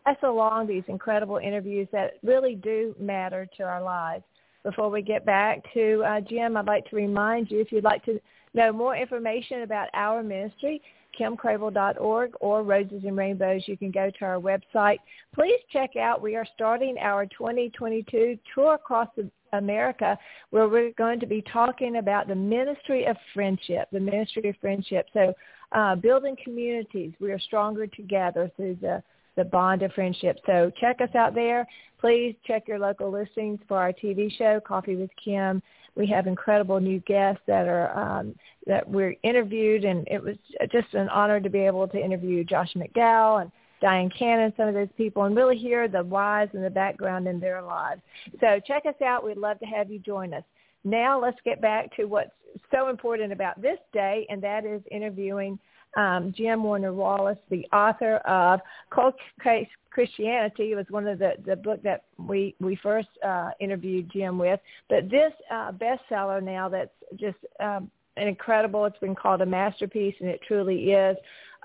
pass 0.06 0.16
along 0.22 0.66
these 0.66 0.82
incredible 0.88 1.36
interviews 1.36 1.86
that 1.92 2.14
really 2.22 2.54
do 2.54 2.96
matter 2.98 3.46
to 3.58 3.62
our 3.62 3.82
lives. 3.82 4.24
Before 4.62 4.88
we 4.88 5.02
get 5.02 5.26
back 5.26 5.62
to 5.74 6.02
uh, 6.06 6.20
Jim, 6.22 6.56
I'd 6.56 6.66
like 6.66 6.88
to 6.88 6.96
remind 6.96 7.50
you 7.50 7.60
if 7.60 7.70
you'd 7.70 7.84
like 7.84 8.02
to 8.06 8.18
know 8.54 8.72
more 8.72 8.96
information 8.96 9.62
about 9.62 9.88
our 9.94 10.22
ministry, 10.22 10.80
kimcrabill.org 11.18 12.32
or 12.40 12.62
Roses 12.62 13.02
and 13.04 13.16
Rainbows. 13.16 13.62
You 13.66 13.76
can 13.76 13.90
go 13.90 14.10
to 14.18 14.24
our 14.24 14.40
website. 14.40 14.98
Please 15.34 15.60
check 15.72 15.96
out, 15.96 16.22
we 16.22 16.36
are 16.36 16.46
starting 16.54 16.96
our 16.98 17.26
2022 17.26 18.38
tour 18.54 18.74
across 18.74 19.08
America 19.52 20.18
where 20.50 20.68
we're 20.68 20.92
going 20.92 21.20
to 21.20 21.26
be 21.26 21.42
talking 21.52 21.96
about 21.96 22.26
the 22.26 22.34
ministry 22.34 23.04
of 23.06 23.16
friendship, 23.32 23.88
the 23.92 24.00
ministry 24.00 24.48
of 24.48 24.56
friendship. 24.60 25.06
So 25.12 25.34
uh, 25.72 25.96
building 25.96 26.36
communities. 26.42 27.12
We 27.20 27.32
are 27.32 27.38
stronger 27.38 27.86
together 27.86 28.50
through 28.56 28.78
the 28.80 29.02
the 29.36 29.44
bond 29.44 29.82
of 29.82 29.92
friendship. 29.92 30.38
So 30.46 30.70
check 30.80 31.00
us 31.00 31.14
out 31.14 31.34
there. 31.34 31.66
Please 32.00 32.34
check 32.46 32.68
your 32.68 32.78
local 32.78 33.10
listings 33.10 33.58
for 33.66 33.78
our 33.78 33.92
TV 33.92 34.30
show, 34.36 34.60
Coffee 34.60 34.96
with 34.96 35.10
Kim. 35.22 35.62
We 35.96 36.06
have 36.08 36.26
incredible 36.26 36.80
new 36.80 37.00
guests 37.00 37.42
that 37.46 37.66
are 37.66 37.96
um, 37.96 38.34
that 38.66 38.88
we're 38.88 39.14
interviewed, 39.22 39.84
and 39.84 40.06
it 40.10 40.22
was 40.22 40.36
just 40.72 40.92
an 40.94 41.08
honor 41.08 41.40
to 41.40 41.48
be 41.48 41.60
able 41.60 41.86
to 41.88 41.98
interview 41.98 42.44
Josh 42.44 42.72
McDowell 42.74 43.42
and 43.42 43.52
Dyan 43.80 44.10
Cannon, 44.16 44.52
some 44.56 44.68
of 44.68 44.74
those 44.74 44.88
people, 44.96 45.24
and 45.24 45.36
really 45.36 45.56
hear 45.56 45.88
the 45.88 46.02
whys 46.02 46.48
and 46.52 46.64
the 46.64 46.70
background 46.70 47.28
in 47.28 47.38
their 47.38 47.62
lives. 47.62 48.00
So 48.40 48.60
check 48.66 48.84
us 48.86 49.00
out. 49.04 49.24
We'd 49.24 49.36
love 49.36 49.58
to 49.60 49.66
have 49.66 49.90
you 49.90 49.98
join 49.98 50.34
us. 50.34 50.44
Now 50.84 51.20
let's 51.20 51.38
get 51.44 51.62
back 51.62 51.94
to 51.96 52.04
what's 52.04 52.30
so 52.70 52.88
important 52.88 53.32
about 53.32 53.60
this 53.60 53.78
day, 53.92 54.26
and 54.28 54.42
that 54.42 54.64
is 54.64 54.82
interviewing 54.90 55.58
um, 55.96 56.34
Jim 56.36 56.62
Warner 56.62 56.92
Wallace, 56.92 57.38
the 57.50 57.66
author 57.72 58.16
of 58.18 58.60
Cold 58.90 59.14
Case 59.42 59.68
Christianity. 59.90 60.72
It 60.72 60.76
was 60.76 60.86
one 60.90 61.06
of 61.06 61.18
the, 61.18 61.34
the 61.46 61.56
book 61.56 61.82
that 61.84 62.04
we, 62.18 62.54
we 62.60 62.76
first 62.82 63.08
uh, 63.24 63.50
interviewed 63.60 64.10
Jim 64.12 64.38
with. 64.38 64.60
But 64.88 65.08
this 65.08 65.32
uh, 65.50 65.72
bestseller 65.72 66.42
now 66.42 66.68
that's 66.68 66.90
just 67.16 67.38
um, 67.60 67.90
incredible. 68.16 68.84
It's 68.84 68.98
been 68.98 69.14
called 69.14 69.40
a 69.40 69.46
masterpiece, 69.46 70.14
and 70.20 70.28
it 70.28 70.40
truly 70.46 70.92
is. 70.92 71.16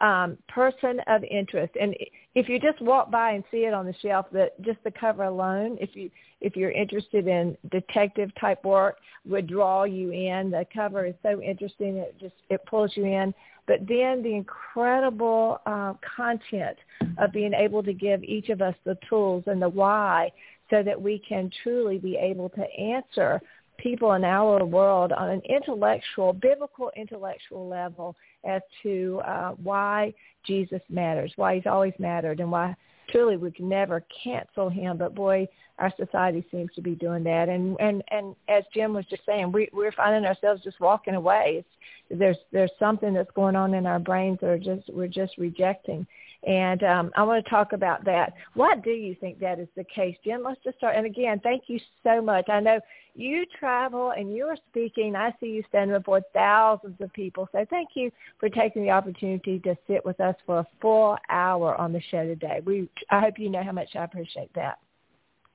Um, 0.01 0.37
person 0.47 1.01
of 1.07 1.25
interest, 1.25 1.73
and 1.75 1.93
if 2.33 2.47
you 2.47 2.57
just 2.57 2.79
walk 2.79 3.11
by 3.11 3.31
and 3.31 3.43
see 3.51 3.65
it 3.65 3.73
on 3.73 3.85
the 3.85 3.93
shelf, 4.01 4.27
the, 4.31 4.49
just 4.61 4.81
the 4.85 4.91
cover 4.91 5.23
alone, 5.23 5.77
if 5.81 5.93
you 5.93 6.09
if 6.39 6.55
you're 6.55 6.71
interested 6.71 7.27
in 7.27 7.57
detective 7.69 8.31
type 8.39 8.63
work, 8.63 8.95
would 9.25 9.45
draw 9.45 9.83
you 9.83 10.11
in. 10.11 10.51
The 10.51 10.65
cover 10.73 11.05
is 11.05 11.15
so 11.21 11.41
interesting; 11.41 11.97
it 11.97 12.15
just 12.17 12.35
it 12.49 12.65
pulls 12.65 12.95
you 12.95 13.07
in 13.07 13.33
but 13.69 13.87
then 13.87 14.23
the 14.23 14.33
incredible 14.33 15.61
uh, 15.67 15.93
content 16.17 16.75
of 17.19 17.31
being 17.31 17.53
able 17.53 17.83
to 17.83 17.93
give 17.93 18.23
each 18.23 18.49
of 18.49 18.63
us 18.63 18.73
the 18.83 18.97
tools 19.07 19.43
and 19.45 19.61
the 19.61 19.69
why 19.69 20.31
so 20.71 20.81
that 20.81 20.99
we 20.99 21.19
can 21.19 21.51
truly 21.61 21.99
be 21.99 22.17
able 22.17 22.49
to 22.49 22.63
answer 22.73 23.39
people 23.77 24.13
in 24.13 24.23
our 24.23 24.65
world 24.65 25.11
on 25.11 25.29
an 25.29 25.41
intellectual, 25.47 26.33
biblical 26.33 26.91
intellectual 26.97 27.67
level 27.67 28.15
as 28.43 28.63
to 28.81 29.21
uh, 29.23 29.51
why 29.61 30.11
Jesus 30.47 30.81
matters, 30.89 31.31
why 31.35 31.53
he's 31.53 31.67
always 31.67 31.93
mattered, 31.99 32.39
and 32.39 32.51
why 32.51 32.75
truly 33.11 33.37
we 33.37 33.51
can 33.51 33.69
never 33.69 34.03
cancel 34.23 34.67
him. 34.67 34.97
But 34.97 35.13
boy, 35.13 35.47
our 35.79 35.91
society 35.97 36.45
seems 36.51 36.69
to 36.75 36.81
be 36.81 36.95
doing 36.95 37.23
that. 37.23 37.49
And 37.49 37.77
and 37.79 38.03
and 38.11 38.35
as 38.47 38.63
Jim 38.73 38.93
was 38.93 39.05
just 39.09 39.25
saying, 39.25 39.51
we 39.51 39.69
we're 39.73 39.91
finding 39.93 40.25
ourselves 40.25 40.63
just 40.63 40.79
walking 40.79 41.15
away. 41.15 41.63
It's, 42.09 42.19
there's 42.19 42.37
there's 42.51 42.71
something 42.77 43.13
that's 43.13 43.31
going 43.31 43.55
on 43.55 43.73
in 43.73 43.85
our 43.85 43.99
brains 43.99 44.39
that 44.41 44.49
are 44.49 44.59
just 44.59 44.89
we're 44.93 45.07
just 45.07 45.37
rejecting. 45.37 46.05
And 46.47 46.83
um, 46.83 47.11
I 47.17 47.23
want 47.23 47.43
to 47.43 47.49
talk 47.49 47.73
about 47.73 48.05
that. 48.05 48.33
Why 48.53 48.75
do 48.75 48.91
you 48.91 49.13
think 49.19 49.39
that 49.39 49.59
is 49.59 49.67
the 49.75 49.83
case, 49.83 50.15
Jim? 50.23 50.41
Let's 50.43 50.63
just 50.63 50.77
start. 50.77 50.95
And 50.95 51.05
again, 51.05 51.41
thank 51.43 51.63
you 51.67 51.79
so 52.01 52.21
much. 52.21 52.47
I 52.47 52.61
know 52.61 52.79
you 53.13 53.45
travel 53.59 54.11
and 54.11 54.33
you 54.33 54.45
are 54.45 54.55
speaking. 54.69 55.17
I 55.17 55.33
see 55.41 55.47
you 55.47 55.63
standing 55.67 55.97
before 55.97 56.21
thousands 56.33 56.95
of 57.01 57.11
people. 57.11 57.49
So 57.51 57.65
thank 57.69 57.89
you 57.95 58.09
for 58.39 58.47
taking 58.47 58.83
the 58.83 58.89
opportunity 58.89 59.59
to 59.59 59.75
sit 59.85 60.05
with 60.05 60.21
us 60.21 60.35
for 60.45 60.59
a 60.59 60.67
full 60.81 61.17
hour 61.29 61.75
on 61.75 61.91
the 61.91 62.01
show 62.09 62.23
today. 62.23 62.61
We, 62.63 62.89
I 63.09 63.19
hope 63.19 63.37
you 63.37 63.49
know 63.49 63.63
how 63.63 63.73
much 63.73 63.89
I 63.95 64.05
appreciate 64.05 64.53
that. 64.55 64.79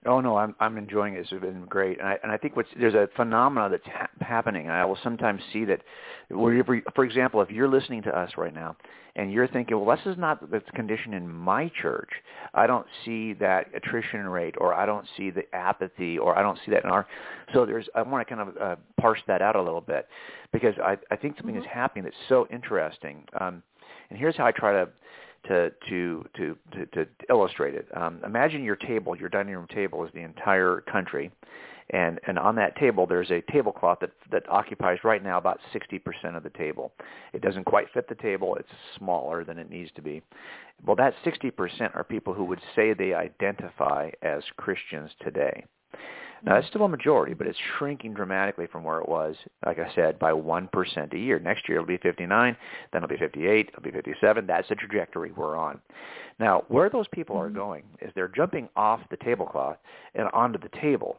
Oh 0.06 0.20
no, 0.20 0.36
I'm 0.36 0.54
I'm 0.60 0.76
enjoying 0.76 1.14
it. 1.14 1.20
It's 1.20 1.30
been 1.30 1.64
great, 1.66 1.98
and 1.98 2.06
I 2.06 2.18
and 2.22 2.30
I 2.30 2.36
think 2.36 2.56
what's 2.56 2.68
there's 2.78 2.94
a 2.94 3.08
phenomenon 3.16 3.70
that's 3.70 3.86
ha- 3.86 4.08
happening. 4.20 4.64
And 4.64 4.72
I 4.72 4.84
will 4.84 4.98
sometimes 5.02 5.40
see 5.52 5.64
that, 5.64 5.80
wherever, 6.30 6.80
for 6.94 7.04
example, 7.04 7.40
if 7.40 7.50
you're 7.50 7.68
listening 7.68 8.02
to 8.02 8.10
us 8.10 8.32
right 8.36 8.52
now, 8.52 8.76
and 9.16 9.32
you're 9.32 9.48
thinking, 9.48 9.80
well, 9.80 9.96
this 9.96 10.06
is 10.06 10.18
not 10.18 10.50
the 10.50 10.60
condition 10.74 11.14
in 11.14 11.28
my 11.28 11.70
church. 11.80 12.10
I 12.52 12.66
don't 12.66 12.86
see 13.04 13.32
that 13.34 13.68
attrition 13.74 14.26
rate, 14.28 14.56
or 14.58 14.74
I 14.74 14.84
don't 14.84 15.06
see 15.16 15.30
the 15.30 15.42
apathy, 15.54 16.18
or 16.18 16.36
I 16.36 16.42
don't 16.42 16.58
see 16.64 16.72
that 16.72 16.84
in 16.84 16.90
our. 16.90 17.06
So 17.54 17.64
there's 17.64 17.88
I 17.94 18.02
want 18.02 18.26
to 18.28 18.34
kind 18.34 18.48
of 18.48 18.56
uh, 18.60 18.76
parse 19.00 19.20
that 19.26 19.40
out 19.40 19.56
a 19.56 19.62
little 19.62 19.80
bit, 19.80 20.06
because 20.52 20.74
I 20.82 20.98
I 21.10 21.16
think 21.16 21.36
something 21.38 21.54
mm-hmm. 21.54 21.64
is 21.64 21.70
happening 21.70 22.04
that's 22.04 22.16
so 22.28 22.46
interesting. 22.52 23.24
Um, 23.40 23.62
and 24.10 24.18
here's 24.18 24.36
how 24.36 24.44
I 24.44 24.52
try 24.52 24.72
to 24.72 24.88
to 25.48 25.72
to 25.88 26.24
to 26.36 26.56
to, 26.72 26.86
to 26.86 27.06
illustrate 27.30 27.74
it. 27.74 27.88
Um, 27.96 28.20
imagine 28.24 28.62
your 28.62 28.76
table, 28.76 29.16
your 29.16 29.28
dining 29.28 29.54
room 29.54 29.66
table, 29.68 30.04
is 30.04 30.10
the 30.14 30.20
entire 30.20 30.80
country, 30.90 31.30
and 31.90 32.20
and 32.26 32.38
on 32.38 32.54
that 32.56 32.76
table 32.76 33.06
there's 33.06 33.30
a 33.30 33.42
tablecloth 33.52 34.00
that 34.00 34.10
that 34.30 34.48
occupies 34.48 34.98
right 35.04 35.22
now 35.22 35.38
about 35.38 35.60
60% 35.74 36.36
of 36.36 36.42
the 36.42 36.50
table. 36.50 36.92
It 37.32 37.42
doesn't 37.42 37.64
quite 37.64 37.86
fit 37.92 38.08
the 38.08 38.14
table; 38.14 38.56
it's 38.56 38.68
smaller 38.96 39.44
than 39.44 39.58
it 39.58 39.70
needs 39.70 39.90
to 39.96 40.02
be. 40.02 40.22
Well, 40.84 40.96
that 40.96 41.14
60% 41.24 41.94
are 41.94 42.04
people 42.04 42.34
who 42.34 42.44
would 42.44 42.60
say 42.74 42.94
they 42.94 43.14
identify 43.14 44.10
as 44.22 44.42
Christians 44.56 45.10
today. 45.22 45.64
Now, 46.44 46.56
that's 46.56 46.66
still 46.68 46.84
a 46.84 46.88
majority, 46.88 47.32
but 47.32 47.46
it's 47.46 47.58
shrinking 47.78 48.12
dramatically 48.12 48.66
from 48.66 48.84
where 48.84 48.98
it 48.98 49.08
was, 49.08 49.34
like 49.64 49.78
I 49.78 49.92
said, 49.94 50.18
by 50.18 50.32
1% 50.32 51.14
a 51.14 51.18
year. 51.18 51.38
Next 51.38 51.68
year 51.68 51.78
it'll 51.78 51.86
be 51.86 51.96
59, 51.96 52.56
then 52.92 53.02
it'll 53.02 53.08
be 53.08 53.16
58, 53.16 53.68
it'll 53.68 53.82
be 53.82 53.90
57. 53.90 54.46
That's 54.46 54.68
the 54.68 54.74
trajectory 54.74 55.32
we're 55.32 55.56
on. 55.56 55.80
Now, 56.38 56.64
where 56.68 56.90
those 56.90 57.06
people 57.12 57.36
are 57.36 57.46
mm-hmm. 57.46 57.56
going 57.56 57.82
is 58.02 58.12
they're 58.14 58.28
jumping 58.28 58.68
off 58.76 59.00
the 59.10 59.16
tablecloth 59.16 59.78
and 60.14 60.28
onto 60.34 60.58
the 60.58 60.70
table. 60.80 61.16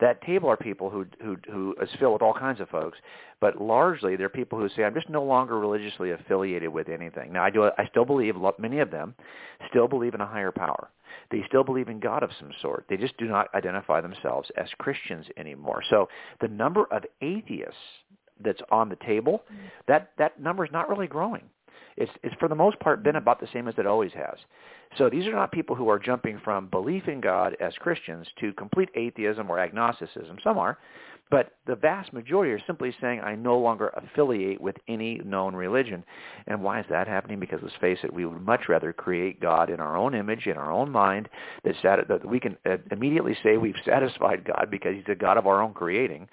That 0.00 0.20
table 0.22 0.48
are 0.48 0.56
people 0.56 0.90
who 0.90 1.06
who 1.22 1.36
who 1.50 1.74
is 1.80 1.88
filled 1.98 2.14
with 2.14 2.22
all 2.22 2.34
kinds 2.34 2.60
of 2.60 2.68
folks, 2.68 2.98
but 3.40 3.60
largely 3.60 4.16
they're 4.16 4.28
people 4.28 4.58
who 4.58 4.68
say, 4.70 4.84
"I'm 4.84 4.94
just 4.94 5.08
no 5.08 5.22
longer 5.22 5.58
religiously 5.58 6.10
affiliated 6.10 6.68
with 6.68 6.88
anything." 6.88 7.32
Now, 7.32 7.44
I 7.44 7.50
do 7.50 7.64
I 7.64 7.86
still 7.90 8.04
believe 8.04 8.36
many 8.58 8.80
of 8.80 8.90
them 8.90 9.14
still 9.68 9.88
believe 9.88 10.14
in 10.14 10.20
a 10.20 10.26
higher 10.26 10.52
power. 10.52 10.90
They 11.30 11.42
still 11.46 11.64
believe 11.64 11.88
in 11.88 12.00
God 12.00 12.22
of 12.22 12.30
some 12.38 12.52
sort. 12.60 12.86
They 12.88 12.96
just 12.96 13.16
do 13.18 13.26
not 13.26 13.54
identify 13.54 14.00
themselves 14.00 14.50
as 14.56 14.68
Christians 14.78 15.26
anymore. 15.36 15.82
So 15.90 16.08
the 16.40 16.48
number 16.48 16.86
of 16.90 17.04
atheists 17.20 17.76
that's 18.40 18.62
on 18.70 18.88
the 18.88 18.96
table, 18.96 19.44
mm-hmm. 19.52 19.66
that 19.86 20.10
that 20.18 20.40
number 20.40 20.64
is 20.64 20.72
not 20.72 20.88
really 20.88 21.06
growing. 21.06 21.44
It's 21.96 22.10
it's 22.22 22.34
for 22.40 22.48
the 22.48 22.54
most 22.54 22.78
part 22.80 23.02
been 23.02 23.16
about 23.16 23.40
the 23.40 23.48
same 23.52 23.68
as 23.68 23.74
it 23.78 23.86
always 23.86 24.12
has. 24.14 24.36
So 24.96 25.10
these 25.10 25.26
are 25.26 25.32
not 25.32 25.50
people 25.50 25.74
who 25.74 25.88
are 25.88 25.98
jumping 25.98 26.40
from 26.44 26.68
belief 26.68 27.08
in 27.08 27.20
God 27.20 27.56
as 27.60 27.74
Christians 27.74 28.26
to 28.40 28.52
complete 28.52 28.90
atheism 28.94 29.50
or 29.50 29.58
agnosticism. 29.58 30.38
Some 30.42 30.58
are, 30.58 30.78
But 31.30 31.52
the 31.66 31.74
vast 31.74 32.12
majority 32.12 32.52
are 32.52 32.62
simply 32.66 32.94
saying, 33.00 33.20
I 33.20 33.34
no 33.34 33.58
longer 33.58 33.88
affiliate 33.96 34.60
with 34.60 34.76
any 34.88 35.20
known 35.24 35.56
religion. 35.56 36.04
And 36.46 36.62
why 36.62 36.80
is 36.80 36.86
that 36.90 37.08
happening? 37.08 37.40
Because 37.40 37.60
let's 37.62 37.74
face 37.80 37.98
it, 38.04 38.12
we 38.12 38.26
would 38.26 38.42
much 38.42 38.68
rather 38.68 38.92
create 38.92 39.40
God 39.40 39.70
in 39.70 39.80
our 39.80 39.96
own 39.96 40.14
image, 40.14 40.46
in 40.46 40.56
our 40.58 40.70
own 40.70 40.90
mind, 40.90 41.28
that, 41.64 41.74
that 41.82 42.28
we 42.28 42.38
can 42.38 42.56
uh, 42.66 42.76
immediately 42.92 43.36
say 43.42 43.56
we've 43.56 43.74
satisfied 43.86 44.44
God 44.44 44.68
because 44.70 44.94
he's 44.94 45.04
a 45.08 45.14
God 45.14 45.38
of 45.38 45.46
our 45.46 45.62
own 45.62 45.72
creating. 45.72 46.28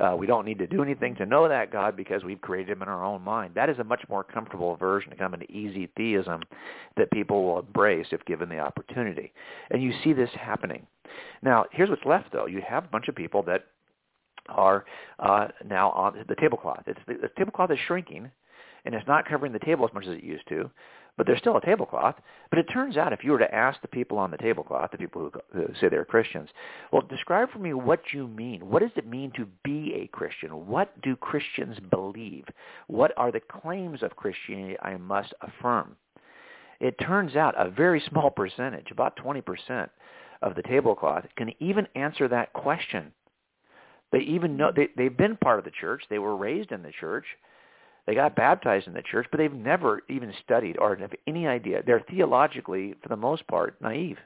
Uh, 0.00 0.14
we 0.16 0.26
don't 0.26 0.44
need 0.44 0.58
to 0.58 0.66
do 0.66 0.82
anything 0.82 1.16
to 1.16 1.26
know 1.26 1.48
that 1.48 1.72
God 1.72 1.96
because 1.96 2.22
we've 2.22 2.40
created 2.40 2.70
him 2.70 2.82
in 2.82 2.88
our 2.88 3.04
own 3.04 3.22
mind. 3.22 3.54
That 3.54 3.68
is 3.68 3.78
a 3.78 3.84
much 3.84 4.02
more 4.08 4.22
comfortable 4.22 4.76
version, 4.76 5.12
kind 5.18 5.34
of 5.34 5.40
an 5.40 5.50
easy 5.50 5.88
theism 5.96 6.42
that 6.96 7.10
people 7.10 7.44
will 7.44 7.58
embrace 7.60 8.05
if 8.10 8.24
given 8.24 8.48
the 8.48 8.58
opportunity. 8.58 9.32
And 9.70 9.82
you 9.82 9.92
see 10.02 10.12
this 10.12 10.30
happening. 10.34 10.86
Now, 11.42 11.66
here's 11.72 11.90
what's 11.90 12.04
left, 12.04 12.32
though. 12.32 12.46
You 12.46 12.62
have 12.66 12.84
a 12.84 12.88
bunch 12.88 13.08
of 13.08 13.14
people 13.14 13.42
that 13.44 13.66
are 14.48 14.84
uh, 15.18 15.48
now 15.64 15.90
on 15.90 16.24
the 16.28 16.34
tablecloth. 16.36 16.84
It's 16.86 17.00
the, 17.06 17.14
the 17.14 17.30
tablecloth 17.36 17.70
is 17.70 17.78
shrinking, 17.86 18.30
and 18.84 18.94
it's 18.94 19.06
not 19.06 19.28
covering 19.28 19.52
the 19.52 19.58
table 19.58 19.84
as 19.86 19.94
much 19.94 20.06
as 20.06 20.16
it 20.16 20.22
used 20.22 20.48
to, 20.48 20.70
but 21.16 21.26
there's 21.26 21.38
still 21.38 21.56
a 21.56 21.60
tablecloth. 21.60 22.16
But 22.50 22.58
it 22.58 22.64
turns 22.64 22.96
out 22.96 23.12
if 23.12 23.24
you 23.24 23.32
were 23.32 23.38
to 23.38 23.54
ask 23.54 23.80
the 23.80 23.88
people 23.88 24.18
on 24.18 24.30
the 24.30 24.36
tablecloth, 24.36 24.90
the 24.92 24.98
people 24.98 25.30
who, 25.52 25.58
who 25.58 25.74
say 25.80 25.88
they're 25.88 26.04
Christians, 26.04 26.50
well, 26.92 27.02
describe 27.02 27.50
for 27.50 27.58
me 27.58 27.72
what 27.74 28.00
you 28.12 28.28
mean. 28.28 28.68
What 28.68 28.82
does 28.82 28.90
it 28.96 29.06
mean 29.08 29.32
to 29.36 29.46
be 29.64 29.94
a 29.94 30.16
Christian? 30.16 30.66
What 30.66 31.00
do 31.02 31.16
Christians 31.16 31.78
believe? 31.90 32.44
What 32.86 33.12
are 33.16 33.32
the 33.32 33.40
claims 33.40 34.02
of 34.02 34.16
Christianity 34.16 34.76
I 34.80 34.96
must 34.96 35.32
affirm? 35.40 35.96
It 36.80 36.98
turns 36.98 37.36
out 37.36 37.54
a 37.56 37.70
very 37.70 38.02
small 38.08 38.30
percentage, 38.30 38.90
about 38.90 39.16
20% 39.16 39.88
of 40.42 40.54
the 40.54 40.62
tablecloth, 40.62 41.24
can 41.36 41.52
even 41.60 41.86
answer 41.94 42.28
that 42.28 42.52
question. 42.52 43.12
They 44.12 44.20
even 44.20 44.56
know 44.56 44.70
they 44.74 44.88
they've 44.96 45.16
been 45.16 45.36
part 45.36 45.58
of 45.58 45.64
the 45.64 45.70
church. 45.70 46.04
They 46.08 46.18
were 46.18 46.36
raised 46.36 46.70
in 46.70 46.82
the 46.82 46.92
church. 46.92 47.24
They 48.06 48.14
got 48.14 48.36
baptized 48.36 48.86
in 48.86 48.94
the 48.94 49.02
church, 49.02 49.26
but 49.30 49.38
they've 49.38 49.52
never 49.52 50.02
even 50.08 50.32
studied 50.44 50.78
or 50.78 50.94
have 50.94 51.12
any 51.26 51.48
idea. 51.48 51.82
They're 51.84 52.04
theologically, 52.08 52.94
for 53.02 53.08
the 53.08 53.16
most 53.16 53.46
part, 53.48 53.80
naive. 53.80 54.18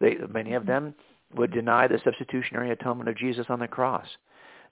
They, 0.00 0.16
many 0.28 0.54
of 0.54 0.64
mm-hmm. 0.64 0.70
them 0.70 0.94
would 1.36 1.52
deny 1.52 1.86
the 1.86 2.00
substitutionary 2.02 2.72
atonement 2.72 3.08
of 3.08 3.16
Jesus 3.16 3.46
on 3.48 3.60
the 3.60 3.68
cross. 3.68 4.06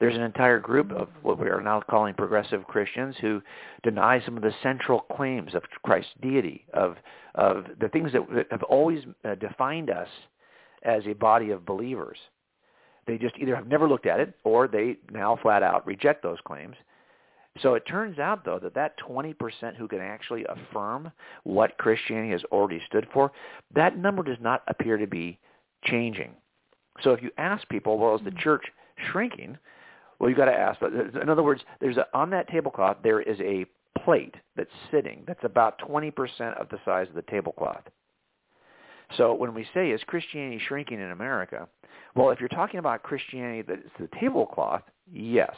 There's 0.00 0.14
an 0.14 0.22
entire 0.22 0.60
group 0.60 0.92
of 0.92 1.08
what 1.22 1.40
we 1.40 1.48
are 1.48 1.60
now 1.60 1.80
calling 1.80 2.14
progressive 2.14 2.64
Christians 2.66 3.16
who 3.20 3.42
deny 3.82 4.22
some 4.24 4.36
of 4.36 4.42
the 4.42 4.54
central 4.62 5.00
claims 5.00 5.54
of 5.54 5.62
Christ's 5.82 6.12
deity, 6.22 6.64
of 6.72 6.96
of 7.34 7.66
the 7.80 7.88
things 7.88 8.12
that 8.12 8.46
have 8.50 8.62
always 8.64 9.04
uh, 9.24 9.34
defined 9.36 9.90
us 9.90 10.08
as 10.82 11.02
a 11.06 11.14
body 11.14 11.50
of 11.50 11.66
believers. 11.66 12.18
They 13.06 13.18
just 13.18 13.36
either 13.38 13.56
have 13.56 13.66
never 13.66 13.88
looked 13.88 14.06
at 14.06 14.20
it 14.20 14.34
or 14.44 14.68
they 14.68 14.98
now 15.10 15.38
flat 15.40 15.62
out 15.62 15.86
reject 15.86 16.22
those 16.22 16.38
claims. 16.44 16.76
So 17.62 17.74
it 17.74 17.86
turns 17.88 18.18
out, 18.18 18.44
though, 18.44 18.58
that 18.60 18.74
that 18.74 18.94
20% 19.00 19.74
who 19.76 19.88
can 19.88 20.00
actually 20.00 20.44
affirm 20.48 21.10
what 21.44 21.76
Christianity 21.78 22.30
has 22.30 22.44
already 22.52 22.80
stood 22.86 23.06
for, 23.12 23.32
that 23.74 23.96
number 23.96 24.22
does 24.22 24.36
not 24.40 24.62
appear 24.68 24.96
to 24.96 25.06
be 25.06 25.38
changing. 25.84 26.32
So 27.02 27.12
if 27.12 27.22
you 27.22 27.30
ask 27.38 27.68
people, 27.68 27.98
well, 27.98 28.14
is 28.14 28.22
the 28.22 28.30
mm-hmm. 28.30 28.38
church 28.40 28.64
shrinking? 29.10 29.58
Well, 30.18 30.28
you've 30.28 30.38
got 30.38 30.46
to 30.46 30.52
ask. 30.52 30.80
But 30.80 30.92
in 30.92 31.28
other 31.28 31.42
words, 31.42 31.62
there's 31.80 31.96
a, 31.96 32.06
on 32.14 32.30
that 32.30 32.48
tablecloth 32.48 32.98
there 33.02 33.20
is 33.20 33.38
a 33.40 33.66
plate 34.04 34.34
that's 34.56 34.70
sitting 34.90 35.24
that's 35.26 35.44
about 35.44 35.78
20% 35.80 36.12
of 36.60 36.68
the 36.70 36.78
size 36.84 37.08
of 37.08 37.14
the 37.14 37.22
tablecloth. 37.22 37.84
So 39.16 39.34
when 39.34 39.54
we 39.54 39.66
say, 39.72 39.90
is 39.90 40.00
Christianity 40.06 40.60
shrinking 40.66 41.00
in 41.00 41.10
America? 41.10 41.68
Well, 42.14 42.30
if 42.30 42.40
you're 42.40 42.48
talking 42.48 42.78
about 42.78 43.02
Christianity 43.02 43.62
that's 43.62 43.80
the 43.98 44.08
tablecloth, 44.20 44.82
yes. 45.10 45.54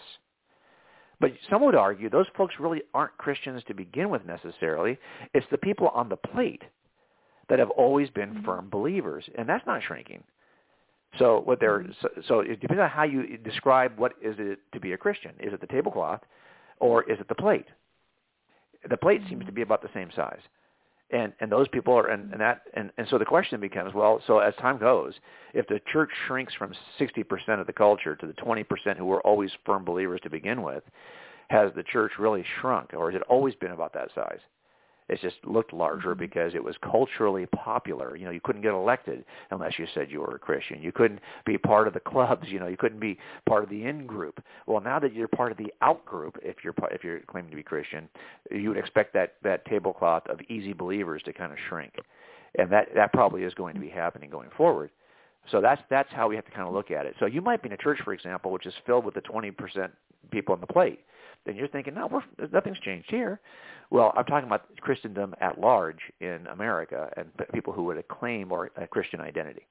But 1.20 1.32
some 1.50 1.62
would 1.64 1.74
argue 1.74 2.08
those 2.08 2.26
folks 2.36 2.54
really 2.58 2.82
aren't 2.94 3.16
Christians 3.18 3.62
to 3.68 3.74
begin 3.74 4.08
with 4.08 4.24
necessarily. 4.24 4.98
It's 5.34 5.46
the 5.50 5.58
people 5.58 5.88
on 5.88 6.08
the 6.08 6.16
plate 6.16 6.62
that 7.48 7.58
have 7.58 7.70
always 7.70 8.08
been 8.10 8.30
mm-hmm. 8.30 8.44
firm 8.44 8.68
believers, 8.70 9.24
and 9.36 9.48
that's 9.48 9.66
not 9.66 9.82
shrinking. 9.82 10.22
So 11.18 11.40
what 11.44 11.60
they're 11.60 11.84
so, 12.00 12.08
so 12.26 12.40
it 12.40 12.60
depends 12.60 12.80
on 12.80 12.88
how 12.88 13.02
you 13.02 13.36
describe 13.38 13.98
what 13.98 14.12
is 14.22 14.36
it 14.38 14.60
to 14.72 14.80
be 14.80 14.92
a 14.92 14.96
Christian. 14.96 15.32
Is 15.40 15.52
it 15.52 15.60
the 15.60 15.66
tablecloth, 15.66 16.20
or 16.78 17.02
is 17.10 17.18
it 17.20 17.28
the 17.28 17.34
plate? 17.34 17.66
The 18.88 18.96
plate 18.96 19.20
seems 19.28 19.44
to 19.46 19.52
be 19.52 19.62
about 19.62 19.82
the 19.82 19.90
same 19.92 20.10
size 20.14 20.40
and 21.12 21.32
and 21.40 21.50
those 21.50 21.68
people 21.68 21.94
are 21.94 22.06
and, 22.06 22.32
and 22.32 22.40
that 22.40 22.62
and, 22.74 22.90
and 22.98 23.06
so 23.10 23.18
the 23.18 23.24
question 23.24 23.60
becomes 23.60 23.94
well 23.94 24.22
so 24.26 24.38
as 24.38 24.54
time 24.56 24.78
goes 24.78 25.14
if 25.54 25.66
the 25.68 25.80
church 25.92 26.10
shrinks 26.26 26.54
from 26.54 26.72
60% 26.98 27.60
of 27.60 27.66
the 27.66 27.72
culture 27.72 28.14
to 28.16 28.26
the 28.26 28.32
20% 28.34 28.64
who 28.96 29.04
were 29.04 29.20
always 29.22 29.50
firm 29.66 29.84
believers 29.84 30.20
to 30.22 30.30
begin 30.30 30.62
with 30.62 30.82
has 31.48 31.70
the 31.74 31.82
church 31.82 32.12
really 32.18 32.44
shrunk 32.60 32.94
or 32.94 33.10
has 33.10 33.20
it 33.20 33.26
always 33.28 33.54
been 33.56 33.72
about 33.72 33.92
that 33.92 34.08
size 34.14 34.38
it 35.10 35.20
just 35.20 35.36
looked 35.44 35.72
larger 35.72 36.10
mm-hmm. 36.10 36.20
because 36.20 36.54
it 36.54 36.62
was 36.62 36.76
culturally 36.82 37.46
popular. 37.46 38.16
You 38.16 38.24
know, 38.24 38.30
you 38.30 38.40
couldn't 38.40 38.62
get 38.62 38.72
elected 38.72 39.24
unless 39.50 39.78
you 39.78 39.86
said 39.92 40.10
you 40.10 40.20
were 40.20 40.36
a 40.36 40.38
Christian. 40.38 40.80
You 40.80 40.92
couldn't 40.92 41.20
be 41.44 41.58
part 41.58 41.88
of 41.88 41.94
the 41.94 42.00
clubs. 42.00 42.46
You 42.48 42.60
know, 42.60 42.68
you 42.68 42.76
couldn't 42.76 43.00
be 43.00 43.18
part 43.46 43.64
of 43.64 43.70
the 43.70 43.84
in 43.84 44.06
group. 44.06 44.42
Well, 44.66 44.80
now 44.80 45.00
that 45.00 45.12
you're 45.12 45.28
part 45.28 45.50
of 45.50 45.58
the 45.58 45.72
out 45.82 46.04
group, 46.06 46.38
if 46.42 46.58
you're 46.62 46.74
if 46.92 47.02
you're 47.02 47.20
claiming 47.26 47.50
to 47.50 47.56
be 47.56 47.62
Christian, 47.62 48.08
you 48.50 48.68
would 48.68 48.78
expect 48.78 49.12
that 49.14 49.34
that 49.42 49.64
tablecloth 49.66 50.26
of 50.28 50.40
easy 50.48 50.72
believers 50.72 51.22
to 51.24 51.32
kind 51.32 51.52
of 51.52 51.58
shrink, 51.68 51.94
and 52.56 52.70
that 52.70 52.88
that 52.94 53.12
probably 53.12 53.42
is 53.42 53.52
going 53.54 53.74
to 53.74 53.80
be 53.80 53.90
happening 53.90 54.30
going 54.30 54.50
forward. 54.56 54.90
So 55.50 55.60
that's 55.60 55.82
that's 55.90 56.12
how 56.12 56.28
we 56.28 56.36
have 56.36 56.44
to 56.44 56.52
kind 56.52 56.68
of 56.68 56.72
look 56.72 56.92
at 56.92 57.04
it. 57.04 57.16
So 57.18 57.26
you 57.26 57.40
might 57.40 57.62
be 57.62 57.68
in 57.68 57.72
a 57.72 57.76
church, 57.76 57.98
for 58.04 58.12
example, 58.12 58.52
which 58.52 58.66
is 58.66 58.74
filled 58.86 59.04
with 59.04 59.14
the 59.14 59.22
20% 59.22 59.90
people 60.30 60.54
on 60.54 60.60
the 60.60 60.66
plate. 60.66 61.00
Then 61.46 61.56
you're 61.56 61.68
thinking, 61.68 61.94
no, 61.94 62.22
nothing's 62.52 62.78
changed 62.80 63.10
here. 63.10 63.40
Well, 63.90 64.12
I'm 64.16 64.24
talking 64.24 64.46
about 64.46 64.64
Christendom 64.80 65.34
at 65.40 65.58
large 65.58 65.98
in 66.20 66.46
America 66.48 67.10
and 67.16 67.28
people 67.52 67.72
who 67.72 67.84
would 67.84 68.06
claim 68.08 68.52
or 68.52 68.70
a 68.76 68.86
Christian 68.86 69.20
identity. 69.20 69.66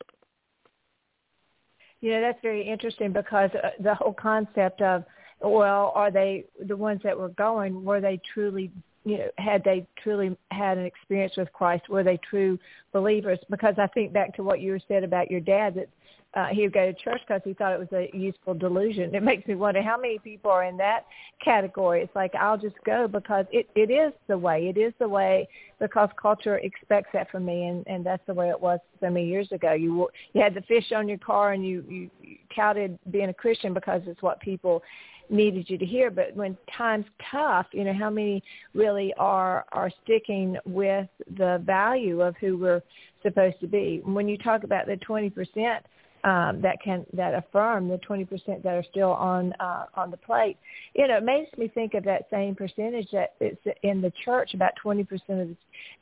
You 2.01 2.11
know, 2.11 2.21
that's 2.21 2.39
very 2.41 2.67
interesting 2.67 3.11
because 3.11 3.49
uh, 3.61 3.69
the 3.81 3.93
whole 3.93 4.13
concept 4.13 4.81
of, 4.81 5.03
well, 5.41 5.91
are 5.95 6.11
they 6.11 6.45
the 6.65 6.75
ones 6.75 7.01
that 7.03 7.17
were 7.17 7.29
going? 7.29 7.83
Were 7.83 8.01
they 8.01 8.19
truly, 8.33 8.71
you 9.05 9.17
know, 9.17 9.29
had 9.37 9.63
they 9.63 9.87
truly 10.03 10.35
had 10.51 10.77
an 10.77 10.85
experience 10.85 11.33
with 11.37 11.51
Christ? 11.53 11.89
Were 11.89 12.03
they 12.03 12.17
true 12.29 12.59
believers? 12.91 13.39
Because 13.49 13.75
I 13.77 13.87
think 13.87 14.13
back 14.13 14.35
to 14.35 14.43
what 14.43 14.59
you 14.59 14.77
said 14.87 15.03
about 15.03 15.31
your 15.31 15.39
dad 15.39 15.75
that 15.75 15.89
uh, 16.35 16.45
he 16.47 16.61
would 16.61 16.73
go 16.73 16.85
to 16.85 16.93
church 16.93 17.19
because 17.27 17.41
he 17.43 17.53
thought 17.53 17.73
it 17.73 17.79
was 17.79 17.91
a 17.91 18.15
useful 18.15 18.53
delusion. 18.53 19.15
It 19.15 19.23
makes 19.23 19.47
me 19.47 19.55
wonder 19.55 19.81
how 19.81 19.97
many 19.97 20.19
people 20.19 20.51
are 20.51 20.63
in 20.63 20.77
that 20.77 21.05
category. 21.43 22.03
It's 22.03 22.15
like 22.15 22.35
I'll 22.35 22.57
just 22.57 22.75
go 22.85 23.07
because 23.07 23.45
it 23.51 23.67
it 23.75 23.89
is 23.89 24.13
the 24.27 24.37
way. 24.37 24.67
It 24.67 24.77
is 24.77 24.93
the 24.99 25.09
way 25.09 25.47
because 25.79 26.09
culture 26.21 26.57
expects 26.57 27.09
that 27.13 27.31
from 27.31 27.45
me, 27.45 27.65
and 27.65 27.83
and 27.87 28.05
that's 28.05 28.21
the 28.27 28.33
way 28.33 28.49
it 28.49 28.59
was 28.59 28.79
so 28.99 29.09
many 29.09 29.27
years 29.27 29.51
ago. 29.51 29.73
You 29.73 30.07
you 30.33 30.41
had 30.41 30.53
the 30.53 30.61
fish 30.61 30.91
on 30.95 31.07
your 31.07 31.17
car, 31.17 31.53
and 31.53 31.65
you 31.65 31.83
you, 31.87 32.09
you 32.21 32.35
touted 32.55 32.99
being 33.09 33.29
a 33.29 33.33
Christian 33.33 33.73
because 33.73 34.01
it's 34.05 34.21
what 34.21 34.39
people 34.39 34.83
needed 35.29 35.69
you 35.69 35.77
to 35.77 35.85
hear. 35.85 36.09
But 36.09 36.35
when 36.35 36.57
times 36.77 37.05
tough, 37.31 37.67
you 37.71 37.83
know 37.83 37.93
how 37.93 38.09
many 38.09 38.43
really 38.73 39.13
are 39.17 39.65
are 39.71 39.91
sticking 40.03 40.57
with 40.65 41.07
the 41.37 41.61
value 41.65 42.21
of 42.21 42.35
who 42.37 42.57
we're 42.57 42.83
supposed 43.23 43.59
to 43.61 43.67
be. 43.67 44.01
When 44.03 44.27
you 44.27 44.37
talk 44.37 44.63
about 44.63 44.87
the 44.87 44.97
twenty 44.97 45.29
percent 45.29 45.85
um, 46.23 46.61
that 46.61 46.81
can 46.83 47.05
that 47.13 47.33
affirm 47.33 47.87
the 47.87 47.97
20% 47.97 48.63
that 48.63 48.73
are 48.73 48.83
still 48.89 49.11
on 49.11 49.53
uh, 49.59 49.85
on 49.95 50.11
the 50.11 50.17
plate. 50.17 50.57
You 50.93 51.07
know, 51.07 51.17
it 51.17 51.23
makes 51.23 51.55
me 51.57 51.67
think 51.67 51.93
of 51.93 52.03
that 52.05 52.27
same 52.31 52.55
percentage 52.55 53.09
that 53.11 53.33
it's 53.39 53.61
in 53.83 54.01
the 54.01 54.11
church. 54.25 54.53
About 54.53 54.73
20% 54.83 55.01
of 55.11 55.27
the 55.27 55.55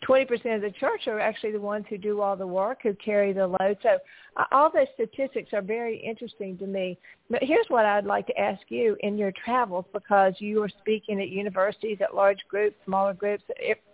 20% 0.08 0.56
of 0.56 0.62
the 0.62 0.72
church 0.80 1.08
are 1.08 1.20
actually 1.20 1.52
the 1.52 1.60
ones 1.60 1.86
who 1.90 1.98
do 1.98 2.22
all 2.22 2.36
the 2.36 2.48
work, 2.48 2.80
who 2.84 2.94
carry 2.96 3.34
the 3.34 3.48
load. 3.48 3.78
So 3.84 3.98
uh, 4.38 4.46
all 4.52 4.72
those 4.72 4.88
statistics 4.96 5.54
are 5.54 5.62
very 5.62 5.98
interesting 5.98 6.58
to 6.58 6.66
me. 6.66 6.98
But 7.30 7.44
here's 7.44 7.66
what 7.68 7.86
I'd 7.86 8.06
like 8.06 8.28
to 8.28 8.40
ask 8.40 8.62
you 8.70 8.96
in 9.02 9.18
your 9.18 9.34
travels, 9.44 9.86
because 9.94 10.34
you 10.40 10.64
are 10.64 10.70
speaking 10.70 11.22
at 11.22 11.30
universities, 11.30 11.98
at 12.02 12.16
large 12.16 12.40
groups, 12.50 12.76
smaller 12.86 13.14
groups, 13.14 13.44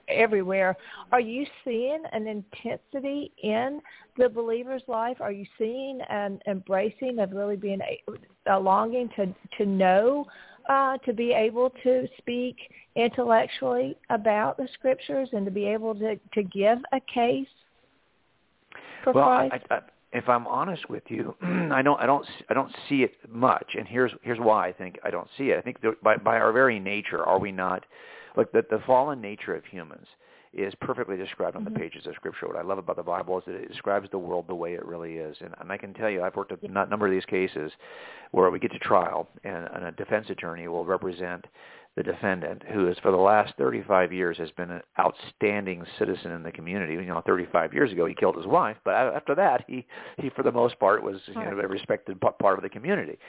everywhere. 0.07 0.75
Are 1.11 1.19
you 1.19 1.45
seeing 1.63 2.03
an 2.11 2.27
intensity 2.27 3.31
in 3.41 3.81
the 4.17 4.29
believer's 4.29 4.83
life? 4.87 5.17
Are 5.19 5.31
you 5.31 5.45
seeing 5.57 5.99
an 6.09 6.39
embracing 6.47 7.19
of 7.19 7.31
really 7.31 7.55
being 7.55 7.79
a, 7.81 8.53
a 8.53 8.59
longing 8.59 9.09
to 9.15 9.33
to 9.57 9.65
know, 9.65 10.25
uh, 10.69 10.97
to 10.99 11.13
be 11.13 11.31
able 11.31 11.71
to 11.83 12.07
speak 12.17 12.57
intellectually 12.95 13.97
about 14.09 14.57
the 14.57 14.67
scriptures 14.73 15.29
and 15.33 15.45
to 15.45 15.51
be 15.51 15.65
able 15.65 15.95
to 15.95 16.15
to 16.33 16.43
give 16.43 16.79
a 16.91 16.99
case 17.13 17.47
for 19.03 19.13
well, 19.13 19.25
Christ? 19.25 19.65
I, 19.69 19.75
I, 19.75 19.79
if 20.13 20.29
I'm 20.29 20.45
honest 20.47 20.89
with 20.89 21.03
you, 21.07 21.35
I 21.41 21.81
don't, 21.81 21.99
I 21.99 22.05
don't, 22.05 22.25
I 22.49 22.53
don't 22.53 22.71
see 22.87 23.03
it 23.03 23.13
much, 23.27 23.75
and 23.77 23.87
here's 23.87 24.11
here's 24.21 24.39
why 24.39 24.67
I 24.67 24.71
think 24.71 24.99
I 25.03 25.09
don't 25.09 25.27
see 25.37 25.45
it. 25.45 25.57
I 25.57 25.61
think 25.61 25.77
by 26.03 26.17
by 26.17 26.37
our 26.37 26.51
very 26.51 26.79
nature, 26.79 27.23
are 27.23 27.39
we 27.39 27.51
not 27.51 27.83
Look, 28.35 28.51
the, 28.51 28.65
the 28.69 28.81
fallen 28.85 29.21
nature 29.21 29.55
of 29.55 29.65
humans 29.65 30.07
is 30.53 30.73
perfectly 30.81 31.17
described 31.17 31.55
on 31.55 31.63
mm-hmm. 31.63 31.73
the 31.73 31.79
pages 31.79 32.05
of 32.05 32.13
Scripture. 32.15 32.47
What 32.47 32.57
I 32.57 32.61
love 32.61 32.77
about 32.77 32.95
the 32.95 33.03
Bible 33.03 33.39
is 33.39 33.43
that 33.47 33.55
it 33.55 33.67
describes 33.69 34.07
the 34.11 34.19
world 34.19 34.45
the 34.47 34.55
way 34.55 34.73
it 34.73 34.85
really 34.85 35.13
is. 35.13 35.35
And, 35.41 35.53
and 35.59 35.71
I 35.71 35.77
can 35.77 35.93
tell 35.93 36.09
you, 36.09 36.21
I've 36.21 36.35
worked 36.35 36.51
a 36.51 36.67
number 36.67 37.07
of 37.07 37.11
these 37.11 37.25
cases 37.25 37.71
where 38.31 38.49
we 38.51 38.59
get 38.59 38.71
to 38.71 38.79
trial, 38.79 39.27
and, 39.43 39.67
and 39.73 39.85
a 39.85 39.91
defense 39.91 40.27
attorney 40.29 40.67
will 40.67 40.85
represent 40.85 41.45
the 41.95 42.03
defendant, 42.03 42.63
who 42.73 42.87
is 42.87 42.97
for 43.03 43.11
the 43.11 43.17
last 43.17 43.53
35 43.57 44.11
years 44.11 44.37
has 44.39 44.49
been 44.51 44.71
an 44.71 44.81
outstanding 44.99 45.85
citizen 45.99 46.31
in 46.31 46.41
the 46.41 46.51
community. 46.51 46.93
You 46.93 47.05
know, 47.05 47.21
35 47.23 47.71
years 47.71 47.91
ago 47.91 48.07
he 48.07 48.15
killed 48.15 48.35
his 48.35 48.47
wife, 48.47 48.77
but 48.83 48.95
after 48.95 49.35
that 49.35 49.63
he 49.67 49.85
he 50.17 50.29
for 50.29 50.41
the 50.41 50.51
most 50.51 50.79
part 50.79 51.03
was 51.03 51.17
you 51.27 51.35
know, 51.35 51.59
a 51.59 51.67
respected 51.67 52.19
part 52.19 52.57
of 52.57 52.63
the 52.63 52.69
community. 52.69 53.19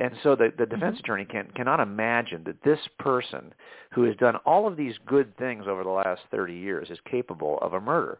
And 0.00 0.14
so 0.22 0.34
the 0.34 0.52
the 0.58 0.66
defense 0.66 0.96
mm-hmm. 0.96 1.04
attorney 1.04 1.24
can 1.26 1.48
cannot 1.54 1.78
imagine 1.78 2.42
that 2.44 2.62
this 2.64 2.80
person 2.98 3.54
who 3.92 4.02
has 4.02 4.16
done 4.16 4.36
all 4.44 4.66
of 4.66 4.76
these 4.76 4.94
good 5.06 5.36
things 5.36 5.66
over 5.68 5.84
the 5.84 5.90
last 5.90 6.22
30 6.32 6.54
years 6.54 6.90
is 6.90 6.98
capable 7.08 7.58
of 7.62 7.74
a 7.74 7.80
murder. 7.80 8.18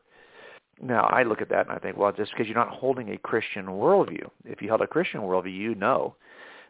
Now, 0.81 1.07
I 1.07 1.25
look 1.25 1.43
at 1.43 1.49
that 1.49 1.67
and 1.67 1.75
I 1.75 1.81
think, 1.81 1.97
well, 1.97 2.13
just 2.13 2.31
because 2.31 2.47
you're 2.47 2.55
not 2.55 2.69
holding 2.69 3.11
a 3.11 3.19
Christian 3.19 3.67
worldview. 3.67 4.31
If 4.45 4.63
you 4.63 4.69
held 4.69 4.81
a 4.81 4.87
Christian 4.87 5.23
worldview, 5.23 5.53
you 5.53 5.75
know 5.75 6.15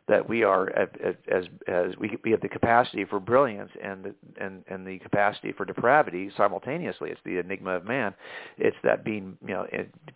that 0.08 0.28
we 0.28 0.42
are 0.42 0.70
as 0.70 0.88
as, 1.30 1.44
as 1.66 1.96
we, 1.98 2.16
we 2.24 2.30
have 2.30 2.40
the 2.40 2.48
capacity 2.48 3.04
for 3.04 3.20
brilliance 3.20 3.70
and 3.82 4.14
and 4.40 4.64
and 4.68 4.86
the 4.86 4.98
capacity 4.98 5.52
for 5.52 5.64
depravity 5.64 6.30
simultaneously. 6.36 7.10
It's 7.10 7.20
the 7.24 7.38
enigma 7.38 7.72
of 7.72 7.84
man. 7.84 8.14
It's 8.56 8.76
that 8.84 9.04
being 9.04 9.36
you 9.46 9.54
know 9.54 9.66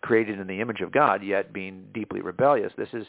created 0.01 0.39
in 0.39 0.47
the 0.47 0.59
image 0.59 0.81
of 0.81 0.91
God 0.91 1.23
yet 1.23 1.53
being 1.53 1.85
deeply 1.93 2.21
rebellious. 2.21 2.73
This 2.77 2.89
is 2.93 3.05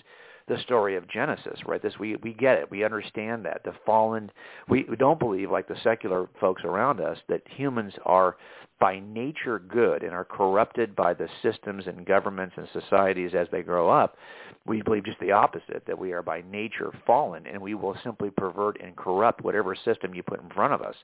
the 0.46 0.58
story 0.60 0.96
of 0.96 1.08
Genesis, 1.08 1.58
right? 1.66 1.82
This 1.82 1.98
we 1.98 2.16
we 2.16 2.34
get 2.34 2.58
it. 2.58 2.70
We 2.70 2.84
understand 2.84 3.44
that 3.46 3.62
the 3.64 3.72
fallen. 3.86 4.30
We, 4.68 4.84
we 4.88 4.96
don't 4.96 5.18
believe 5.18 5.50
like 5.50 5.68
the 5.68 5.76
secular 5.82 6.28
folks 6.40 6.64
around 6.64 7.00
us 7.00 7.18
that 7.28 7.42
humans 7.48 7.94
are 8.04 8.36
by 8.80 9.00
nature 9.00 9.60
good 9.60 10.02
and 10.02 10.12
are 10.12 10.24
corrupted 10.24 10.94
by 10.96 11.14
the 11.14 11.28
systems 11.42 11.86
and 11.86 12.04
governments 12.04 12.54
and 12.58 12.68
societies 12.72 13.30
as 13.34 13.46
they 13.50 13.62
grow 13.62 13.88
up. 13.88 14.16
We 14.66 14.82
believe 14.82 15.04
just 15.04 15.20
the 15.20 15.32
opposite, 15.32 15.84
that 15.86 15.98
we 15.98 16.12
are 16.12 16.22
by 16.22 16.42
nature 16.50 16.90
fallen 17.06 17.46
and 17.46 17.60
we 17.60 17.74
will 17.74 17.96
simply 18.02 18.30
pervert 18.30 18.78
and 18.82 18.96
corrupt 18.96 19.42
whatever 19.42 19.74
system 19.74 20.14
you 20.14 20.22
put 20.22 20.42
in 20.42 20.50
front 20.50 20.74
of 20.74 20.82
us. 20.82 20.96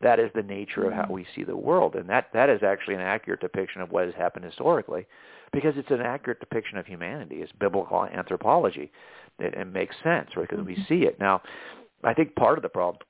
That 0.00 0.18
is 0.18 0.30
the 0.34 0.42
nature 0.42 0.86
of 0.86 0.92
how 0.92 1.02
mm-hmm. 1.02 1.12
we 1.12 1.26
see 1.34 1.44
the 1.44 1.56
world. 1.56 1.96
And 1.96 2.08
that, 2.08 2.28
that 2.32 2.48
is 2.48 2.62
actually 2.62 2.94
an 2.94 3.00
accurate 3.00 3.40
depiction 3.40 3.82
of 3.82 3.90
what 3.90 4.06
has 4.06 4.14
happened 4.14 4.44
historically 4.44 5.06
because 5.52 5.74
it's 5.76 5.90
an 5.90 6.00
accurate 6.00 6.40
depiction 6.40 6.78
of 6.78 6.86
humanity. 6.86 7.36
It's 7.36 7.52
biblical 7.52 8.04
anthropology. 8.04 8.90
It, 9.38 9.54
it 9.54 9.66
makes 9.66 9.96
sense, 10.02 10.30
right, 10.36 10.48
because 10.48 10.64
we 10.64 10.74
mm-hmm. 10.74 10.82
see 10.88 11.06
it. 11.06 11.18
Now, 11.20 11.42
I 12.04 12.14
think 12.14 12.34
part 12.34 12.58
of 12.58 12.62
the 12.62 12.68
problem 12.68 13.02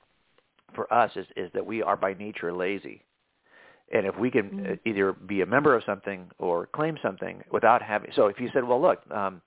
for 0.74 0.92
us 0.92 1.10
is, 1.16 1.26
is 1.36 1.50
that 1.54 1.64
we 1.64 1.82
are 1.82 1.96
by 1.96 2.14
nature 2.14 2.52
lazy 2.52 3.02
and 3.92 4.06
if 4.06 4.16
we 4.18 4.30
can 4.30 4.50
mm-hmm. 4.50 4.88
either 4.88 5.12
be 5.12 5.42
a 5.42 5.46
member 5.46 5.74
of 5.74 5.82
something 5.84 6.30
or 6.38 6.66
claim 6.66 6.96
something 7.02 7.42
without 7.52 7.82
having 7.82 8.10
so 8.14 8.26
if 8.26 8.40
you 8.40 8.48
said 8.52 8.64
well 8.64 8.80
look 8.80 9.00
um 9.10 9.40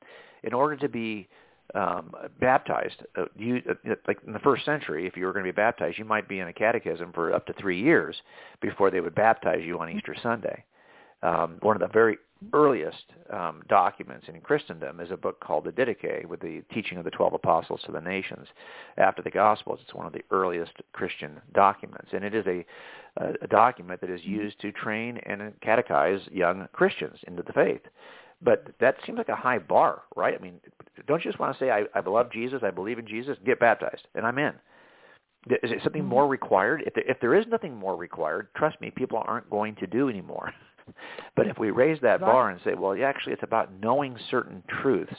in 0.44 0.54
order 0.54 0.76
to 0.76 0.88
be 0.88 1.28
um 1.74 2.14
baptized 2.40 3.04
uh, 3.18 3.26
you 3.36 3.62
uh, 3.70 3.96
like 4.08 4.18
in 4.26 4.34
the 4.34 4.40
first 4.40 4.64
century 4.66 5.08
if 5.08 5.18
you 5.18 5.26
were 5.26 5.34
going 5.34 5.44
to 5.44 5.52
be 5.52 5.56
baptized 5.56 5.98
you 5.98 6.06
might 6.06 6.28
be 6.30 6.40
in 6.40 6.48
a 6.48 6.54
catechism 6.54 7.12
for 7.14 7.34
up 7.34 7.46
to 7.46 7.54
3 7.54 7.80
years 7.80 8.16
before 8.62 8.92
they 8.92 9.00
would 9.00 9.16
baptize 9.16 9.62
you 9.64 9.80
on 9.80 9.90
Easter 9.90 10.16
Sunday 10.22 10.64
um 11.26 11.58
one 11.62 11.76
of 11.76 11.82
the 11.82 11.94
very 11.94 12.18
earliest 12.54 13.04
um, 13.32 13.62
documents 13.68 14.26
in 14.28 14.40
Christendom 14.42 15.00
is 15.00 15.12
a 15.12 15.18
book 15.18 15.40
called 15.40 15.66
the 15.66 15.72
Didache 15.72 16.26
with 16.26 16.40
the 16.40 16.62
teaching 16.74 16.98
of 16.98 17.04
the 17.04 17.12
12 17.12 17.34
apostles 17.34 17.82
to 17.86 17.92
the 17.92 18.02
nations 18.02 18.48
after 18.98 19.22
the 19.22 19.32
Gospels. 19.32 19.80
It's 19.84 19.94
one 19.94 20.06
of 20.06 20.14
the 20.14 20.24
earliest 20.32 20.74
Christian 20.94 21.42
documents, 21.54 22.10
and 22.14 22.24
it 22.24 22.36
is 22.36 22.46
a, 22.48 22.66
a 23.42 23.48
document 23.48 24.02
that 24.02 24.10
is 24.10 24.22
used 24.24 24.60
to 24.62 24.72
train 24.72 25.20
and 25.26 25.54
catechize 25.62 26.22
young 26.32 26.68
Christians 26.74 27.18
into 27.28 27.44
the 27.44 27.54
faith. 27.54 27.82
But 28.42 28.68
that 28.80 28.96
seems 29.06 29.18
like 29.18 29.30
a 29.30 29.36
high 29.36 29.60
bar, 29.60 30.04
right? 30.16 30.36
I 30.38 30.42
mean, 30.42 30.60
don't 31.08 31.24
you 31.24 31.32
just 31.32 31.40
want 31.40 31.58
to 31.58 31.64
say, 31.64 31.72
I, 31.72 31.84
I 31.96 32.02
love 32.02 32.32
Jesus, 32.32 32.62
I 32.64 32.72
believe 32.72 33.00
in 33.00 33.08
Jesus, 33.08 33.38
get 33.46 33.60
baptized, 33.60 34.08
and 34.14 34.26
I'm 34.26 34.38
in. 34.38 34.54
Is 35.48 35.72
it 35.72 35.80
something 35.84 36.02
mm-hmm. 36.02 36.10
more 36.10 36.28
required? 36.28 36.84
If 36.86 36.96
there, 36.96 37.10
if 37.10 37.20
there 37.22 37.36
is 37.36 37.46
nothing 37.48 37.76
more 37.76 37.96
required, 37.96 38.48
trust 38.56 38.82
me, 38.82 38.92
people 38.92 39.22
aren't 39.26 39.50
going 39.50 39.76
to 39.76 39.88
do 39.88 40.10
anymore. 40.10 40.52
But 41.36 41.48
if 41.48 41.58
we 41.58 41.72
raise 41.72 42.00
that 42.02 42.22
right. 42.22 42.32
bar 42.32 42.50
and 42.50 42.60
say, 42.64 42.74
well, 42.74 42.96
actually 43.04 43.34
it's 43.34 43.44
about 43.44 43.70
knowing 43.82 44.18
certain 44.30 44.64
truths 44.82 45.16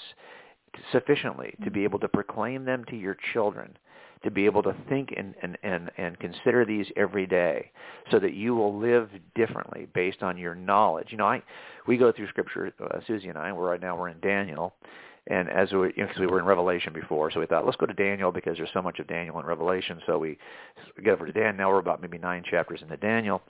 sufficiently 0.93 1.55
to 1.65 1.71
be 1.71 1.85
able 1.85 1.99
to 2.01 2.09
proclaim 2.09 2.65
them 2.65 2.85
to 2.91 2.97
your 2.97 3.17
children, 3.33 3.77
to 4.23 4.31
be 4.31 4.45
able 4.45 4.63
to 4.63 4.75
think 4.89 5.15
and, 5.17 5.35
and, 5.43 5.57
and, 5.63 5.91
and 5.97 6.19
consider 6.19 6.65
these 6.65 6.87
every 6.97 7.27
day 7.27 7.71
so 8.11 8.19
that 8.19 8.35
you 8.35 8.55
will 8.55 8.79
live 8.79 9.09
differently 9.35 9.89
based 9.95 10.23
on 10.23 10.37
your 10.37 10.55
knowledge. 10.55 11.09
You 11.11 11.19
know, 11.19 11.27
I, 11.27 11.43
we 11.87 11.97
go 11.97 12.13
through 12.13 12.29
Scripture, 12.29 12.73
uh, 12.83 12.99
Susie 13.07 13.29
and 13.29 13.39
I, 13.39 13.53
we're 13.53 13.71
right 13.71 13.81
now 13.81 13.97
we're 13.97 14.09
in 14.09 14.21
Daniel, 14.21 14.75
and 15.29 15.51
as 15.51 15.73
we, 15.73 15.93
you 15.97 16.05
know, 16.05 16.09
we 16.21 16.27
were 16.27 16.39
in 16.39 16.45
Revelation 16.45 16.93
before, 16.93 17.31
so 17.33 17.41
we 17.41 17.47
thought, 17.47 17.65
let's 17.65 17.77
go 17.77 17.87
to 17.87 17.95
Daniel 17.95 18.31
because 18.31 18.57
there's 18.57 18.71
so 18.73 18.83
much 18.83 19.01
of 19.01 19.09
Daniel 19.09 19.41
in 19.41 19.47
Revelation. 19.47 20.01
So 20.07 20.19
we 20.19 20.39
get 21.03 21.13
over 21.15 21.27
to 21.27 21.33
Daniel. 21.33 21.55
Now 21.55 21.71
we're 21.71 21.79
about 21.79 22.01
maybe 22.01 22.19
nine 22.19 22.45
chapters 22.49 22.81
into 22.81 22.97
Daniel. 22.97 23.43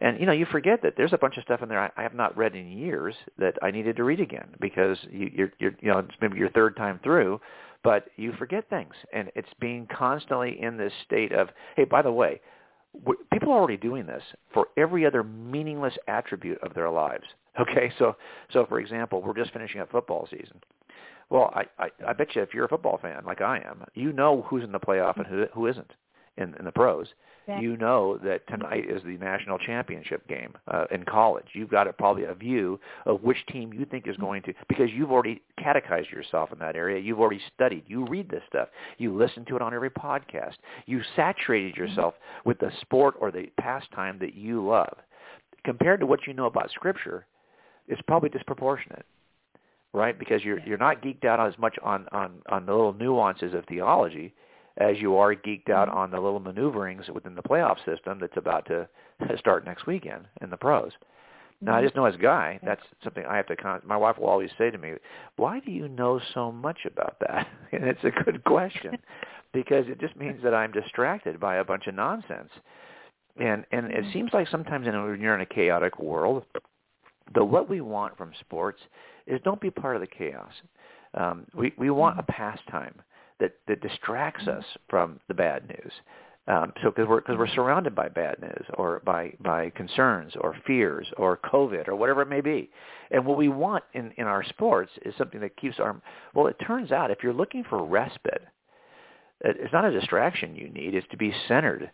And, 0.00 0.20
you 0.20 0.26
know, 0.26 0.32
you 0.32 0.44
forget 0.46 0.82
that 0.82 0.94
there's 0.96 1.14
a 1.14 1.18
bunch 1.18 1.38
of 1.38 1.44
stuff 1.44 1.62
in 1.62 1.68
there 1.68 1.80
I, 1.80 1.90
I 1.96 2.02
have 2.02 2.14
not 2.14 2.36
read 2.36 2.54
in 2.54 2.70
years 2.70 3.14
that 3.38 3.54
I 3.62 3.70
needed 3.70 3.96
to 3.96 4.04
read 4.04 4.20
again 4.20 4.48
because 4.60 4.98
you, 5.10 5.30
you're, 5.34 5.52
you're, 5.58 5.74
you 5.80 5.90
know, 5.90 6.00
it's 6.00 6.14
maybe 6.20 6.38
your 6.38 6.50
third 6.50 6.76
time 6.76 7.00
through, 7.02 7.40
but 7.82 8.08
you 8.16 8.32
forget 8.32 8.68
things. 8.68 8.92
And 9.14 9.30
it's 9.34 9.48
being 9.58 9.88
constantly 9.96 10.60
in 10.60 10.76
this 10.76 10.92
state 11.06 11.32
of, 11.32 11.48
hey, 11.76 11.84
by 11.84 12.02
the 12.02 12.12
way, 12.12 12.40
people 13.32 13.52
are 13.52 13.58
already 13.58 13.78
doing 13.78 14.06
this 14.06 14.22
for 14.52 14.66
every 14.76 15.06
other 15.06 15.22
meaningless 15.22 15.94
attribute 16.08 16.62
of 16.62 16.74
their 16.74 16.90
lives. 16.90 17.24
Okay, 17.60 17.92
so 17.98 18.16
so 18.50 18.64
for 18.64 18.80
example, 18.80 19.20
we're 19.20 19.36
just 19.36 19.52
finishing 19.52 19.82
up 19.82 19.90
football 19.90 20.26
season. 20.30 20.58
Well, 21.32 21.50
I, 21.54 21.64
I 21.78 21.88
I 22.08 22.12
bet 22.12 22.36
you 22.36 22.42
if 22.42 22.52
you're 22.52 22.66
a 22.66 22.68
football 22.68 22.98
fan 23.00 23.24
like 23.24 23.40
I 23.40 23.56
am, 23.56 23.84
you 23.94 24.12
know 24.12 24.42
who's 24.48 24.62
in 24.62 24.70
the 24.70 24.78
playoff 24.78 25.16
and 25.16 25.26
who 25.26 25.46
who 25.54 25.66
isn't 25.66 25.90
in 26.36 26.54
in 26.58 26.66
the 26.66 26.72
pros. 26.72 27.06
Exactly. 27.46 27.66
You 27.66 27.76
know 27.78 28.18
that 28.18 28.46
tonight 28.48 28.84
is 28.86 29.02
the 29.02 29.16
national 29.16 29.56
championship 29.58 30.28
game 30.28 30.52
uh, 30.68 30.84
in 30.90 31.04
college. 31.04 31.46
You've 31.54 31.70
got 31.70 31.88
a, 31.88 31.92
probably 31.94 32.24
a 32.24 32.34
view 32.34 32.78
of 33.06 33.22
which 33.22 33.38
team 33.46 33.72
you 33.72 33.86
think 33.86 34.06
is 34.06 34.12
mm-hmm. 34.16 34.24
going 34.24 34.42
to 34.42 34.52
because 34.68 34.90
you've 34.92 35.10
already 35.10 35.40
catechized 35.58 36.10
yourself 36.10 36.52
in 36.52 36.58
that 36.58 36.76
area. 36.76 37.00
You've 37.00 37.18
already 37.18 37.40
studied. 37.54 37.84
You 37.86 38.06
read 38.06 38.28
this 38.28 38.42
stuff. 38.46 38.68
You 38.98 39.16
listen 39.16 39.46
to 39.46 39.56
it 39.56 39.62
on 39.62 39.72
every 39.72 39.90
podcast. 39.90 40.56
You 40.84 41.00
saturated 41.16 41.72
mm-hmm. 41.72 41.82
yourself 41.82 42.14
with 42.44 42.58
the 42.58 42.70
sport 42.82 43.14
or 43.18 43.30
the 43.30 43.46
pastime 43.58 44.18
that 44.20 44.34
you 44.34 44.64
love. 44.64 44.98
Compared 45.64 46.00
to 46.00 46.06
what 46.06 46.26
you 46.26 46.34
know 46.34 46.46
about 46.46 46.70
Scripture, 46.72 47.24
it's 47.88 48.02
probably 48.06 48.28
disproportionate 48.28 49.06
right? 49.92 50.18
Because 50.18 50.42
you're 50.42 50.60
you're 50.60 50.78
not 50.78 51.02
geeked 51.02 51.24
out 51.24 51.40
as 51.40 51.58
much 51.58 51.76
on 51.82 52.06
on 52.12 52.42
on 52.48 52.66
the 52.66 52.72
little 52.72 52.94
nuances 52.94 53.54
of 53.54 53.64
theology 53.66 54.34
as 54.78 54.96
you 54.98 55.16
are 55.16 55.34
geeked 55.34 55.70
out 55.70 55.88
mm-hmm. 55.88 55.98
on 55.98 56.10
the 56.10 56.20
little 56.20 56.40
maneuverings 56.40 57.08
within 57.12 57.34
the 57.34 57.42
playoff 57.42 57.76
system 57.84 58.18
that's 58.20 58.36
about 58.36 58.66
to 58.66 58.88
start 59.38 59.64
next 59.64 59.86
weekend 59.86 60.26
in 60.40 60.50
the 60.50 60.56
pros. 60.56 60.92
Now, 61.60 61.74
I 61.74 61.76
mm-hmm. 61.76 61.86
just 61.86 61.96
know 61.96 62.06
as 62.06 62.16
a 62.16 62.18
guy, 62.18 62.58
that's 62.64 62.82
something 63.04 63.24
I 63.24 63.36
have 63.36 63.46
to. 63.46 63.56
Con- 63.56 63.82
my 63.84 63.96
wife 63.96 64.18
will 64.18 64.28
always 64.28 64.50
say 64.58 64.70
to 64.70 64.78
me, 64.78 64.94
"Why 65.36 65.60
do 65.60 65.70
you 65.70 65.88
know 65.88 66.20
so 66.34 66.50
much 66.50 66.78
about 66.86 67.16
that?" 67.20 67.46
And 67.72 67.84
it's 67.84 68.04
a 68.04 68.10
good 68.10 68.42
question 68.44 68.98
because 69.52 69.86
it 69.88 70.00
just 70.00 70.16
means 70.16 70.42
that 70.42 70.54
I'm 70.54 70.72
distracted 70.72 71.38
by 71.38 71.56
a 71.56 71.64
bunch 71.64 71.86
of 71.86 71.94
nonsense. 71.94 72.50
And 73.38 73.64
and 73.70 73.86
it 73.86 74.02
mm-hmm. 74.02 74.12
seems 74.12 74.30
like 74.32 74.48
sometimes 74.48 74.86
in 74.86 75.00
when 75.04 75.20
you're 75.20 75.34
in 75.34 75.40
a 75.40 75.46
chaotic 75.46 76.00
world, 76.00 76.44
the 77.34 77.44
what 77.44 77.68
we 77.68 77.80
want 77.80 78.16
from 78.16 78.32
sports 78.40 78.80
is 79.26 79.40
don't 79.44 79.60
be 79.60 79.70
part 79.70 79.96
of 79.96 80.00
the 80.00 80.06
chaos. 80.06 80.52
Um, 81.14 81.46
we 81.54 81.72
we 81.78 81.90
want 81.90 82.18
a 82.18 82.22
pastime 82.24 82.94
that 83.40 83.54
that 83.68 83.80
distracts 83.80 84.46
us 84.46 84.64
from 84.88 85.20
the 85.28 85.34
bad 85.34 85.68
news. 85.68 85.92
Um, 86.48 86.72
so 86.82 86.90
because 86.90 87.06
we're 87.08 87.20
because 87.20 87.36
we're 87.38 87.48
surrounded 87.48 87.94
by 87.94 88.08
bad 88.08 88.40
news 88.40 88.64
or 88.74 89.00
by 89.04 89.32
by 89.40 89.70
concerns 89.70 90.32
or 90.40 90.56
fears 90.66 91.06
or 91.16 91.38
COVID 91.38 91.86
or 91.86 91.94
whatever 91.94 92.22
it 92.22 92.28
may 92.28 92.40
be, 92.40 92.68
and 93.12 93.24
what 93.24 93.38
we 93.38 93.48
want 93.48 93.84
in 93.94 94.12
in 94.16 94.26
our 94.26 94.42
sports 94.44 94.90
is 95.04 95.14
something 95.16 95.40
that 95.40 95.56
keeps 95.56 95.78
our 95.78 96.00
well. 96.34 96.48
It 96.48 96.56
turns 96.66 96.90
out 96.90 97.12
if 97.12 97.18
you're 97.22 97.32
looking 97.32 97.62
for 97.62 97.84
respite, 97.84 98.42
it's 99.40 99.72
not 99.72 99.84
a 99.84 99.92
distraction 99.92 100.56
you 100.56 100.68
need. 100.68 100.94
It's 100.94 101.06
to 101.12 101.16
be 101.16 101.32
centered 101.46 101.90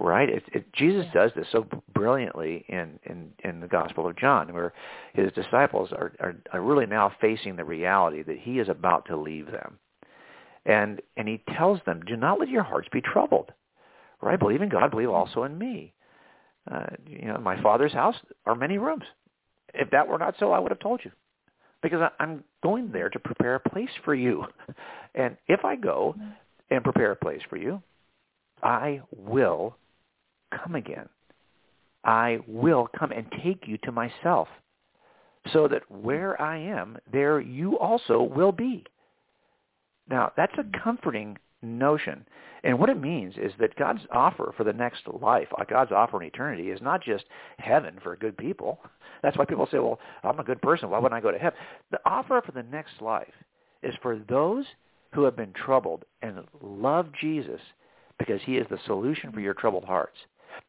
right? 0.00 0.28
It, 0.28 0.42
it, 0.52 0.72
Jesus 0.72 1.04
does 1.12 1.30
this 1.36 1.46
so 1.52 1.66
brilliantly 1.92 2.64
in, 2.68 2.98
in, 3.04 3.30
in 3.44 3.60
the 3.60 3.68
Gospel 3.68 4.08
of 4.08 4.16
John, 4.16 4.52
where 4.52 4.72
his 5.12 5.30
disciples 5.32 5.90
are, 5.92 6.12
are, 6.18 6.34
are 6.52 6.62
really 6.62 6.86
now 6.86 7.12
facing 7.20 7.54
the 7.54 7.64
reality 7.64 8.22
that 8.22 8.38
he 8.38 8.58
is 8.58 8.68
about 8.68 9.04
to 9.06 9.16
leave 9.16 9.46
them. 9.46 9.78
And, 10.64 11.00
and 11.16 11.28
he 11.28 11.42
tells 11.56 11.80
them, 11.84 12.00
do 12.06 12.16
not 12.16 12.40
let 12.40 12.48
your 12.48 12.62
hearts 12.62 12.88
be 12.90 13.00
troubled. 13.00 13.52
Right? 14.22 14.38
Believe 14.38 14.62
in 14.62 14.68
God, 14.68 14.90
believe 14.90 15.10
also 15.10 15.44
in 15.44 15.56
me. 15.58 15.92
Uh, 16.70 16.86
you 17.06 17.28
know, 17.28 17.38
my 17.38 17.60
Father's 17.62 17.92
house 17.92 18.16
are 18.46 18.54
many 18.54 18.78
rooms. 18.78 19.04
If 19.74 19.90
that 19.90 20.08
were 20.08 20.18
not 20.18 20.34
so, 20.38 20.52
I 20.52 20.58
would 20.58 20.70
have 20.70 20.80
told 20.80 21.00
you. 21.04 21.10
Because 21.82 22.00
I, 22.00 22.22
I'm 22.22 22.44
going 22.62 22.90
there 22.92 23.08
to 23.08 23.18
prepare 23.18 23.54
a 23.54 23.60
place 23.70 23.90
for 24.04 24.14
you. 24.14 24.44
And 25.12 25.36
if 25.48 25.64
I 25.64 25.74
go 25.74 26.14
and 26.70 26.84
prepare 26.84 27.10
a 27.10 27.16
place 27.16 27.40
for 27.50 27.56
you, 27.56 27.82
I 28.62 29.00
will 29.10 29.74
come 30.50 30.74
again. 30.74 31.08
I 32.04 32.38
will 32.46 32.88
come 32.98 33.12
and 33.12 33.26
take 33.42 33.66
you 33.66 33.76
to 33.78 33.92
myself, 33.92 34.48
so 35.52 35.68
that 35.68 35.90
where 35.90 36.40
I 36.40 36.58
am, 36.58 36.98
there 37.12 37.40
you 37.40 37.78
also 37.78 38.22
will 38.22 38.52
be. 38.52 38.84
Now, 40.08 40.32
that's 40.36 40.56
a 40.58 40.78
comforting 40.82 41.38
notion. 41.62 42.24
And 42.62 42.78
what 42.78 42.90
it 42.90 43.00
means 43.00 43.34
is 43.36 43.52
that 43.58 43.76
God's 43.76 44.00
offer 44.12 44.52
for 44.56 44.64
the 44.64 44.72
next 44.72 45.02
life, 45.20 45.48
uh, 45.58 45.64
God's 45.64 45.92
offer 45.92 46.20
in 46.20 46.26
eternity, 46.26 46.70
is 46.70 46.82
not 46.82 47.02
just 47.02 47.24
heaven 47.58 47.98
for 48.02 48.16
good 48.16 48.36
people. 48.36 48.80
That's 49.22 49.36
why 49.36 49.44
people 49.44 49.68
say, 49.70 49.78
well, 49.78 49.98
I'm 50.22 50.40
a 50.40 50.44
good 50.44 50.60
person. 50.62 50.90
Why 50.90 50.98
wouldn't 50.98 51.18
I 51.18 51.22
go 51.22 51.30
to 51.30 51.38
heaven? 51.38 51.58
The 51.90 52.00
offer 52.04 52.42
for 52.44 52.52
the 52.52 52.62
next 52.62 53.00
life 53.00 53.32
is 53.82 53.94
for 54.02 54.18
those 54.28 54.64
who 55.12 55.24
have 55.24 55.36
been 55.36 55.52
troubled 55.52 56.04
and 56.22 56.44
love 56.62 57.06
Jesus 57.20 57.60
because 58.18 58.40
he 58.44 58.56
is 58.56 58.66
the 58.70 58.78
solution 58.86 59.32
for 59.32 59.40
your 59.40 59.54
troubled 59.54 59.84
hearts. 59.84 60.16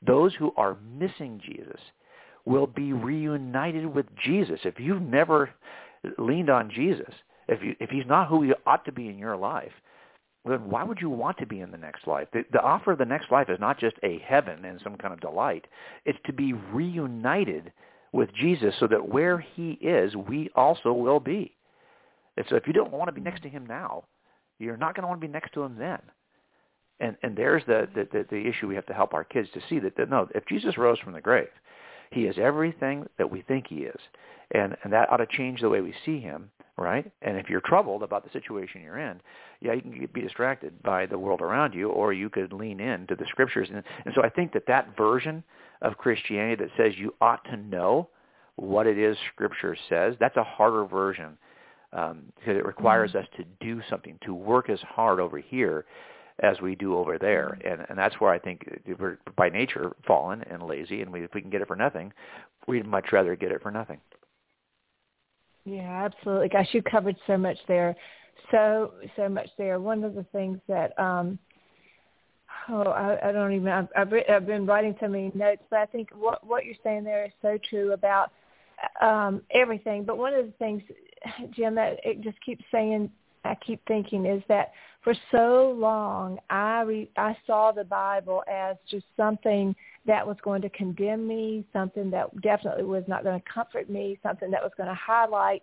Those 0.05 0.33
who 0.35 0.53
are 0.57 0.77
missing 0.97 1.41
Jesus 1.43 1.79
will 2.45 2.67
be 2.67 2.93
reunited 2.93 3.85
with 3.85 4.05
Jesus. 4.23 4.59
If 4.63 4.79
you've 4.79 5.01
never 5.01 5.51
leaned 6.17 6.49
on 6.49 6.71
Jesus, 6.71 7.13
if, 7.47 7.61
you, 7.61 7.75
if 7.79 7.89
he's 7.89 8.05
not 8.07 8.27
who 8.27 8.41
he 8.43 8.53
ought 8.65 8.85
to 8.85 8.91
be 8.91 9.07
in 9.07 9.17
your 9.17 9.37
life, 9.37 9.71
then 10.45 10.69
why 10.69 10.83
would 10.83 10.99
you 10.99 11.09
want 11.09 11.37
to 11.37 11.45
be 11.45 11.59
in 11.59 11.71
the 11.71 11.77
next 11.77 12.07
life? 12.07 12.27
The, 12.33 12.43
the 12.51 12.61
offer 12.61 12.93
of 12.93 12.97
the 12.97 13.05
next 13.05 13.31
life 13.31 13.49
is 13.49 13.59
not 13.59 13.79
just 13.79 13.95
a 14.03 14.19
heaven 14.25 14.65
and 14.65 14.81
some 14.83 14.95
kind 14.95 15.13
of 15.13 15.21
delight. 15.21 15.67
It's 16.05 16.17
to 16.25 16.33
be 16.33 16.53
reunited 16.53 17.71
with 18.11 18.33
Jesus 18.33 18.73
so 18.79 18.87
that 18.87 19.07
where 19.07 19.37
he 19.37 19.73
is, 19.73 20.15
we 20.15 20.49
also 20.55 20.93
will 20.93 21.19
be. 21.19 21.55
And 22.37 22.45
so 22.49 22.55
if 22.55 22.65
you 22.65 22.73
don't 22.73 22.91
want 22.91 23.07
to 23.09 23.13
be 23.13 23.21
next 23.21 23.43
to 23.43 23.49
him 23.49 23.65
now, 23.67 24.05
you're 24.57 24.77
not 24.77 24.95
going 24.95 25.03
to 25.03 25.07
want 25.07 25.21
to 25.21 25.27
be 25.27 25.31
next 25.31 25.53
to 25.53 25.63
him 25.63 25.75
then. 25.77 25.99
And 27.01 27.17
and 27.23 27.35
there's 27.35 27.63
the 27.65 27.87
the, 27.93 28.07
the, 28.11 28.25
the 28.29 28.47
issue 28.47 28.67
we 28.67 28.75
have 28.75 28.85
to 28.85 28.93
help 28.93 29.13
our 29.13 29.25
kids 29.25 29.49
to 29.53 29.61
see 29.67 29.79
that, 29.79 29.97
that 29.97 30.09
no, 30.09 30.29
if 30.33 30.45
Jesus 30.45 30.77
rose 30.77 30.99
from 30.99 31.13
the 31.13 31.21
grave, 31.21 31.49
he 32.11 32.21
is 32.21 32.37
everything 32.39 33.05
that 33.17 33.29
we 33.29 33.41
think 33.41 33.67
he 33.67 33.79
is. 33.79 33.99
And 34.51 34.77
and 34.83 34.93
that 34.93 35.11
ought 35.11 35.17
to 35.17 35.27
change 35.27 35.61
the 35.61 35.69
way 35.69 35.81
we 35.81 35.93
see 36.05 36.19
him 36.19 36.51
right? 36.81 37.09
And 37.21 37.37
if 37.37 37.49
you're 37.49 37.61
troubled 37.61 38.03
about 38.03 38.23
the 38.23 38.31
situation 38.31 38.81
you're 38.81 38.97
in, 38.97 39.21
yeah, 39.61 39.73
you 39.73 39.81
can 39.81 40.09
be 40.13 40.21
distracted 40.21 40.81
by 40.83 41.05
the 41.05 41.17
world 41.17 41.41
around 41.41 41.73
you, 41.73 41.89
or 41.89 42.11
you 42.13 42.29
could 42.29 42.51
lean 42.51 42.79
in 42.79 43.07
to 43.07 43.15
the 43.15 43.25
scriptures. 43.29 43.67
And, 43.73 43.83
and 44.05 44.13
so 44.15 44.23
I 44.23 44.29
think 44.29 44.51
that 44.53 44.65
that 44.67 44.95
version 44.97 45.43
of 45.81 45.97
Christianity 45.97 46.63
that 46.63 46.71
says 46.77 46.93
you 46.97 47.13
ought 47.21 47.43
to 47.45 47.57
know 47.57 48.09
what 48.55 48.87
it 48.87 48.97
is 48.97 49.17
Scripture 49.33 49.77
says, 49.89 50.15
that's 50.19 50.37
a 50.37 50.43
harder 50.43 50.85
version 50.85 51.37
um, 51.93 52.23
because 52.35 52.57
it 52.57 52.65
requires 52.65 53.11
mm-hmm. 53.11 53.19
us 53.19 53.27
to 53.37 53.45
do 53.59 53.81
something, 53.89 54.17
to 54.25 54.33
work 54.33 54.69
as 54.69 54.79
hard 54.81 55.19
over 55.19 55.37
here 55.37 55.85
as 56.41 56.59
we 56.61 56.75
do 56.75 56.97
over 56.97 57.17
there. 57.17 57.57
And, 57.65 57.85
and 57.89 57.97
that's 57.97 58.19
where 58.19 58.31
I 58.31 58.39
think 58.39 58.67
we're 58.99 59.17
by 59.37 59.49
nature 59.49 59.95
fallen 60.05 60.43
and 60.49 60.63
lazy, 60.63 61.01
and 61.01 61.11
we, 61.11 61.23
if 61.23 61.33
we 61.33 61.41
can 61.41 61.49
get 61.49 61.61
it 61.61 61.67
for 61.67 61.75
nothing, 61.75 62.11
we'd 62.67 62.85
much 62.85 63.07
rather 63.11 63.35
get 63.35 63.51
it 63.51 63.61
for 63.61 63.71
nothing. 63.71 63.99
Yeah, 65.65 66.05
absolutely. 66.05 66.49
Gosh, 66.49 66.69
you 66.71 66.81
covered 66.81 67.15
so 67.27 67.37
much 67.37 67.57
there. 67.67 67.95
So, 68.49 68.93
so 69.15 69.29
much 69.29 69.49
there. 69.57 69.79
One 69.79 70.03
of 70.03 70.15
the 70.15 70.25
things 70.31 70.59
that, 70.67 70.97
um, 70.99 71.37
oh, 72.69 72.81
I, 72.81 73.29
I 73.29 73.31
don't 73.31 73.53
even, 73.53 73.67
I've, 73.67 73.87
I've, 73.95 74.13
I've 74.29 74.47
been 74.47 74.65
writing 74.65 74.95
so 74.99 75.07
many 75.07 75.31
notes, 75.35 75.61
but 75.69 75.79
I 75.79 75.85
think 75.85 76.09
what, 76.15 76.45
what 76.45 76.65
you're 76.65 76.75
saying 76.83 77.03
there 77.03 77.25
is 77.25 77.31
so 77.41 77.59
true 77.69 77.93
about 77.93 78.31
um, 79.01 79.41
everything. 79.53 80.03
But 80.03 80.17
one 80.17 80.33
of 80.33 80.45
the 80.45 80.53
things, 80.53 80.81
Jim, 81.55 81.75
that 81.75 81.99
it 82.03 82.21
just 82.21 82.43
keeps 82.43 82.63
saying, 82.71 83.11
I 83.43 83.55
keep 83.55 83.81
thinking 83.87 84.25
is 84.25 84.41
that 84.47 84.71
for 85.03 85.13
so 85.31 85.75
long 85.77 86.37
I 86.49 86.81
re, 86.81 87.09
I 87.17 87.35
saw 87.47 87.71
the 87.71 87.83
Bible 87.83 88.43
as 88.51 88.75
just 88.89 89.05
something 89.17 89.75
that 90.05 90.25
was 90.25 90.37
going 90.43 90.61
to 90.61 90.69
condemn 90.69 91.27
me, 91.27 91.65
something 91.73 92.09
that 92.11 92.39
definitely 92.41 92.83
was 92.83 93.03
not 93.07 93.23
going 93.23 93.39
to 93.39 93.45
comfort 93.51 93.89
me, 93.89 94.19
something 94.23 94.51
that 94.51 94.61
was 94.61 94.71
going 94.77 94.89
to 94.89 94.95
highlight 94.95 95.61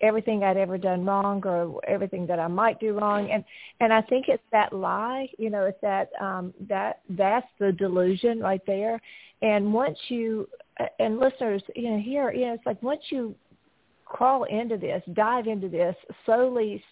everything 0.00 0.42
I'd 0.42 0.56
ever 0.56 0.78
done 0.78 1.04
wrong 1.04 1.42
or 1.44 1.80
everything 1.86 2.26
that 2.26 2.38
I 2.38 2.46
might 2.46 2.80
do 2.80 2.98
wrong. 2.98 3.30
And 3.30 3.44
and 3.80 3.92
I 3.92 4.00
think 4.02 4.26
it's 4.28 4.42
that 4.52 4.72
lie, 4.72 5.28
you 5.38 5.50
know, 5.50 5.64
it's 5.64 5.80
that 5.82 6.10
um 6.20 6.54
that 6.68 7.00
that's 7.10 7.46
the 7.58 7.72
delusion 7.72 8.40
right 8.40 8.62
there. 8.66 9.00
And 9.42 9.72
once 9.72 9.98
you 10.08 10.48
and 10.98 11.18
listeners, 11.18 11.62
you 11.76 11.90
know, 11.90 11.98
here, 11.98 12.32
you 12.32 12.46
know, 12.46 12.54
it's 12.54 12.66
like 12.66 12.82
once 12.82 13.02
you 13.10 13.34
crawl 14.04 14.44
into 14.44 14.76
this, 14.76 15.02
dive 15.12 15.46
into 15.46 15.68
this, 15.68 15.94
slowly 16.24 16.82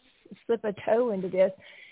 slip 0.47 0.65
a 0.65 0.75
toe 0.85 1.11
into 1.11 1.29
this, 1.29 1.51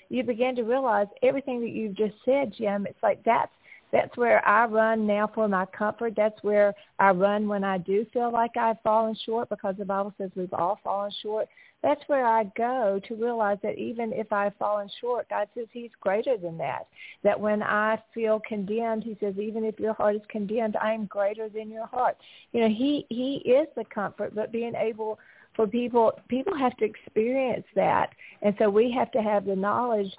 you 0.08 0.22
begin 0.22 0.56
to 0.56 0.62
realize 0.62 1.06
everything 1.22 1.60
that 1.60 1.70
you've 1.70 1.94
just 1.94 2.14
said, 2.24 2.54
Jim. 2.56 2.86
It's 2.86 3.02
like 3.02 3.22
that's 3.24 3.52
that's 3.92 4.16
where 4.16 4.46
I 4.46 4.66
run 4.66 5.06
now 5.06 5.30
for 5.32 5.46
my 5.48 5.64
comfort. 5.66 6.14
That's 6.16 6.42
where 6.42 6.74
I 6.98 7.10
run 7.10 7.46
when 7.48 7.62
I 7.62 7.78
do 7.78 8.04
feel 8.12 8.32
like 8.32 8.56
I've 8.56 8.80
fallen 8.82 9.16
short 9.24 9.48
because 9.48 9.76
the 9.78 9.84
Bible 9.84 10.12
says 10.18 10.30
we've 10.34 10.52
all 10.52 10.80
fallen 10.82 11.12
short. 11.22 11.48
That's 11.82 12.00
where 12.08 12.26
I 12.26 12.44
go 12.56 13.00
to 13.06 13.14
realize 13.14 13.58
that 13.62 13.78
even 13.78 14.12
if 14.12 14.32
I've 14.32 14.56
fallen 14.56 14.90
short, 15.00 15.28
God 15.28 15.48
says 15.54 15.66
he's 15.70 15.90
greater 16.00 16.36
than 16.36 16.58
that. 16.58 16.88
That 17.22 17.38
when 17.38 17.62
I 17.62 18.02
feel 18.12 18.40
condemned, 18.40 19.04
he 19.04 19.16
says, 19.20 19.34
even 19.38 19.64
if 19.64 19.78
your 19.78 19.94
heart 19.94 20.16
is 20.16 20.22
condemned, 20.28 20.76
I 20.76 20.92
am 20.92 21.06
greater 21.06 21.48
than 21.48 21.70
your 21.70 21.86
heart. 21.86 22.16
You 22.52 22.62
know, 22.62 22.68
he, 22.68 23.06
he 23.08 23.36
is 23.48 23.68
the 23.76 23.84
comfort, 23.84 24.34
but 24.34 24.50
being 24.50 24.74
able 24.74 25.20
for 25.54 25.66
people, 25.66 26.12
people 26.28 26.56
have 26.56 26.76
to 26.78 26.84
experience 26.84 27.66
that. 27.74 28.10
And 28.46 28.54
so 28.60 28.70
we 28.70 28.92
have 28.92 29.10
to 29.10 29.20
have 29.20 29.44
the 29.44 29.56
knowledge 29.56 30.12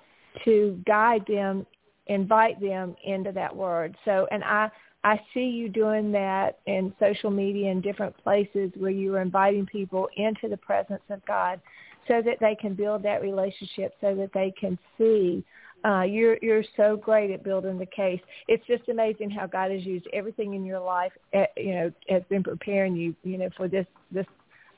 to 0.43 0.77
guide 0.85 1.23
them 1.27 1.65
invite 2.07 2.59
them 2.61 2.95
into 3.03 3.31
that 3.33 3.55
word. 3.55 3.95
So, 4.05 4.27
and 4.31 4.43
I, 4.43 4.69
I 5.03 5.19
see 5.33 5.45
you 5.45 5.69
doing 5.69 6.11
that 6.13 6.59
in 6.65 6.93
social 6.99 7.29
media 7.29 7.71
and 7.71 7.83
different 7.83 8.15
places 8.23 8.71
where 8.77 8.91
you 8.91 9.15
are 9.15 9.21
inviting 9.21 9.65
people 9.65 10.09
into 10.17 10.47
the 10.49 10.57
presence 10.57 11.01
of 11.09 11.25
God 11.25 11.61
so 12.07 12.21
that 12.21 12.37
they 12.39 12.55
can 12.55 12.73
build 12.73 13.03
that 13.03 13.21
relationship 13.21 13.93
so 13.99 14.15
that 14.15 14.31
they 14.33 14.53
can 14.59 14.77
see 14.97 15.43
uh, 15.85 16.01
you're 16.01 16.37
you're 16.41 16.63
so 16.75 16.97
great 16.97 17.29
at 17.29 17.43
building 17.43 17.77
the 17.77 17.85
case. 17.85 18.19
It's 18.47 18.65
just 18.65 18.89
amazing 18.89 19.29
how 19.29 19.45
God 19.45 19.71
has 19.71 19.85
used 19.85 20.07
everything 20.11 20.55
in 20.55 20.65
your 20.65 20.79
life. 20.79 21.11
Uh, 21.35 21.43
you 21.55 21.75
know, 21.75 21.91
has 22.09 22.23
been 22.29 22.43
preparing 22.43 22.95
you. 22.95 23.15
You 23.23 23.37
know, 23.37 23.49
for 23.55 23.67
this 23.67 23.85
this 24.11 24.25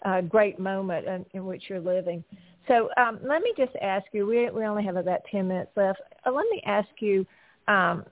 uh, 0.04 0.22
great 0.22 0.60
moment 0.60 1.08
in, 1.08 1.26
in 1.34 1.46
which 1.46 1.64
you're 1.70 1.80
living. 1.80 2.24
So 2.70 2.90
um, 2.98 3.20
let 3.24 3.42
me 3.42 3.52
just 3.58 3.76
ask 3.82 4.06
you. 4.14 4.26
We 4.26 4.50
we 4.52 4.64
only 4.64 4.84
have 4.86 4.96
about 4.96 5.22
ten 5.30 5.48
minutes 5.48 5.72
left. 5.76 6.00
Uh, 6.26 6.32
let 6.32 6.46
me 6.52 6.62
ask 6.66 6.88
you, 7.00 7.26
um, 7.68 8.06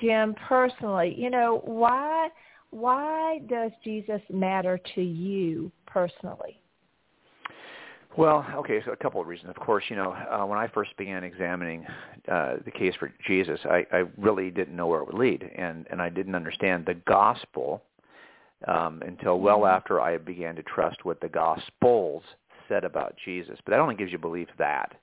Jim, 0.00 0.34
personally. 0.46 1.14
You 1.16 1.30
know 1.30 1.62
why 1.64 2.28
why 2.70 3.40
does 3.48 3.72
Jesus 3.82 4.20
matter 4.30 4.78
to 4.94 5.02
you 5.02 5.72
personally? 5.86 6.60
Well, 8.18 8.46
okay, 8.54 8.80
so 8.84 8.92
a 8.92 8.96
couple 8.96 9.20
of 9.20 9.26
reasons. 9.26 9.50
Of 9.50 9.56
course, 9.56 9.84
you 9.88 9.96
know, 9.96 10.12
uh, 10.12 10.44
when 10.46 10.58
I 10.58 10.68
first 10.68 10.96
began 10.96 11.22
examining 11.22 11.84
uh, 12.30 12.56
the 12.64 12.70
case 12.70 12.94
for 12.98 13.12
Jesus, 13.26 13.60
I, 13.64 13.86
I 13.92 14.04
really 14.16 14.50
didn't 14.50 14.74
know 14.74 14.86
where 14.86 15.00
it 15.00 15.06
would 15.06 15.18
lead, 15.18 15.50
and 15.56 15.86
and 15.90 16.02
I 16.02 16.10
didn't 16.10 16.34
understand 16.34 16.84
the 16.84 16.94
gospel 17.06 17.82
um, 18.68 19.02
until 19.06 19.40
well 19.40 19.60
mm-hmm. 19.60 19.76
after 19.76 20.00
I 20.00 20.18
began 20.18 20.54
to 20.56 20.62
trust 20.62 21.04
what 21.04 21.20
the 21.20 21.28
gospels 21.28 22.22
said 22.68 22.84
about 22.84 23.14
Jesus, 23.24 23.58
but 23.64 23.70
that 23.72 23.80
only 23.80 23.94
gives 23.94 24.12
you 24.12 24.18
belief 24.18 24.48
that 24.58 24.96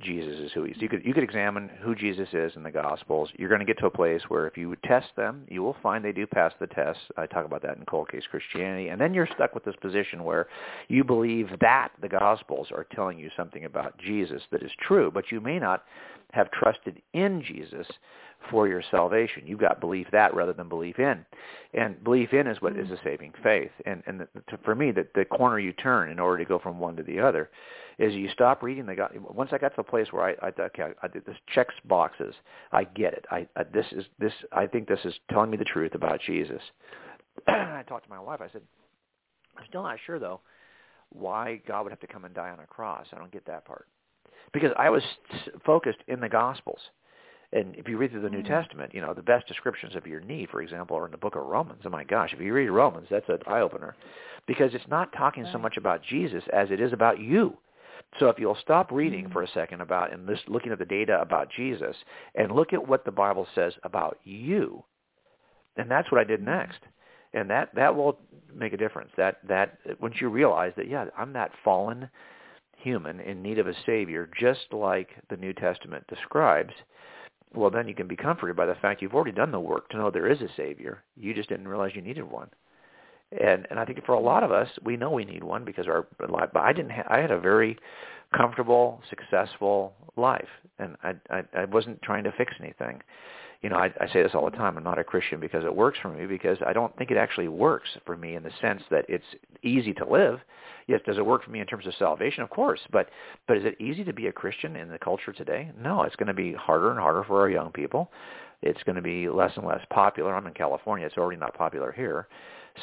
Jesus 0.00 0.40
is 0.40 0.50
who 0.52 0.64
he 0.64 0.72
is. 0.72 0.76
You 0.80 0.88
could 0.88 1.04
you 1.04 1.14
could 1.14 1.22
examine 1.22 1.70
who 1.80 1.94
Jesus 1.94 2.28
is 2.32 2.52
in 2.56 2.64
the 2.64 2.70
Gospels. 2.70 3.30
You're 3.36 3.48
going 3.48 3.60
to 3.60 3.64
get 3.64 3.78
to 3.78 3.86
a 3.86 3.90
place 3.90 4.22
where 4.28 4.46
if 4.46 4.56
you 4.56 4.74
test 4.84 5.08
them, 5.16 5.46
you 5.48 5.62
will 5.62 5.76
find 5.82 6.04
they 6.04 6.12
do 6.12 6.26
pass 6.26 6.52
the 6.58 6.66
test. 6.66 6.98
I 7.16 7.26
talk 7.26 7.44
about 7.44 7.62
that 7.62 7.76
in 7.76 7.84
Cold 7.84 8.10
Case 8.10 8.24
Christianity, 8.28 8.88
and 8.88 9.00
then 9.00 9.14
you're 9.14 9.28
stuck 9.34 9.54
with 9.54 9.64
this 9.64 9.76
position 9.80 10.24
where 10.24 10.48
you 10.88 11.04
believe 11.04 11.48
that 11.60 11.90
the 12.02 12.08
Gospels 12.08 12.68
are 12.72 12.86
telling 12.92 13.18
you 13.18 13.30
something 13.36 13.64
about 13.64 13.96
Jesus 13.98 14.42
that 14.50 14.62
is 14.62 14.72
true, 14.86 15.10
but 15.12 15.30
you 15.30 15.40
may 15.40 15.60
not 15.60 15.84
have 16.32 16.50
trusted 16.50 17.00
in 17.12 17.42
Jesus 17.46 17.86
for 18.50 18.68
your 18.68 18.82
salvation. 18.90 19.42
You've 19.46 19.60
got 19.60 19.80
belief 19.80 20.06
that 20.12 20.34
rather 20.34 20.52
than 20.52 20.68
belief 20.68 20.98
in. 20.98 21.24
And 21.72 22.02
belief 22.04 22.32
in 22.32 22.46
is 22.46 22.60
what 22.60 22.74
mm-hmm. 22.74 22.92
is 22.92 22.98
a 22.98 23.02
saving 23.02 23.32
faith. 23.42 23.70
And 23.86 24.02
and 24.06 24.20
the, 24.20 24.28
to, 24.50 24.58
for 24.64 24.74
me, 24.74 24.90
the, 24.90 25.06
the 25.14 25.24
corner 25.24 25.58
you 25.58 25.72
turn 25.72 26.10
in 26.10 26.18
order 26.18 26.42
to 26.42 26.48
go 26.48 26.58
from 26.58 26.78
one 26.78 26.96
to 26.96 27.02
the 27.02 27.20
other 27.20 27.50
is 27.98 28.14
you 28.14 28.28
stop 28.30 28.62
reading 28.62 28.86
the 28.86 28.94
God. 28.94 29.12
Once 29.18 29.50
I 29.52 29.58
got 29.58 29.70
to 29.70 29.76
the 29.76 29.82
place 29.82 30.08
where 30.12 30.24
I, 30.24 30.46
I 30.46 30.52
okay, 30.60 30.82
I, 30.82 30.92
I 31.02 31.08
did 31.08 31.24
this 31.26 31.36
checks 31.54 31.74
boxes. 31.84 32.34
I 32.72 32.84
get 32.84 33.14
it. 33.14 33.24
I, 33.30 33.46
I 33.56 33.64
this 33.64 33.86
is 33.92 34.04
this. 34.18 34.32
I 34.52 34.66
think 34.66 34.88
this 34.88 35.00
is 35.04 35.14
telling 35.30 35.50
me 35.50 35.56
the 35.56 35.64
truth 35.64 35.94
about 35.94 36.20
Jesus. 36.20 36.62
I 37.46 37.82
talked 37.88 38.04
to 38.04 38.10
my 38.10 38.20
wife. 38.20 38.40
I 38.40 38.48
said, 38.52 38.62
I'm 39.56 39.64
still 39.68 39.82
not 39.82 39.98
sure 40.06 40.18
though 40.18 40.40
why 41.10 41.60
God 41.66 41.84
would 41.84 41.92
have 41.92 42.00
to 42.00 42.06
come 42.06 42.24
and 42.24 42.34
die 42.34 42.50
on 42.50 42.60
a 42.60 42.66
cross. 42.66 43.06
I 43.12 43.18
don't 43.18 43.32
get 43.32 43.46
that 43.46 43.64
part 43.64 43.86
because 44.52 44.72
I 44.76 44.90
was 44.90 45.02
focused 45.64 46.00
in 46.08 46.20
the 46.20 46.28
Gospels. 46.28 46.80
And 47.52 47.76
if 47.76 47.88
you 47.88 47.96
read 47.96 48.10
through 48.10 48.22
the 48.22 48.30
New 48.30 48.42
mm-hmm. 48.42 48.52
Testament, 48.52 48.94
you 48.94 49.00
know, 49.00 49.14
the 49.14 49.22
best 49.22 49.46
descriptions 49.46 49.94
of 49.94 50.06
your 50.06 50.20
need, 50.20 50.48
for 50.50 50.62
example, 50.62 50.96
are 50.96 51.06
in 51.06 51.12
the 51.12 51.18
book 51.18 51.36
of 51.36 51.46
Romans. 51.46 51.82
Oh 51.84 51.90
my 51.90 52.04
gosh, 52.04 52.32
if 52.32 52.40
you 52.40 52.52
read 52.52 52.68
Romans, 52.68 53.06
that's 53.10 53.28
an 53.28 53.38
eye-opener. 53.46 53.94
Because 54.46 54.74
it's 54.74 54.88
not 54.88 55.12
talking 55.12 55.46
so 55.52 55.58
much 55.58 55.76
about 55.76 56.02
Jesus 56.02 56.42
as 56.52 56.70
it 56.70 56.80
is 56.80 56.92
about 56.92 57.20
you. 57.20 57.56
So 58.18 58.28
if 58.28 58.38
you'll 58.38 58.56
stop 58.60 58.90
reading 58.90 59.24
mm-hmm. 59.24 59.32
for 59.32 59.42
a 59.42 59.48
second 59.48 59.80
about 59.80 60.12
and 60.12 60.28
this, 60.28 60.40
looking 60.48 60.72
at 60.72 60.78
the 60.78 60.84
data 60.84 61.20
about 61.20 61.48
Jesus 61.56 61.96
and 62.34 62.52
look 62.52 62.72
at 62.72 62.88
what 62.88 63.04
the 63.04 63.12
Bible 63.12 63.46
says 63.54 63.72
about 63.84 64.18
you, 64.24 64.84
And 65.76 65.90
that's 65.90 66.10
what 66.10 66.20
I 66.20 66.24
did 66.24 66.42
next. 66.42 66.78
And 67.32 67.50
that 67.50 67.74
that 67.74 67.94
will 67.94 68.18
make 68.54 68.72
a 68.72 68.76
difference. 68.76 69.10
That 69.16 69.38
that 69.48 69.78
once 70.00 70.16
you 70.20 70.28
realize 70.28 70.72
that 70.76 70.88
yeah, 70.88 71.06
I'm 71.18 71.32
that 71.32 71.50
fallen 71.64 72.08
human 72.76 73.20
in 73.20 73.42
need 73.42 73.58
of 73.58 73.66
a 73.66 73.74
savior 73.86 74.28
just 74.38 74.72
like 74.72 75.08
the 75.30 75.36
New 75.36 75.52
Testament 75.52 76.04
describes, 76.06 76.72
well 77.54 77.70
then 77.70 77.88
you 77.88 77.94
can 77.94 78.06
be 78.08 78.16
comforted 78.16 78.56
by 78.56 78.66
the 78.66 78.74
fact 78.76 79.02
you've 79.02 79.14
already 79.14 79.32
done 79.32 79.52
the 79.52 79.60
work 79.60 79.88
to 79.90 79.96
know 79.96 80.10
there 80.10 80.30
is 80.30 80.40
a 80.40 80.48
savior. 80.56 81.02
You 81.16 81.34
just 81.34 81.48
didn't 81.48 81.68
realize 81.68 81.92
you 81.94 82.02
needed 82.02 82.30
one. 82.30 82.48
And 83.32 83.66
and 83.70 83.80
I 83.80 83.84
think 83.84 84.04
for 84.04 84.12
a 84.14 84.20
lot 84.20 84.42
of 84.42 84.52
us, 84.52 84.68
we 84.84 84.96
know 84.96 85.10
we 85.10 85.24
need 85.24 85.42
one 85.42 85.64
because 85.64 85.86
our 85.86 86.06
life. 86.28 86.50
But 86.52 86.60
I 86.60 86.72
didn't. 86.72 86.92
Ha- 86.92 87.08
I 87.08 87.18
had 87.18 87.30
a 87.30 87.40
very 87.40 87.78
comfortable, 88.36 89.00
successful 89.10 89.94
life, 90.16 90.48
and 90.78 90.96
I, 91.02 91.14
I 91.30 91.42
I 91.56 91.64
wasn't 91.64 92.00
trying 92.02 92.24
to 92.24 92.32
fix 92.32 92.52
anything. 92.60 93.00
You 93.64 93.70
know, 93.70 93.76
I, 93.76 93.90
I 93.98 94.12
say 94.12 94.22
this 94.22 94.32
all 94.34 94.44
the 94.44 94.54
time. 94.54 94.76
I'm 94.76 94.84
not 94.84 94.98
a 94.98 95.04
Christian 95.04 95.40
because 95.40 95.64
it 95.64 95.74
works 95.74 95.98
for 96.02 96.10
me, 96.10 96.26
because 96.26 96.58
I 96.66 96.74
don't 96.74 96.94
think 96.98 97.10
it 97.10 97.16
actually 97.16 97.48
works 97.48 97.88
for 98.04 98.14
me 98.14 98.34
in 98.34 98.42
the 98.42 98.50
sense 98.60 98.82
that 98.90 99.06
it's 99.08 99.24
easy 99.62 99.94
to 99.94 100.06
live. 100.06 100.40
Yes, 100.86 101.00
does 101.06 101.16
it 101.16 101.24
work 101.24 101.42
for 101.42 101.50
me 101.50 101.60
in 101.60 101.66
terms 101.66 101.86
of 101.86 101.94
salvation? 101.98 102.42
Of 102.42 102.50
course, 102.50 102.80
but 102.92 103.08
but 103.48 103.56
is 103.56 103.64
it 103.64 103.80
easy 103.80 104.04
to 104.04 104.12
be 104.12 104.26
a 104.26 104.32
Christian 104.32 104.76
in 104.76 104.90
the 104.90 104.98
culture 104.98 105.32
today? 105.32 105.72
No, 105.80 106.02
it's 106.02 106.14
going 106.16 106.26
to 106.26 106.34
be 106.34 106.52
harder 106.52 106.90
and 106.90 107.00
harder 107.00 107.24
for 107.24 107.40
our 107.40 107.48
young 107.48 107.72
people. 107.72 108.12
It's 108.60 108.82
going 108.82 108.96
to 108.96 109.02
be 109.02 109.30
less 109.30 109.52
and 109.56 109.66
less 109.66 109.80
popular. 109.88 110.34
I'm 110.34 110.46
in 110.46 110.52
California; 110.52 111.06
it's 111.06 111.16
already 111.16 111.40
not 111.40 111.56
popular 111.56 111.90
here. 111.90 112.28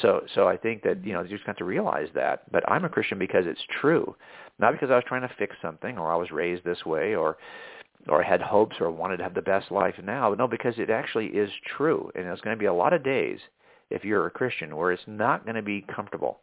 So 0.00 0.22
so 0.34 0.48
I 0.48 0.56
think 0.56 0.82
that 0.82 1.06
you 1.06 1.12
know 1.12 1.22
you 1.22 1.28
just 1.28 1.46
got 1.46 1.58
to 1.58 1.64
realize 1.64 2.08
that. 2.16 2.50
But 2.50 2.68
I'm 2.68 2.84
a 2.84 2.88
Christian 2.88 3.20
because 3.20 3.44
it's 3.46 3.62
true, 3.80 4.16
not 4.58 4.72
because 4.72 4.90
I 4.90 4.96
was 4.96 5.04
trying 5.06 5.22
to 5.22 5.30
fix 5.38 5.54
something 5.62 5.96
or 5.96 6.10
I 6.10 6.16
was 6.16 6.32
raised 6.32 6.64
this 6.64 6.84
way 6.84 7.14
or 7.14 7.36
or 8.08 8.22
had 8.22 8.40
hopes 8.40 8.76
or 8.80 8.90
wanted 8.90 9.18
to 9.18 9.22
have 9.22 9.34
the 9.34 9.42
best 9.42 9.70
life 9.70 9.94
now. 10.02 10.34
No, 10.34 10.48
because 10.48 10.74
it 10.78 10.90
actually 10.90 11.26
is 11.26 11.50
true, 11.76 12.10
and 12.14 12.24
there's 12.24 12.40
going 12.40 12.56
to 12.56 12.60
be 12.60 12.66
a 12.66 12.74
lot 12.74 12.92
of 12.92 13.04
days 13.04 13.38
if 13.90 14.04
you're 14.04 14.26
a 14.26 14.30
Christian 14.30 14.76
where 14.76 14.92
it's 14.92 15.02
not 15.06 15.44
going 15.44 15.56
to 15.56 15.62
be 15.62 15.84
comfortable. 15.94 16.40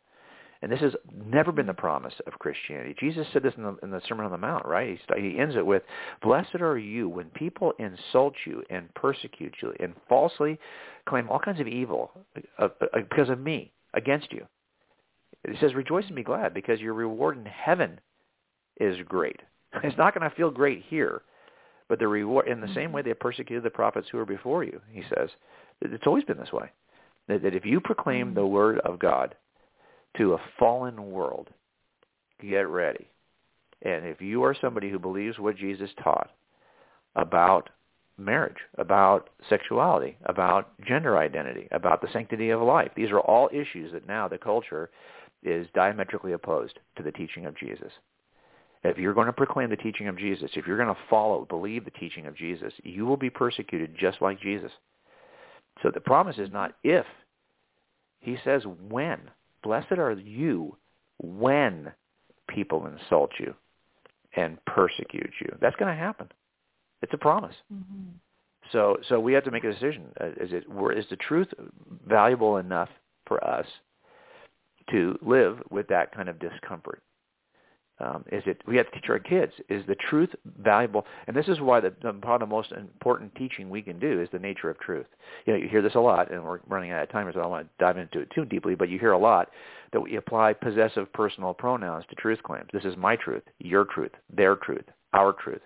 And 0.62 0.72
this 0.72 0.82
has 0.82 0.94
never 1.26 1.54
been 1.54 1.68
the 1.68 1.74
promise 1.74 2.14
of 2.28 2.34
Christianity. 2.34 2.94
Jesus 3.00 3.26
said 3.32 3.44
this 3.44 3.54
in 3.56 3.64
the, 3.64 3.78
in 3.82 3.92
the 3.92 4.02
Sermon 4.08 4.26
on 4.26 4.32
the 4.32 4.38
Mount, 4.38 4.66
right? 4.66 5.00
He, 5.16 5.32
he 5.32 5.40
ends 5.40 5.56
it 5.56 5.66
with, 5.66 5.84
Blessed 6.22 6.56
are 6.56 6.78
you 6.78 7.08
when 7.08 7.28
people 7.28 7.72
insult 7.80 8.34
you 8.46 8.62
and 8.70 8.94
persecute 8.94 9.56
you 9.62 9.74
and 9.80 9.94
falsely 10.10 10.60
claim 11.08 11.30
all 11.30 11.40
kinds 11.40 11.62
of 11.62 11.68
evil 11.68 12.12
uh, 12.58 12.68
uh, 12.82 12.88
because 12.94 13.30
of 13.30 13.40
me, 13.40 13.72
against 13.94 14.32
you. 14.32 14.46
He 15.48 15.58
says, 15.60 15.74
Rejoice 15.74 16.06
and 16.08 16.16
be 16.16 16.24
glad 16.24 16.54
because 16.54 16.82
your 16.82 16.94
reward 16.94 17.38
in 17.38 17.46
heaven 17.46 18.00
is 18.80 18.98
great. 19.08 19.40
It's 19.84 19.98
not 19.98 20.16
going 20.16 20.28
to 20.28 20.36
feel 20.36 20.50
great 20.50 20.84
here, 20.90 21.22
but 21.90 22.00
the 22.00 22.08
reward, 22.08 22.48
in 22.48 22.62
the 22.62 22.68
mm-hmm. 22.68 22.76
same 22.76 22.92
way 22.92 23.02
they 23.02 23.14
persecuted 23.14 23.64
the 23.64 23.70
prophets 23.70 24.08
who 24.12 24.20
were 24.20 24.26
before 24.26 24.64
you, 24.64 24.80
he 24.92 25.04
says, 25.14 25.30
it's 25.82 26.08
always 26.08 26.24
been 26.24 26.38
this 26.38 26.54
way. 26.54 26.72
That, 27.28 27.42
that 27.42 27.56
if 27.56 27.66
you 27.66 27.82
proclaim 27.82 28.28
mm-hmm. 28.28 28.36
the 28.36 28.46
word 28.46 28.80
of 28.80 29.00
God, 29.00 29.36
to 30.18 30.34
a 30.34 30.42
fallen 30.58 31.12
world, 31.12 31.50
get 32.42 32.68
ready. 32.68 33.08
And 33.82 34.06
if 34.06 34.22
you 34.22 34.44
are 34.44 34.56
somebody 34.60 34.90
who 34.90 35.00
believes 35.00 35.40
what 35.40 35.58
Jesus 35.58 35.90
taught 36.04 36.32
about 37.16 37.70
marriage, 38.18 38.58
about 38.78 39.30
sexuality, 39.50 40.18
about 40.26 40.72
gender 40.86 41.18
identity, 41.18 41.68
about 41.72 42.02
the 42.02 42.12
sanctity 42.12 42.50
of 42.50 42.62
life, 42.62 42.92
these 42.96 43.12
are 43.12 43.20
all 43.20 43.50
issues 43.54 43.92
that 43.94 44.08
now 44.08 44.28
the 44.28 44.38
culture 44.38 44.90
is 45.44 45.68
diametrically 45.74 46.34
opposed 46.34 46.80
to 46.98 47.04
the 47.04 47.12
teaching 47.12 47.46
of 47.46 47.58
Jesus. 47.58 47.92
If 48.84 48.98
you're 48.98 49.14
going 49.14 49.28
to 49.28 49.34
proclaim 49.34 49.70
the 49.70 49.76
teaching 49.76 50.08
of 50.08 50.18
Jesus, 50.18 50.52
if 50.56 50.66
you're 50.66 50.78
going 50.78 50.94
to 50.94 51.02
follow, 51.10 51.46
believe 51.50 51.84
the 51.84 51.92
teaching 51.92 52.28
of 52.28 52.36
Jesus, 52.36 52.72
you 52.84 53.06
will 53.06 53.18
be 53.18 53.30
persecuted 53.30 53.96
just 54.00 54.22
like 54.22 54.40
Jesus. 54.40 54.72
So 55.84 55.92
the 55.94 56.00
promise 56.00 56.38
is 56.38 56.50
not 56.52 56.76
if. 56.84 57.06
He 58.20 58.38
says 58.44 58.64
when. 58.90 59.20
Blessed 59.64 59.92
are 59.94 60.12
you 60.14 60.78
when 61.18 61.92
people 62.48 62.88
insult 62.88 63.32
you 63.38 63.54
and 64.36 64.64
persecute 64.66 65.32
you. 65.42 65.58
That's 65.62 65.76
going 65.76 65.94
to 65.94 66.00
happen. 66.00 66.30
It's 67.02 67.14
a 67.14 67.18
promise. 67.18 67.56
Mm-hmm. 67.74 68.12
So, 68.72 68.98
so 69.08 69.20
we 69.20 69.34
have 69.34 69.44
to 69.46 69.52
make 69.52 69.64
a 69.64 69.72
decision. 69.72 70.06
Uh, 70.20 70.28
is 70.40 70.52
it 70.52 70.66
is 70.98 71.06
the 71.10 71.16
truth 71.18 71.48
valuable 72.08 72.58
enough 72.58 72.90
for 73.26 73.44
us 73.44 73.66
to 74.92 75.18
live 75.22 75.60
with 75.70 75.88
that 75.88 76.14
kind 76.14 76.30
of 76.30 76.40
discomfort? 76.40 77.02
Um, 78.02 78.24
is 78.32 78.44
it 78.46 78.62
we 78.66 78.78
have 78.78 78.90
to 78.92 79.00
teach 79.00 79.10
our 79.10 79.20
kids 79.20 79.52
is 79.68 79.86
the 79.86 79.96
truth 80.10 80.30
valuable 80.62 81.06
and 81.28 81.36
this 81.36 81.50
is 81.50 81.60
why 81.60 81.82
the, 81.82 81.94
the 82.02 82.14
probably 82.14 82.46
the 82.46 82.50
most 82.50 82.72
important 82.72 83.36
teaching 83.36 83.70
we 83.70 83.82
can 83.82 84.00
do 84.00 84.22
is 84.22 84.30
the 84.32 84.40
nature 84.40 84.70
of 84.70 84.80
truth 84.80 85.06
you 85.46 85.52
know 85.52 85.60
you 85.60 85.68
hear 85.68 85.82
this 85.82 85.96
a 85.96 86.00
lot 86.00 86.32
and 86.32 86.42
we're 86.42 86.60
running 86.70 86.92
out 86.92 87.04
of 87.04 87.12
time 87.12 87.30
so 87.34 87.40
i 87.40 87.42
don't 87.42 87.52
want 87.52 87.68
to 87.68 87.84
dive 87.84 87.98
into 87.98 88.20
it 88.22 88.30
too 88.34 88.46
deeply 88.46 88.74
but 88.74 88.88
you 88.88 88.98
hear 89.00 89.12
a 89.12 89.18
lot 89.18 89.50
that 89.92 90.00
we 90.00 90.16
apply 90.16 90.54
possessive 90.54 91.12
personal 91.12 91.54
pronouns 91.54 92.06
to 92.10 92.16
truth 92.16 92.42
claims 92.44 92.70
this 92.72 92.86
is 92.86 92.96
my 92.96 93.18
truth 93.18 93.44
your 93.60 93.84
truth 93.84 94.12
their 94.34 94.56
truth 94.56 94.86
our 95.12 95.34
truth 95.34 95.62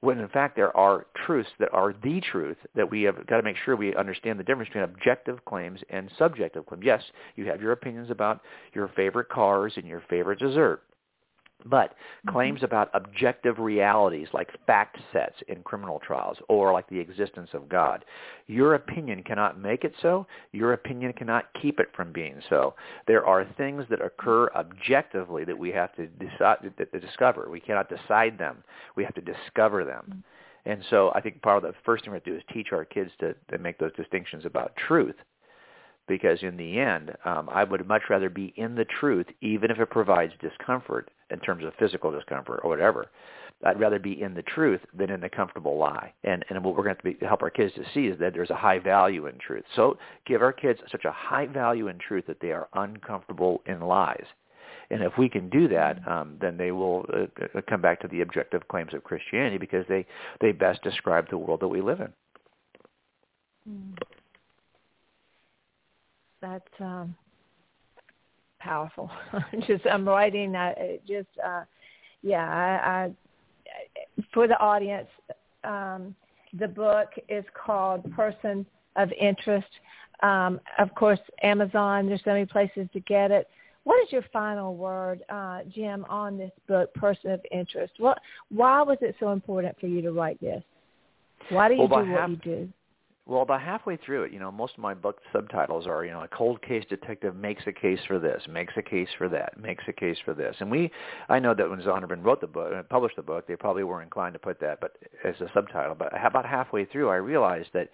when 0.00 0.18
in 0.18 0.28
fact 0.28 0.56
there 0.56 0.74
are 0.76 1.06
truths 1.26 1.50
that 1.58 1.72
are 1.72 1.94
the 2.02 2.20
truth 2.32 2.56
that 2.74 2.90
we 2.90 3.02
have 3.02 3.26
got 3.26 3.38
to 3.38 3.42
make 3.42 3.56
sure 3.64 3.76
we 3.76 3.94
understand 3.96 4.38
the 4.38 4.44
difference 4.44 4.68
between 4.68 4.84
objective 4.84 5.44
claims 5.44 5.80
and 5.90 6.10
subjective 6.18 6.64
claims. 6.66 6.84
Yes, 6.84 7.02
you 7.34 7.46
have 7.46 7.60
your 7.60 7.72
opinions 7.72 8.10
about 8.10 8.40
your 8.72 8.88
favorite 8.88 9.28
cars 9.28 9.72
and 9.76 9.86
your 9.86 10.02
favorite 10.08 10.38
dessert. 10.38 10.82
But 11.68 11.90
mm-hmm. 11.90 12.30
claims 12.30 12.62
about 12.62 12.90
objective 12.94 13.58
realities 13.58 14.28
like 14.32 14.50
fact 14.66 14.98
sets 15.12 15.36
in 15.48 15.62
criminal 15.62 16.00
trials 16.04 16.38
or 16.48 16.72
like 16.72 16.88
the 16.88 16.98
existence 16.98 17.50
of 17.52 17.68
God, 17.68 18.04
your 18.46 18.74
opinion 18.74 19.22
cannot 19.22 19.58
make 19.60 19.84
it 19.84 19.92
so. 20.00 20.26
Your 20.52 20.72
opinion 20.72 21.12
cannot 21.12 21.46
keep 21.60 21.80
it 21.80 21.88
from 21.94 22.12
being 22.12 22.40
so. 22.48 22.74
There 23.06 23.26
are 23.26 23.46
things 23.56 23.84
that 23.90 24.00
occur 24.00 24.48
objectively 24.54 25.44
that 25.44 25.58
we 25.58 25.70
have 25.70 25.94
to, 25.96 26.06
decide, 26.06 26.58
to 26.78 27.00
discover. 27.00 27.50
We 27.50 27.60
cannot 27.60 27.88
decide 27.88 28.38
them. 28.38 28.62
We 28.96 29.04
have 29.04 29.14
to 29.14 29.20
discover 29.20 29.84
them. 29.84 30.04
Mm-hmm. 30.08 30.18
And 30.66 30.82
so 30.90 31.12
I 31.14 31.20
think 31.20 31.42
part 31.42 31.58
of 31.58 31.62
the 31.62 31.78
first 31.84 32.04
thing 32.04 32.12
we 32.12 32.16
have 32.16 32.24
to 32.24 32.30
do 32.32 32.36
is 32.36 32.42
teach 32.52 32.68
our 32.72 32.84
kids 32.84 33.12
to, 33.20 33.34
to 33.52 33.58
make 33.58 33.78
those 33.78 33.92
distinctions 33.96 34.44
about 34.44 34.74
truth 34.76 35.14
because 36.08 36.38
in 36.42 36.56
the 36.56 36.78
end, 36.78 37.12
um, 37.24 37.48
I 37.50 37.64
would 37.64 37.86
much 37.86 38.02
rather 38.08 38.30
be 38.30 38.52
in 38.56 38.74
the 38.74 38.84
truth, 38.84 39.26
even 39.40 39.70
if 39.70 39.78
it 39.78 39.90
provides 39.90 40.32
discomfort 40.40 41.10
in 41.30 41.40
terms 41.40 41.64
of 41.64 41.72
physical 41.78 42.10
discomfort 42.10 42.60
or 42.62 42.70
whatever. 42.70 43.06
I'd 43.64 43.80
rather 43.80 43.98
be 43.98 44.20
in 44.20 44.34
the 44.34 44.42
truth 44.42 44.80
than 44.96 45.10
in 45.10 45.20
the 45.20 45.30
comfortable 45.30 45.78
lie. 45.78 46.12
And 46.24 46.44
and 46.50 46.62
what 46.62 46.76
we're 46.76 46.84
going 46.84 46.96
to, 46.96 47.02
have 47.02 47.14
to 47.14 47.20
be, 47.20 47.26
help 47.26 47.42
our 47.42 47.50
kids 47.50 47.74
to 47.74 47.84
see 47.94 48.06
is 48.06 48.18
that 48.18 48.34
there's 48.34 48.50
a 48.50 48.56
high 48.56 48.78
value 48.78 49.26
in 49.26 49.38
truth. 49.38 49.64
So 49.74 49.96
give 50.26 50.42
our 50.42 50.52
kids 50.52 50.80
such 50.90 51.04
a 51.04 51.12
high 51.12 51.46
value 51.46 51.88
in 51.88 51.98
truth 51.98 52.26
that 52.26 52.40
they 52.40 52.52
are 52.52 52.68
uncomfortable 52.74 53.62
in 53.66 53.80
lies. 53.80 54.26
And 54.90 55.02
if 55.02 55.12
we 55.18 55.28
can 55.28 55.48
do 55.48 55.68
that, 55.68 56.06
um, 56.06 56.36
then 56.40 56.56
they 56.56 56.70
will 56.70 57.06
uh, 57.12 57.60
come 57.68 57.80
back 57.80 58.00
to 58.02 58.08
the 58.08 58.20
objective 58.20 58.68
claims 58.68 58.94
of 58.94 59.02
Christianity 59.02 59.58
because 59.58 59.84
they, 59.88 60.06
they 60.40 60.52
best 60.52 60.80
describe 60.82 61.28
the 61.28 61.38
world 61.38 61.60
that 61.60 61.68
we 61.68 61.80
live 61.80 62.00
in. 62.00 62.12
Mm 63.68 63.94
that's 66.46 66.80
um, 66.80 67.14
powerful. 68.60 69.10
just 69.66 69.86
I'm 69.86 70.08
writing 70.08 70.52
that. 70.52 70.76
Just 71.06 71.28
uh, 71.44 71.62
yeah, 72.22 72.48
I, 72.48 72.88
I 72.88 73.10
for 74.32 74.46
the 74.46 74.58
audience, 74.58 75.08
um, 75.64 76.14
the 76.58 76.68
book 76.68 77.08
is 77.28 77.44
called 77.54 78.10
Person 78.12 78.64
of 78.96 79.10
Interest. 79.20 79.66
Um, 80.22 80.60
of 80.78 80.94
course, 80.94 81.20
Amazon. 81.42 82.06
There's 82.06 82.22
so 82.24 82.30
many 82.30 82.46
places 82.46 82.88
to 82.92 83.00
get 83.00 83.30
it. 83.30 83.48
What 83.84 84.02
is 84.02 84.10
your 84.10 84.24
final 84.32 84.74
word, 84.74 85.22
uh, 85.28 85.60
Jim, 85.72 86.04
on 86.08 86.36
this 86.36 86.50
book, 86.66 86.92
Person 86.94 87.30
of 87.32 87.40
Interest? 87.52 87.92
What? 87.98 88.18
Why 88.50 88.82
was 88.82 88.98
it 89.00 89.14
so 89.20 89.32
important 89.32 89.78
for 89.78 89.86
you 89.86 90.02
to 90.02 90.12
write 90.12 90.40
this? 90.40 90.62
Why 91.50 91.68
do 91.68 91.74
you 91.74 91.80
well, 91.80 92.04
do 92.04 92.10
what 92.10 92.30
you 92.30 92.36
do? 92.36 92.68
Well, 93.28 93.42
about 93.42 93.60
halfway 93.60 93.96
through 93.96 94.22
it, 94.22 94.32
you 94.32 94.38
know, 94.38 94.52
most 94.52 94.74
of 94.74 94.78
my 94.78 94.94
book 94.94 95.20
subtitles 95.32 95.88
are, 95.88 96.04
you 96.04 96.12
know, 96.12 96.22
a 96.22 96.28
cold 96.28 96.62
case 96.62 96.84
detective 96.88 97.34
makes 97.34 97.64
a 97.66 97.72
case 97.72 97.98
for 98.06 98.20
this, 98.20 98.40
makes 98.48 98.72
a 98.76 98.82
case 98.82 99.08
for 99.18 99.28
that, 99.28 99.58
makes 99.60 99.82
a 99.88 99.92
case 99.92 100.16
for 100.24 100.32
this. 100.32 100.54
And 100.60 100.70
we, 100.70 100.92
I 101.28 101.40
know 101.40 101.52
that 101.52 101.68
when 101.68 101.80
Zondervan 101.80 102.24
wrote 102.24 102.40
the 102.40 102.46
book, 102.46 102.72
uh, 102.72 102.84
published 102.84 103.16
the 103.16 103.22
book, 103.22 103.48
they 103.48 103.56
probably 103.56 103.82
were 103.82 104.00
inclined 104.00 104.34
to 104.34 104.38
put 104.38 104.60
that, 104.60 104.80
but 104.80 104.96
as 105.24 105.34
a 105.40 105.50
subtitle. 105.52 105.96
But 105.96 106.12
about 106.24 106.46
halfway 106.46 106.84
through, 106.84 107.08
I 107.08 107.16
realized 107.16 107.70
that 107.74 107.88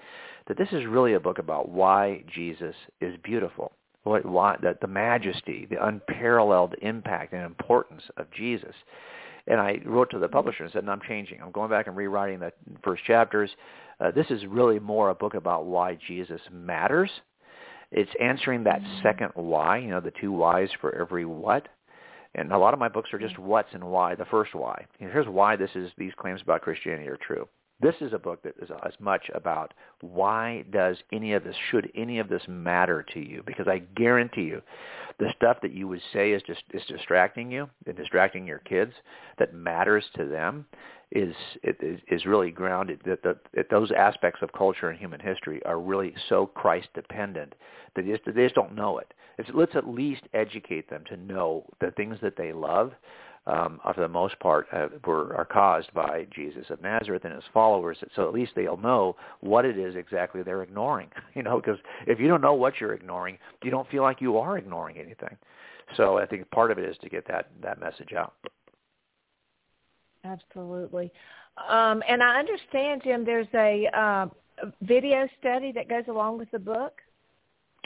that 0.48 0.58
this 0.58 0.68
is 0.70 0.84
really 0.84 1.14
a 1.14 1.20
book 1.20 1.38
about 1.38 1.70
why 1.70 2.24
Jesus 2.34 2.74
is 3.00 3.14
beautiful, 3.24 3.72
what, 4.02 4.26
why 4.26 4.58
that 4.62 4.82
the 4.82 4.86
majesty, 4.86 5.66
the 5.70 5.82
unparalleled 5.82 6.74
impact 6.82 7.32
and 7.32 7.42
importance 7.42 8.02
of 8.18 8.30
Jesus. 8.32 8.74
And 9.46 9.60
I 9.60 9.80
wrote 9.84 10.10
to 10.10 10.18
the 10.18 10.28
publisher 10.28 10.64
and 10.64 10.72
said, 10.72 10.84
no, 10.84 10.92
I'm 10.92 11.00
changing. 11.06 11.40
I'm 11.42 11.50
going 11.50 11.70
back 11.70 11.86
and 11.86 11.96
rewriting 11.96 12.38
the 12.38 12.52
first 12.84 13.04
chapters. 13.04 13.50
Uh, 14.00 14.10
this 14.12 14.26
is 14.30 14.46
really 14.46 14.78
more 14.78 15.10
a 15.10 15.14
book 15.14 15.34
about 15.34 15.66
why 15.66 15.98
Jesus 16.06 16.40
matters. 16.50 17.10
It's 17.90 18.10
answering 18.20 18.64
that 18.64 18.80
mm-hmm. 18.80 19.02
second 19.02 19.30
why, 19.34 19.78
you 19.78 19.88
know, 19.88 20.00
the 20.00 20.12
two 20.20 20.32
whys 20.32 20.68
for 20.80 20.94
every 20.94 21.24
what. 21.24 21.68
And 22.34 22.52
a 22.52 22.58
lot 22.58 22.72
of 22.72 22.80
my 22.80 22.88
books 22.88 23.10
are 23.12 23.18
just 23.18 23.38
what's 23.38 23.74
and 23.74 23.84
why, 23.84 24.14
the 24.14 24.24
first 24.26 24.54
why. 24.54 24.86
here's 24.98 25.28
why 25.28 25.56
this 25.56 25.70
is 25.74 25.90
these 25.98 26.12
claims 26.16 26.40
about 26.40 26.62
Christianity 26.62 27.08
are 27.08 27.18
true. 27.18 27.46
This 27.82 27.96
is 28.00 28.12
a 28.12 28.18
book 28.18 28.42
that 28.44 28.54
is 28.62 28.70
as 28.86 28.92
much 29.00 29.28
about 29.34 29.74
why 30.00 30.64
does 30.70 30.96
any 31.12 31.32
of 31.32 31.42
this, 31.42 31.56
should 31.70 31.90
any 31.96 32.20
of 32.20 32.28
this 32.28 32.42
matter 32.46 33.04
to 33.12 33.18
you? 33.18 33.42
Because 33.44 33.66
I 33.66 33.78
guarantee 33.96 34.42
you, 34.42 34.62
the 35.18 35.32
stuff 35.36 35.56
that 35.62 35.72
you 35.72 35.88
would 35.88 36.00
say 36.12 36.30
is 36.30 36.42
just 36.46 36.62
is 36.72 36.82
distracting 36.86 37.50
you 37.50 37.68
and 37.86 37.96
distracting 37.96 38.46
your 38.46 38.60
kids 38.60 38.92
that 39.38 39.52
matters 39.52 40.04
to 40.16 40.26
them 40.26 40.64
is 41.10 41.34
is, 41.62 42.00
is 42.08 42.24
really 42.24 42.50
grounded 42.50 43.00
that, 43.04 43.22
the, 43.22 43.36
that 43.54 43.68
those 43.68 43.90
aspects 43.92 44.40
of 44.42 44.52
culture 44.52 44.88
and 44.88 44.98
human 44.98 45.20
history 45.20 45.62
are 45.64 45.78
really 45.78 46.14
so 46.28 46.46
Christ 46.46 46.88
dependent 46.94 47.54
that 47.94 48.04
they 48.04 48.12
just, 48.12 48.24
they 48.24 48.44
just 48.44 48.54
don't 48.54 48.74
know 48.74 48.98
it. 48.98 49.12
It's, 49.38 49.50
let's 49.52 49.74
at 49.74 49.88
least 49.88 50.22
educate 50.34 50.88
them 50.88 51.04
to 51.08 51.16
know 51.16 51.66
the 51.80 51.90
things 51.90 52.16
that 52.22 52.36
they 52.36 52.52
love 52.52 52.92
um, 53.46 53.80
for 53.82 54.00
the 54.00 54.08
most 54.08 54.38
part, 54.38 54.66
uh, 54.72 54.88
were 55.04 55.34
are 55.34 55.44
caused 55.44 55.92
by 55.92 56.26
Jesus 56.30 56.66
of 56.70 56.80
Nazareth 56.80 57.24
and 57.24 57.34
his 57.34 57.44
followers. 57.52 57.98
So 58.14 58.28
at 58.28 58.34
least 58.34 58.52
they'll 58.54 58.76
know 58.76 59.16
what 59.40 59.64
it 59.64 59.76
is 59.76 59.96
exactly 59.96 60.42
they're 60.42 60.62
ignoring. 60.62 61.08
You 61.34 61.42
know, 61.42 61.56
because 61.56 61.78
if 62.06 62.20
you 62.20 62.28
don't 62.28 62.42
know 62.42 62.52
what 62.52 62.74
you're 62.78 62.92
ignoring, 62.92 63.38
you 63.64 63.70
don't 63.70 63.88
feel 63.88 64.02
like 64.02 64.20
you 64.20 64.36
are 64.36 64.58
ignoring 64.58 64.98
anything. 64.98 65.34
So 65.96 66.18
I 66.18 66.26
think 66.26 66.48
part 66.50 66.70
of 66.70 66.78
it 66.78 66.84
is 66.84 66.96
to 66.98 67.08
get 67.08 67.26
that 67.28 67.48
that 67.62 67.80
message 67.80 68.12
out. 68.12 68.34
Absolutely. 70.24 71.10
Um, 71.68 72.02
and 72.08 72.22
I 72.22 72.38
understand, 72.38 73.02
Jim, 73.02 73.24
there's 73.24 73.48
a 73.54 73.88
uh, 73.96 74.26
video 74.82 75.26
study 75.40 75.72
that 75.72 75.88
goes 75.88 76.04
along 76.08 76.38
with 76.38 76.50
the 76.50 76.58
book. 76.58 77.00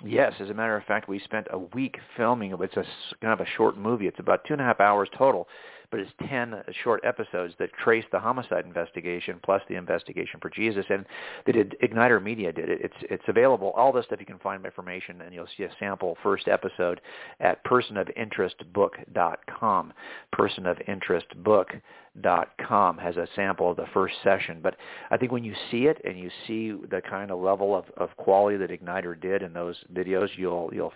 Yes, 0.05 0.35
as 0.41 0.51
a 0.51 0.55
matter 0.55 0.77
of 0.77 0.85
fact, 0.85 1.09
we 1.09 1.19
spent 1.21 1.47
a 1.51 1.59
week 1.59 1.97
filming. 2.17 2.55
It's 2.61 2.77
a 2.77 2.85
kind 3.23 3.33
of 3.33 3.41
a 3.41 3.47
short 3.57 3.79
movie. 3.79 4.07
It's 4.07 4.19
about 4.19 4.45
two 4.45 4.53
and 4.53 4.61
a 4.61 4.65
half 4.65 4.79
hours 4.79 5.09
total, 5.17 5.49
but 5.91 6.01
it's 6.01 6.11
ten 6.29 6.63
short 6.85 7.01
episodes 7.03 7.55
that 7.59 7.73
trace 7.83 8.05
the 8.13 8.21
homicide 8.21 8.67
investigation 8.67 9.41
plus 9.43 9.63
the 9.71 9.77
investigation 9.77 10.39
for 10.41 10.51
Jesus. 10.51 10.85
And 10.91 11.07
they 11.47 11.53
did 11.53 11.77
Igniter 11.83 12.23
Media 12.23 12.53
did 12.53 12.69
it. 12.69 12.83
It's 12.83 12.97
it's 13.03 13.25
available. 13.27 13.73
All 13.75 13.91
this 13.91 14.05
stuff 14.05 14.21
you 14.21 14.27
can 14.27 14.39
find 14.39 14.67
information, 14.67 15.23
and 15.23 15.33
you'll 15.33 15.49
see 15.57 15.63
a 15.63 15.71
sample 15.81 16.19
first 16.23 16.47
episode 16.47 17.01
at 17.41 17.65
personofinterestbook.com. 17.65 19.95
Personofinterestbook.com 20.35 21.81
dot 22.21 22.51
com 22.67 22.99
has 22.99 23.17
a 23.17 23.27
sample 23.35 23.71
of 23.71 23.77
the 23.77 23.87
first 23.93 24.15
session. 24.23 24.61
But 24.63 24.77
I 25.11 25.17
think 25.17 25.33
when 25.33 25.45
you 25.45 25.55
see 25.71 25.87
it 25.87 26.01
and 26.05 26.19
you 26.19 26.31
see 26.47 26.73
the 26.91 27.01
kind 27.01 27.31
of 27.31 27.41
level 27.41 27.77
of, 27.77 27.85
of 27.97 28.17
quality 28.17 28.57
that 28.57 28.71
Igniter 28.71 29.21
did 29.21 29.43
in 29.43 29.53
those 29.53 29.77
videos, 29.93 30.29
you'll 30.37 30.71
you'll 30.73 30.93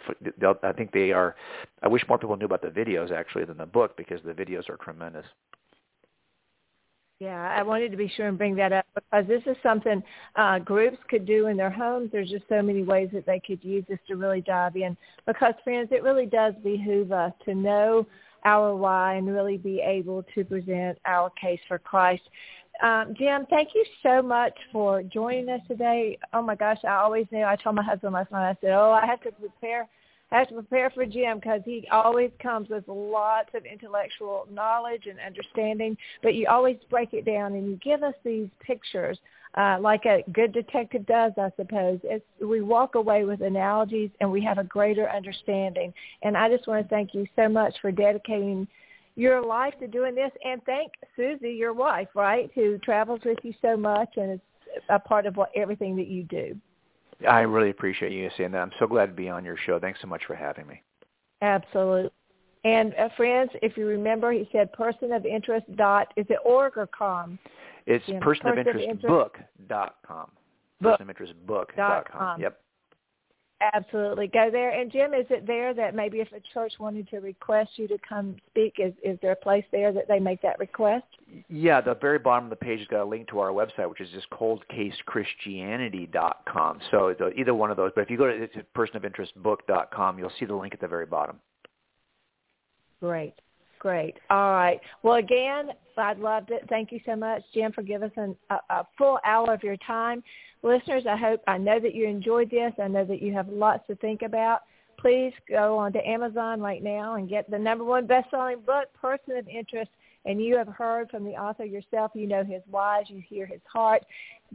I 0.63 0.73
think 0.73 0.93
they 0.93 1.13
are. 1.13 1.37
I 1.83 1.89
wish 1.89 2.03
more 2.09 2.19
people 2.19 2.37
knew 2.37 2.47
about 2.47 2.63
the 2.63 2.69
videos 2.69 3.11
actually 3.11 3.45
than 3.45 3.59
the 3.59 3.67
book 3.67 3.97
because 3.97 4.21
the 4.25 4.33
videos 4.33 4.69
are 4.69 4.77
tremendous. 4.77 5.27
Yeah, 7.21 7.55
I 7.55 7.63
wanted 7.63 7.91
to 7.91 7.99
be 7.99 8.09
sure 8.17 8.29
and 8.29 8.39
bring 8.39 8.57
that 8.57 8.73
up 8.73 8.87
because 8.95 9.27
this 9.29 9.43
is 9.45 9.55
something 9.63 10.03
uh, 10.37 10.59
groups 10.59 10.97
could 11.11 11.27
do 11.27 11.49
in 11.49 11.57
their 11.59 11.69
homes. 11.69 12.09
There's 12.11 12.31
just 12.31 12.49
so 12.49 12.63
many 12.63 12.83
ways 12.83 13.11
that 13.13 13.27
they 13.27 13.39
could 13.47 13.63
use 13.63 13.85
this 13.91 13.99
to 14.09 14.17
really 14.17 14.41
dive 14.41 14.75
in. 14.77 14.97
Because 15.27 15.53
friends, 15.63 15.89
it 15.93 16.03
really 16.03 16.25
does 16.25 16.55
behoove 16.65 17.13
us 17.13 17.35
to 17.45 17.55
know 17.55 18.07
our 18.45 18.75
why 18.75 19.15
and 19.15 19.33
really 19.33 19.57
be 19.57 19.81
able 19.81 20.25
to 20.35 20.45
present 20.45 20.99
our 21.05 21.31
case 21.31 21.61
for 21.69 21.79
Christ. 21.79 22.23
Um, 22.83 23.15
Jim, 23.19 23.47
thank 23.51 23.71
you 23.75 23.85
so 24.03 24.23
much 24.23 24.55
for 24.73 25.03
joining 25.03 25.49
us 25.51 25.61
today. 25.69 26.19
Oh 26.33 26.43
my 26.43 26.55
gosh, 26.55 26.79
I 26.85 26.97
always 26.97 27.27
knew. 27.31 27.45
I 27.45 27.57
told 27.57 27.77
my 27.77 27.83
husband 27.83 28.15
last 28.15 28.33
night. 28.33 28.51
I 28.51 28.57
said, 28.61 28.73
"Oh, 28.73 28.93
I 28.93 29.05
have 29.07 29.21
to 29.23 29.33
prepare. 29.33 29.87
Have 30.33 30.49
to 30.49 30.55
prepare 30.55 30.91
for 30.91 31.05
Jim 31.07 31.39
because 31.39 31.61
he 31.65 31.87
always 31.91 32.31
comes 32.41 32.69
with 32.69 32.85
lots 32.87 33.51
of 33.55 33.65
intellectual 33.65 34.47
knowledge 34.51 35.07
and 35.07 35.19
understanding. 35.19 35.97
But 36.23 36.35
you 36.35 36.47
always 36.49 36.77
break 36.89 37.13
it 37.15 37.25
down 37.25 37.55
and 37.55 37.69
you 37.69 37.77
give 37.83 38.03
us 38.03 38.15
these 38.25 38.49
pictures 38.61 39.19
uh, 39.57 39.79
like 39.81 40.05
a 40.07 40.23
good 40.33 40.53
detective 40.53 41.05
does, 41.07 41.33
I 41.37 41.51
suppose. 41.57 41.99
It's, 42.05 42.25
we 42.41 42.61
walk 42.63 42.95
away 42.95 43.25
with 43.25 43.41
analogies 43.41 44.11
and 44.21 44.31
we 44.31 44.43
have 44.45 44.59
a 44.59 44.65
greater 44.65 45.11
understanding. 45.11 45.93
And 46.23 46.37
I 46.37 46.49
just 46.49 46.69
want 46.69 46.85
to 46.85 46.89
thank 46.89 47.15
you 47.15 47.27
so 47.35 47.49
much 47.49 47.75
for 47.83 47.91
dedicating 47.91 48.69
your 49.17 49.45
life 49.45 49.75
to 49.81 49.87
doing 49.87 50.15
this, 50.15 50.31
and 50.45 50.63
thank 50.65 50.93
Susie, 51.17 51.51
your 51.51 51.73
wife, 51.73 52.09
right, 52.15 52.51
who 52.55 52.79
travels 52.79 53.21
with 53.25 53.39
you 53.43 53.53
so 53.61 53.77
much 53.77 54.09
and 54.17 54.33
is 54.33 54.41
a 54.89 54.99
part 54.99 55.27
of 55.27 55.37
what 55.37 55.51
everything 55.55 55.97
that 55.97 56.07
you 56.07 56.23
do. 56.25 56.57
I 57.29 57.41
really 57.41 57.71
appreciate 57.71 58.13
you 58.13 58.31
saying 58.37 58.53
that. 58.53 58.59
I'm 58.59 58.73
so 58.79 58.87
glad 58.87 59.07
to 59.07 59.13
be 59.13 59.29
on 59.29 59.45
your 59.45 59.57
show. 59.67 59.79
Thanks 59.79 60.01
so 60.01 60.07
much 60.07 60.23
for 60.27 60.35
having 60.35 60.67
me. 60.67 60.83
Absolutely. 61.43 62.11
And 62.65 62.95
uh, 62.95 63.09
friends, 63.17 63.51
if 63.63 63.77
you 63.77 63.87
remember, 63.87 64.33
he 64.33 64.49
said 64.53 64.73
person 64.73 65.13
of 65.13 65.25
interest 65.25 65.65
dot 65.77 66.13
is 66.17 66.27
it 66.29 66.39
org 66.45 66.77
or 66.77 66.87
com? 66.87 67.39
It's 67.87 68.05
person 68.21 68.49
of 68.49 68.59
interest 68.59 69.03
book 69.03 69.39
dot 69.69 69.97
yeah. 70.07 70.17
personofinterestbook.com. 70.17 70.31
Personofinterestbook.com. 70.83 72.41
Yep. 72.41 72.61
Absolutely. 73.61 74.27
Go 74.27 74.49
there. 74.51 74.71
And 74.71 74.91
Jim, 74.91 75.13
is 75.13 75.27
it 75.29 75.47
there 75.47 75.75
that 75.75 75.95
maybe 75.95 76.21
if 76.21 76.33
a 76.33 76.41
church 76.55 76.73
wanted 76.81 77.11
to 77.11 77.19
request 77.19 77.73
you 77.77 77.87
to 77.89 77.99
come 78.07 78.37
speak, 78.49 78.77
is, 78.79 78.95
is 79.05 79.19
there 79.21 79.33
a 79.33 79.37
place 79.37 79.67
there 79.71 79.93
that 79.93 80.09
they 80.09 80.19
make 80.19 80.41
that 80.41 80.59
request? 80.59 81.05
Yeah, 81.49 81.83
the 81.83 81.95
very 81.95 82.19
bottom 82.19 82.45
of 82.45 82.51
the 82.51 82.57
page 82.57 82.79
has 82.79 82.89
got 82.89 83.03
a 83.03 83.05
link 83.05 83.29
to 83.29 83.39
our 83.39 83.51
website, 83.51 83.91
which 83.91 84.01
is 84.01 84.09
just 84.11 84.31
coldcasechristianity.com. 84.31 86.81
So 86.91 87.15
either 87.37 87.55
one 87.55 87.71
of 87.71 87.77
those. 87.77 87.93
But 87.95 88.01
if 88.03 88.11
you 88.11 88.17
go 88.17 88.27
to 88.27 88.49
personofinterestbook.com, 88.75 90.19
you'll 90.19 90.33
see 90.39 90.47
the 90.47 90.57
link 90.57 90.73
at 90.73 90.81
the 90.81 90.89
very 90.89 91.07
bottom. 91.07 91.39
Great. 93.01 93.35
Great. 93.81 94.19
All 94.29 94.53
right. 94.53 94.79
Well, 95.03 95.15
again, 95.15 95.71
I 95.97 96.13
loved 96.13 96.51
it. 96.51 96.65
Thank 96.69 96.93
you 96.93 97.01
so 97.07 97.17
much, 97.17 97.43
Jim, 97.53 97.73
for 97.73 97.83
giving 97.83 98.11
us 98.11 98.17
an, 98.17 98.37
a, 98.51 98.57
a 98.69 98.87
full 98.97 99.19
hour 99.25 99.53
of 99.53 99.63
your 99.63 99.79
time. 99.79 100.23
Listeners, 100.63 101.05
I 101.09 101.17
hope, 101.17 101.41
I 101.49 101.57
know 101.57 101.81
that 101.81 101.95
you 101.95 102.07
enjoyed 102.07 102.51
this. 102.51 102.73
I 102.81 102.89
know 102.89 103.07
that 103.07 103.23
you 103.23 103.33
have 103.33 103.49
lots 103.49 103.87
to 103.87 103.97
think 103.97 104.21
about. 104.21 104.61
Please 104.99 105.33
go 105.49 105.79
on 105.79 105.95
to 105.95 106.07
Amazon 106.07 106.61
right 106.61 106.83
now 106.83 107.15
and 107.15 107.27
get 107.27 107.51
the 107.51 107.59
number 107.59 107.83
one 107.83 108.07
best-selling 108.07 108.61
book, 108.67 108.93
Person 109.01 109.39
of 109.39 109.49
Interest. 109.49 109.91
And 110.27 110.45
you 110.45 110.59
have 110.59 110.69
heard 110.69 111.09
from 111.09 111.25
the 111.25 111.31
author 111.31 111.65
yourself. 111.65 112.11
You 112.15 112.27
know 112.27 112.45
his 112.45 112.61
whys. 112.71 113.05
You 113.09 113.23
hear 113.27 113.47
his 113.47 113.63
heart. 113.73 114.03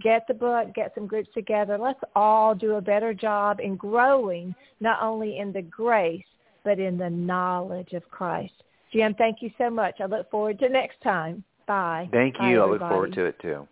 Get 0.04 0.28
the 0.28 0.36
book. 0.36 0.76
Get 0.76 0.94
some 0.94 1.08
groups 1.08 1.30
together. 1.34 1.80
Let's 1.80 2.00
all 2.16 2.54
do 2.54 2.76
a 2.76 2.82
better 2.82 3.16
job 3.16 3.60
in 3.60 3.76
growing, 3.76 4.54
not 4.80 5.02
only 5.02 5.40
in 5.40 5.52
the 5.52 5.64
grace, 5.64 6.24
but 6.64 6.78
in 6.78 7.00
the 7.00 7.10
knowledge 7.10 7.94
of 7.94 8.08
Christ. 8.12 8.54
Jim, 8.96 9.14
thank 9.16 9.42
you 9.42 9.52
so 9.58 9.70
much. 9.70 9.96
I 10.00 10.06
look 10.06 10.32
forward 10.32 10.58
to 10.60 10.70
next 10.70 11.02
time. 11.02 11.44
Bye. 11.68 12.08
Thank 12.14 12.36
you. 12.40 12.62
Everybody. 12.62 12.62
I 12.62 12.72
look 12.72 12.80
forward 12.80 13.14
to 13.14 13.26
it 13.26 13.38
too. 13.42 13.68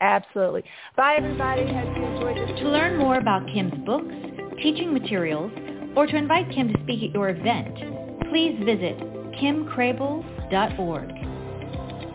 Absolutely. 0.00 0.64
Bye, 0.96 1.14
everybody. 1.18 1.62
Hope 1.62 1.96
you 1.96 2.04
enjoyed 2.04 2.36
this. 2.36 2.58
To 2.58 2.68
learn 2.68 2.98
more 2.98 3.18
about 3.18 3.46
Kim's 3.46 3.78
books, 3.86 4.12
teaching 4.60 4.92
materials, 4.92 5.52
or 5.94 6.08
to 6.08 6.16
invite 6.16 6.50
Kim 6.50 6.72
to 6.72 6.82
speak 6.82 7.04
at 7.04 7.14
your 7.14 7.28
event, 7.28 7.76
please 8.28 8.58
visit 8.64 8.98
kimcrabill.org. 9.38 11.08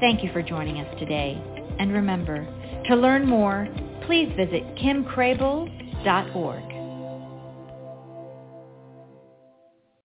Thank 0.01 0.23
you 0.25 0.29
for 0.33 0.41
joining 0.41 0.81
us 0.81 0.99
today. 0.99 1.41
And 1.79 1.93
remember, 1.93 2.45
to 2.89 2.95
learn 2.97 3.25
more, 3.25 3.65
please 4.05 4.29
visit 4.35 4.75
kimcrabill.org. 4.75 6.66